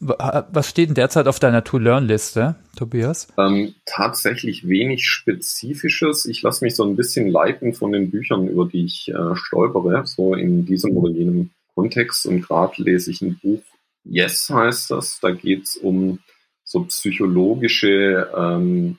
Was 0.00 0.68
steht 0.68 0.88
denn 0.88 0.96
derzeit 0.96 1.28
auf 1.28 1.38
deiner 1.38 1.62
To-Learn-Liste, 1.62 2.56
Tobias? 2.76 3.28
Ähm, 3.38 3.74
tatsächlich 3.86 4.66
wenig 4.66 5.06
Spezifisches. 5.06 6.26
Ich 6.26 6.42
lasse 6.42 6.64
mich 6.64 6.74
so 6.74 6.84
ein 6.84 6.96
bisschen 6.96 7.28
leiten 7.28 7.72
von 7.72 7.92
den 7.92 8.10
Büchern, 8.10 8.48
über 8.48 8.66
die 8.66 8.86
ich 8.86 9.08
äh, 9.08 9.36
stolpere, 9.36 10.04
so 10.04 10.34
in 10.34 10.66
diesem 10.66 10.96
oder 10.96 11.12
jenem 11.12 11.50
Kontext. 11.74 12.26
Und 12.26 12.42
gerade 12.42 12.82
lese 12.82 13.12
ich 13.12 13.22
ein 13.22 13.38
Buch, 13.40 13.62
Yes 14.02 14.50
heißt 14.50 14.90
das, 14.90 15.20
da 15.20 15.30
geht 15.30 15.64
es 15.64 15.76
um 15.76 16.18
so 16.64 16.84
psychologische 16.84 18.28
ähm, 18.36 18.96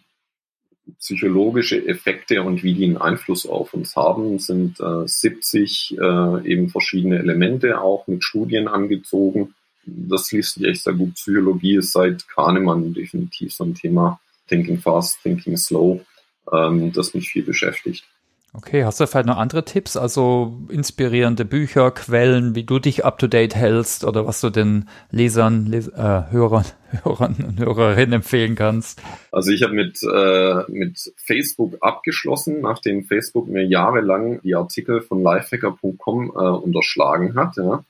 psychologische 1.00 1.88
Effekte 1.88 2.42
und 2.44 2.64
wie 2.64 2.74
die 2.74 2.86
einen 2.86 2.98
Einfluss 2.98 3.46
auf 3.46 3.74
uns 3.74 3.96
haben, 3.96 4.39
sind 4.39 4.80
äh, 4.80 5.08
70 5.08 5.98
äh, 5.98 6.48
eben 6.48 6.70
verschiedene 6.70 7.20
Elemente 7.20 7.82
auch 7.82 8.08
mit 8.08 8.24
Studien 8.24 8.68
angezogen. 8.68 9.54
Das 9.86 10.32
liest 10.32 10.56
sich 10.56 10.64
echt 10.64 10.84
sehr 10.84 10.94
gut. 10.94 11.16
Psychologie 11.16 11.76
ist 11.76 11.92
seit 11.92 12.28
Kahnemann 12.28 12.94
definitiv 12.94 13.54
so 13.54 13.64
ein 13.64 13.76
Thema. 13.76 14.20
Thinking 14.48 14.80
fast, 14.80 15.22
thinking 15.24 15.58
slow, 15.58 16.02
ähm, 16.52 16.92
das 16.92 17.14
mich 17.14 17.30
viel 17.30 17.44
beschäftigt. 17.44 18.06
Okay, 18.54 18.84
hast 18.84 18.99
du 18.99 19.08
vielleicht 19.08 19.28
noch 19.28 19.38
andere 19.38 19.64
Tipps, 19.64 19.95
also 19.95 20.60
inspirierende 20.68 21.45
Bücher, 21.45 21.89
Quellen, 21.91 22.54
wie 22.54 22.66
du 22.66 22.80
dich 22.80 23.06
up 23.06 23.18
to 23.18 23.28
date 23.28 23.56
hältst 23.56 24.04
oder 24.04 24.28
was 24.28 24.41
du 24.41 24.49
den 24.49 24.89
Lesern, 25.10 25.68
Les 25.68 25.88
äh, 25.88 26.24
Hörern, 26.32 26.66
Hörern 27.04 27.36
und 27.47 27.60
Hörerinnen 27.60 28.12
empfehlen 28.12 28.56
kannst? 28.56 29.02
Also 29.32 29.52
ich 29.52 29.64
habe 29.64 29.74
mit, 29.74 30.04
äh, 30.04 30.70
mit 30.70 31.14
Facebook 31.16 31.78
abgeschlossen, 31.80 32.60
nachdem 32.60 33.06
Facebook 33.06 33.47
mir 33.47 33.66
jahrelang 33.66 34.41
die 34.41 34.56
Artikel 34.56 34.99
von 34.99 35.24
lifehacker.com 35.24 36.32
äh, 36.36 36.39
unterschlagen 36.39 37.36
hat. 37.36 37.56
Ja, 37.56 37.86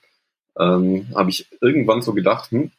ähm, 0.59 1.07
habe 1.15 1.31
ich 1.31 1.47
irgendwann 1.59 2.03
so 2.03 2.13
gedacht, 2.13 2.51
hm, 2.51 2.69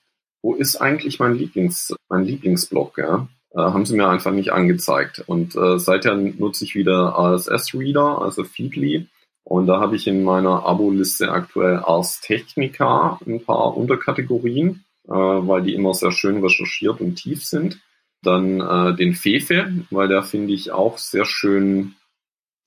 wo 0.41 0.55
ist 0.55 0.77
eigentlich 0.77 1.19
mein 1.19 1.35
Lieblings, 1.35 1.97
mein 2.09 2.25
Lieblingsblog? 2.25 2.99
Ja? 2.99 3.27
Äh, 3.55 3.61
haben 3.61 3.85
sie 3.85 3.97
mir 3.97 4.09
einfach 4.09 4.33
nicht 4.33 4.53
angezeigt. 4.53 5.23
Und 5.27 5.57
äh, 5.57 5.79
seither 5.79 6.15
nutze 6.15 6.65
ich 6.65 6.75
wieder 6.75 7.15
RSS-Reader, 7.19 8.23
also 8.23 8.45
Feedly. 8.45 9.09
Und 9.45 9.67
da 9.67 9.81
habe 9.81 9.97
ich 9.97 10.07
in 10.07 10.23
meiner 10.23 10.65
Abo-Liste 10.65 11.31
aktuell 11.31 11.79
Ars 11.79 12.21
Technica 12.21 13.19
ein 13.27 13.45
paar 13.45 13.77
Unterkategorien, 13.77 14.85
äh, 15.09 15.13
weil 15.13 15.63
die 15.63 15.75
immer 15.75 15.95
sehr 15.95 16.13
schön 16.13 16.43
recherchiert 16.43 17.01
und 17.01 17.17
tief 17.17 17.45
sind. 17.45 17.81
Dann 18.23 18.61
äh, 18.61 18.95
den 18.95 19.15
Fefe, 19.15 19.73
weil 19.91 20.09
der 20.09 20.23
finde 20.23 20.55
ich 20.55 20.71
auch 20.71 20.99
sehr 20.99 21.25
schön, 21.25 21.95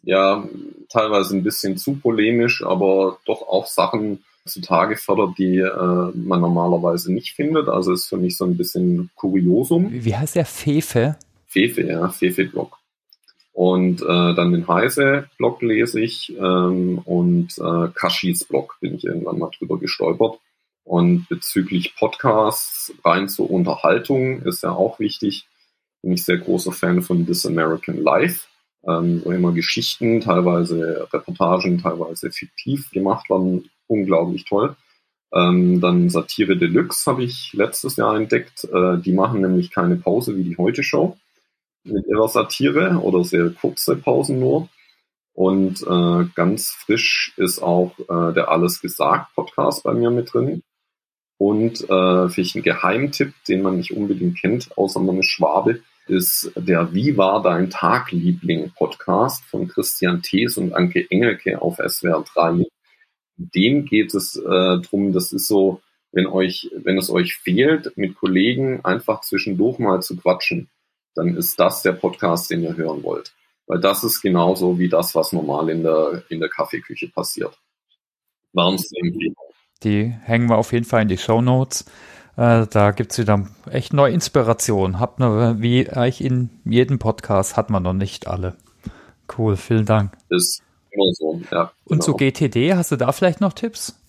ja, 0.04 0.48
teilweise 0.90 1.36
ein 1.36 1.44
bisschen 1.44 1.78
zu 1.78 1.96
polemisch, 1.96 2.64
aber 2.64 3.20
doch 3.26 3.42
auch 3.42 3.66
Sachen 3.66 4.24
zutage 4.46 4.96
fördert, 4.96 5.38
die 5.38 5.58
äh, 5.58 6.12
man 6.14 6.42
normalerweise 6.42 7.12
nicht 7.14 7.34
findet. 7.34 7.68
Also 7.68 7.94
ist 7.94 8.08
für 8.08 8.18
mich 8.18 8.38
so 8.38 8.46
ein 8.46 8.58
bisschen 8.58 9.10
Kuriosum. 9.16 9.90
Wie 9.92 10.16
heißt 10.16 10.36
der 10.36 10.46
Fefe? 10.46 11.18
Fefe, 11.48 11.84
ja, 11.84 12.10
Fefe-Blog. 12.10 12.78
Und 13.54 14.02
äh, 14.02 14.36
dann 14.36 14.52
den 14.52 14.68
Heise-Blog 14.68 15.62
lese 15.62 16.02
ich 16.02 16.36
ähm, 16.38 17.00
und 17.06 17.58
äh, 17.58 17.88
Kashis 17.96 18.44
Blog 18.44 18.76
bin 18.82 18.96
ich 18.96 19.06
irgendwann 19.06 19.40
mal 19.40 19.50
drüber 19.58 19.80
gestolpert. 19.80 20.40
Und 20.84 21.28
bezüglich 21.30 21.96
Podcasts, 21.96 22.94
rein 23.04 23.28
zur 23.30 23.50
Unterhaltung 23.50 24.42
ist 24.44 24.62
ja 24.62 24.72
auch 24.72 25.00
wichtig. 25.00 25.48
Bin 26.04 26.12
ich 26.12 26.26
sehr 26.26 26.38
großer 26.38 26.74
Fan 26.74 27.02
von 27.02 27.26
This 27.26 27.46
American 27.46 28.04
Life, 28.04 28.48
ähm, 28.86 29.22
wo 29.24 29.32
immer 29.32 29.54
Geschichten, 29.54 30.20
teilweise 30.20 31.08
Reportagen, 31.12 31.82
teilweise 31.82 32.32
fiktiv 32.32 32.92
gemacht 32.92 33.30
werden 33.30 33.70
unglaublich 33.88 34.46
toll. 34.46 34.76
Ähm, 35.34 35.82
dann 35.82 36.10
Satire 36.10 36.56
Deluxe 36.58 37.10
habe 37.10 37.24
ich 37.24 37.52
letztes 37.54 37.98
Jahr 37.98 38.16
entdeckt. 38.16 38.64
Äh, 38.66 38.98
die 39.00 39.14
machen 39.14 39.42
nämlich 39.42 39.72
keine 39.72 39.96
Pause 39.98 40.38
wie 40.38 40.44
die 40.44 40.58
Heute 40.58 40.84
Show 40.84 41.18
mit 41.84 42.08
ihrer 42.08 42.28
Satire 42.28 43.00
oder 43.02 43.24
sehr 43.24 43.50
kurze 43.50 43.96
Pausen 43.96 44.40
nur. 44.40 44.70
Und 45.34 45.82
äh, 45.82 46.30
ganz 46.36 46.70
frisch 46.70 47.34
ist 47.36 47.62
auch 47.62 48.00
äh, 48.00 48.34
der 48.34 48.50
Alles 48.50 48.82
gesagt 48.82 49.36
Podcast 49.36 49.84
bei 49.84 49.94
mir 49.94 50.10
mit 50.10 50.34
drin. 50.34 50.64
Und 51.38 51.82
äh, 51.90 52.30
für 52.30 52.42
ich 52.42 52.56
einen 52.56 52.64
Geheimtipp, 52.64 53.34
den 53.48 53.62
man 53.62 53.76
nicht 53.76 53.92
unbedingt 53.92 54.40
kennt, 54.40 54.70
außer 54.78 55.02
man 55.02 55.20
ist 55.20 55.28
Schwabe, 55.28 55.82
ist 56.08 56.52
der 56.56 56.94
Wie 56.94 57.18
war 57.18 57.42
dein 57.42 57.70
Tag 57.70 58.12
Liebling 58.12 58.72
Podcast 58.78 59.44
von 59.46 59.68
Christian 59.68 60.22
Thees 60.22 60.58
und 60.58 60.74
Anke 60.74 61.06
Engelke 61.10 61.62
auf 61.62 61.78
SWR 61.86 62.24
3. 62.34 62.66
Dem 63.38 63.86
geht 63.86 64.14
es 64.14 64.36
äh, 64.36 64.78
drum, 64.80 65.12
das 65.12 65.34
ist 65.34 65.48
so, 65.48 65.82
wenn 66.12 66.28
euch, 66.28 66.72
wenn 66.84 66.98
es 66.98 67.10
euch 67.10 67.36
fehlt, 67.36 67.98
mit 67.98 68.16
Kollegen 68.16 68.84
einfach 68.86 69.22
zwischendurch 69.22 69.80
mal 69.80 70.02
zu 70.02 70.16
quatschen, 70.16 70.70
dann 71.16 71.36
ist 71.36 71.60
das 71.60 71.82
der 71.82 71.94
Podcast, 71.94 72.50
den 72.50 72.64
ihr 72.64 72.76
hören 72.76 73.04
wollt. 73.04 73.34
Weil 73.68 73.80
das 73.80 74.04
ist 74.04 74.22
genauso 74.22 74.80
wie 74.80 74.90
das, 74.90 75.16
was 75.16 75.34
normal 75.34 75.70
in 75.70 75.84
der, 75.84 76.24
in 76.30 76.40
der 76.40 76.50
Kaffeeküche 76.50 77.10
passiert. 77.10 77.58
Empfehlung. 79.02 79.36
Die 79.84 80.06
hängen 80.06 80.50
wir 80.50 80.58
auf 80.58 80.72
jeden 80.72 80.86
Fall 80.86 81.02
in 81.02 81.08
die 81.10 81.18
Show 81.18 81.42
Notes. 81.42 81.86
Äh, 82.38 82.68
da 82.68 82.92
gibt's 82.92 83.18
wieder 83.18 83.48
echt 83.70 83.94
neue 83.94 84.14
Inspiration. 84.14 85.00
Habt 85.00 85.20
nur, 85.20 85.62
wie 85.62 85.90
eigentlich 85.90 86.24
in 86.24 86.50
jedem 86.64 87.00
Podcast, 87.00 87.58
hat 87.58 87.70
man 87.70 87.84
noch 87.84 87.94
nicht 87.94 88.28
alle. 88.28 88.56
Cool, 89.38 89.58
vielen 89.58 89.86
Dank. 89.86 90.18
Ist 90.30 90.62
so, 91.14 91.42
ja. 91.52 91.72
Und 91.86 92.04
zu 92.04 92.14
genau. 92.14 92.32
GTD, 92.32 92.74
hast 92.76 92.92
du 92.92 92.96
da 92.96 93.12
vielleicht 93.12 93.42
noch 93.42 93.54
Tipps? 93.54 94.00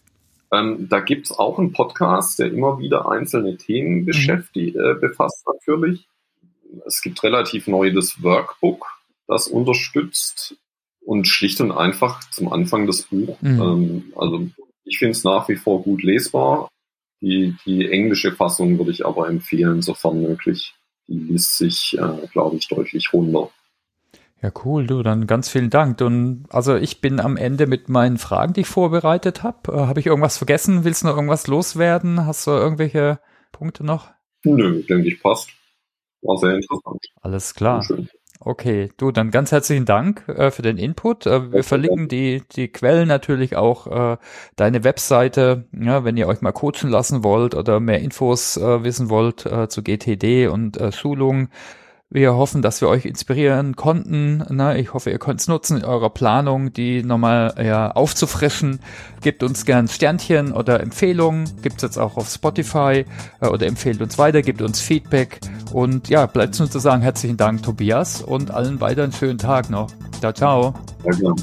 Ähm, 0.53 0.89
da 0.89 1.01
gibt's 1.01 1.33
auch 1.33 1.59
einen 1.59 1.73
Podcast, 1.73 2.39
der 2.39 2.53
immer 2.53 2.79
wieder 2.79 3.09
einzelne 3.09 3.57
Themen 3.57 4.01
mhm. 4.01 4.05
beschäftigt, 4.07 4.77
äh, 4.77 4.95
befasst 4.95 5.45
natürlich. 5.47 6.07
Es 6.87 7.01
gibt 7.01 7.23
relativ 7.23 7.67
neu 7.67 7.93
das 7.93 8.23
Workbook, 8.23 8.87
das 9.27 9.49
unterstützt 9.49 10.57
und 11.01 11.27
schlicht 11.27 11.61
und 11.61 11.73
einfach 11.73 12.29
zum 12.31 12.53
Anfang 12.53 12.87
das 12.87 13.03
Buch. 13.03 13.41
Mhm. 13.41 13.61
Ähm, 13.61 14.13
also 14.17 14.47
ich 14.85 14.99
finde 14.99 15.13
es 15.13 15.25
nach 15.25 15.49
wie 15.49 15.57
vor 15.57 15.83
gut 15.83 16.03
lesbar. 16.03 16.69
Die, 17.21 17.57
die 17.65 17.91
englische 17.91 18.33
Fassung 18.33 18.79
würde 18.79 18.91
ich 18.91 19.07
aber 19.07 19.29
empfehlen, 19.29 19.83
sofern 19.83 20.21
möglich. 20.21 20.75
Die 21.09 21.19
liest 21.19 21.57
sich, 21.57 21.97
äh, 21.99 22.27
glaube 22.33 22.57
ich, 22.57 22.69
deutlich 22.69 23.13
runter. 23.13 23.51
Ja, 24.43 24.51
cool, 24.65 24.87
du, 24.87 25.03
dann 25.03 25.27
ganz 25.27 25.49
vielen 25.49 25.71
Dank. 25.71 26.01
Und 26.01 26.45
also 26.51 26.77
ich 26.77 27.01
bin 27.01 27.21
am 27.21 27.37
Ende 27.37 27.67
mit 27.67 27.89
meinen 27.89 28.19
Fragen, 28.19 28.53
die 28.53 28.61
ich 28.61 28.67
vorbereitet 28.67 29.43
habe. 29.43 29.73
Äh, 29.73 29.87
habe 29.87 30.01
ich 30.01 30.07
irgendwas 30.07 30.37
vergessen? 30.37 30.85
Willst 30.85 31.03
du 31.03 31.07
noch 31.07 31.17
irgendwas 31.17 31.47
loswerden? 31.47 32.27
Hast 32.27 32.47
du 32.47 32.51
irgendwelche 32.51 33.19
Punkte 33.51 33.85
noch? 33.85 34.11
Nö, 34.45 34.83
denke 34.83 35.09
ich, 35.09 35.23
passt. 35.23 35.51
War 36.23 36.37
sehr 36.37 36.55
interessant. 36.55 37.07
Alles 37.23 37.55
klar. 37.55 37.85
Okay, 38.39 38.91
du, 38.99 39.11
dann 39.13 39.31
ganz 39.31 39.51
herzlichen 39.51 39.87
Dank 39.87 40.29
äh, 40.29 40.51
für 40.51 40.63
den 40.63 40.77
Input. 40.77 41.27
Äh, 41.27 41.53
wir 41.53 41.65
verlinken 41.65 42.09
die, 42.09 42.43
die 42.55 42.69
Quellen 42.69 43.09
natürlich 43.09 43.57
auch, 43.57 43.87
äh, 43.87 44.19
deine 44.57 44.85
Webseite, 44.85 45.65
ja, 45.73 46.05
wenn 46.05 46.17
ihr 46.17 46.29
euch 46.29 46.43
mal 46.43 46.53
coachen 46.53 46.91
lassen 46.91 47.25
wollt 47.25 47.55
oder 47.55 47.81
mehr 47.81 48.01
Infos 48.01 48.59
äh, 48.59 48.85
wissen 48.85 49.09
wollt 49.09 49.47
äh, 49.47 49.69
zu 49.69 49.83
GTD 49.83 50.49
und 50.49 50.77
äh, 50.77 50.93
Schulungen 50.93 51.49
wir 52.09 52.35
hoffen, 52.35 52.63
dass 52.63 52.81
wir 52.81 52.89
euch 52.89 53.05
inspirieren 53.05 53.75
konnten. 53.75 54.45
Ne? 54.49 54.79
Ich 54.79 54.95
hoffe, 54.95 55.11
ihr 55.11 55.19
könnt 55.19 55.41
es 55.41 55.49
nutzen 55.49 55.79
in 55.79 55.85
eurer 55.85 56.11
Planung, 56.11 56.73
die 56.73 57.03
nochmal 57.03 57.55
ja, 57.63 57.91
aufzufrischen. 57.91 58.79
Gebt 59.23 59.43
uns 59.43 59.65
gern 59.65 59.89
Sternchen 59.89 60.53
oder 60.53 60.81
Empfehlungen. 60.81 61.51
Gibt 61.63 61.77
es 61.77 61.83
jetzt 61.83 61.99
auch 61.99 62.17
auf 62.17 62.29
Spotify 62.29 63.05
äh, 63.41 63.49
oder 63.49 63.67
empfehlt 63.67 64.01
uns 64.01 64.19
weiter, 64.19 64.43
gebt 64.43 64.63
uns 64.63 64.81
Feedback. 64.81 65.41
Und 65.73 66.09
ja, 66.09 66.27
bleibt 66.27 66.59
nur 66.59 66.71
zu 66.71 66.79
sagen, 66.79 67.03
herzlichen 67.03 67.37
Dank, 67.37 67.63
Tobias, 67.65 68.23
und 68.23 68.53
allen 68.53 68.81
weiteren 68.81 69.13
schönen 69.13 69.39
Tag 69.39 69.69
noch. 69.69 69.89
Ciao, 70.21 70.33
ciao. 70.33 70.75
Danke. 71.03 71.35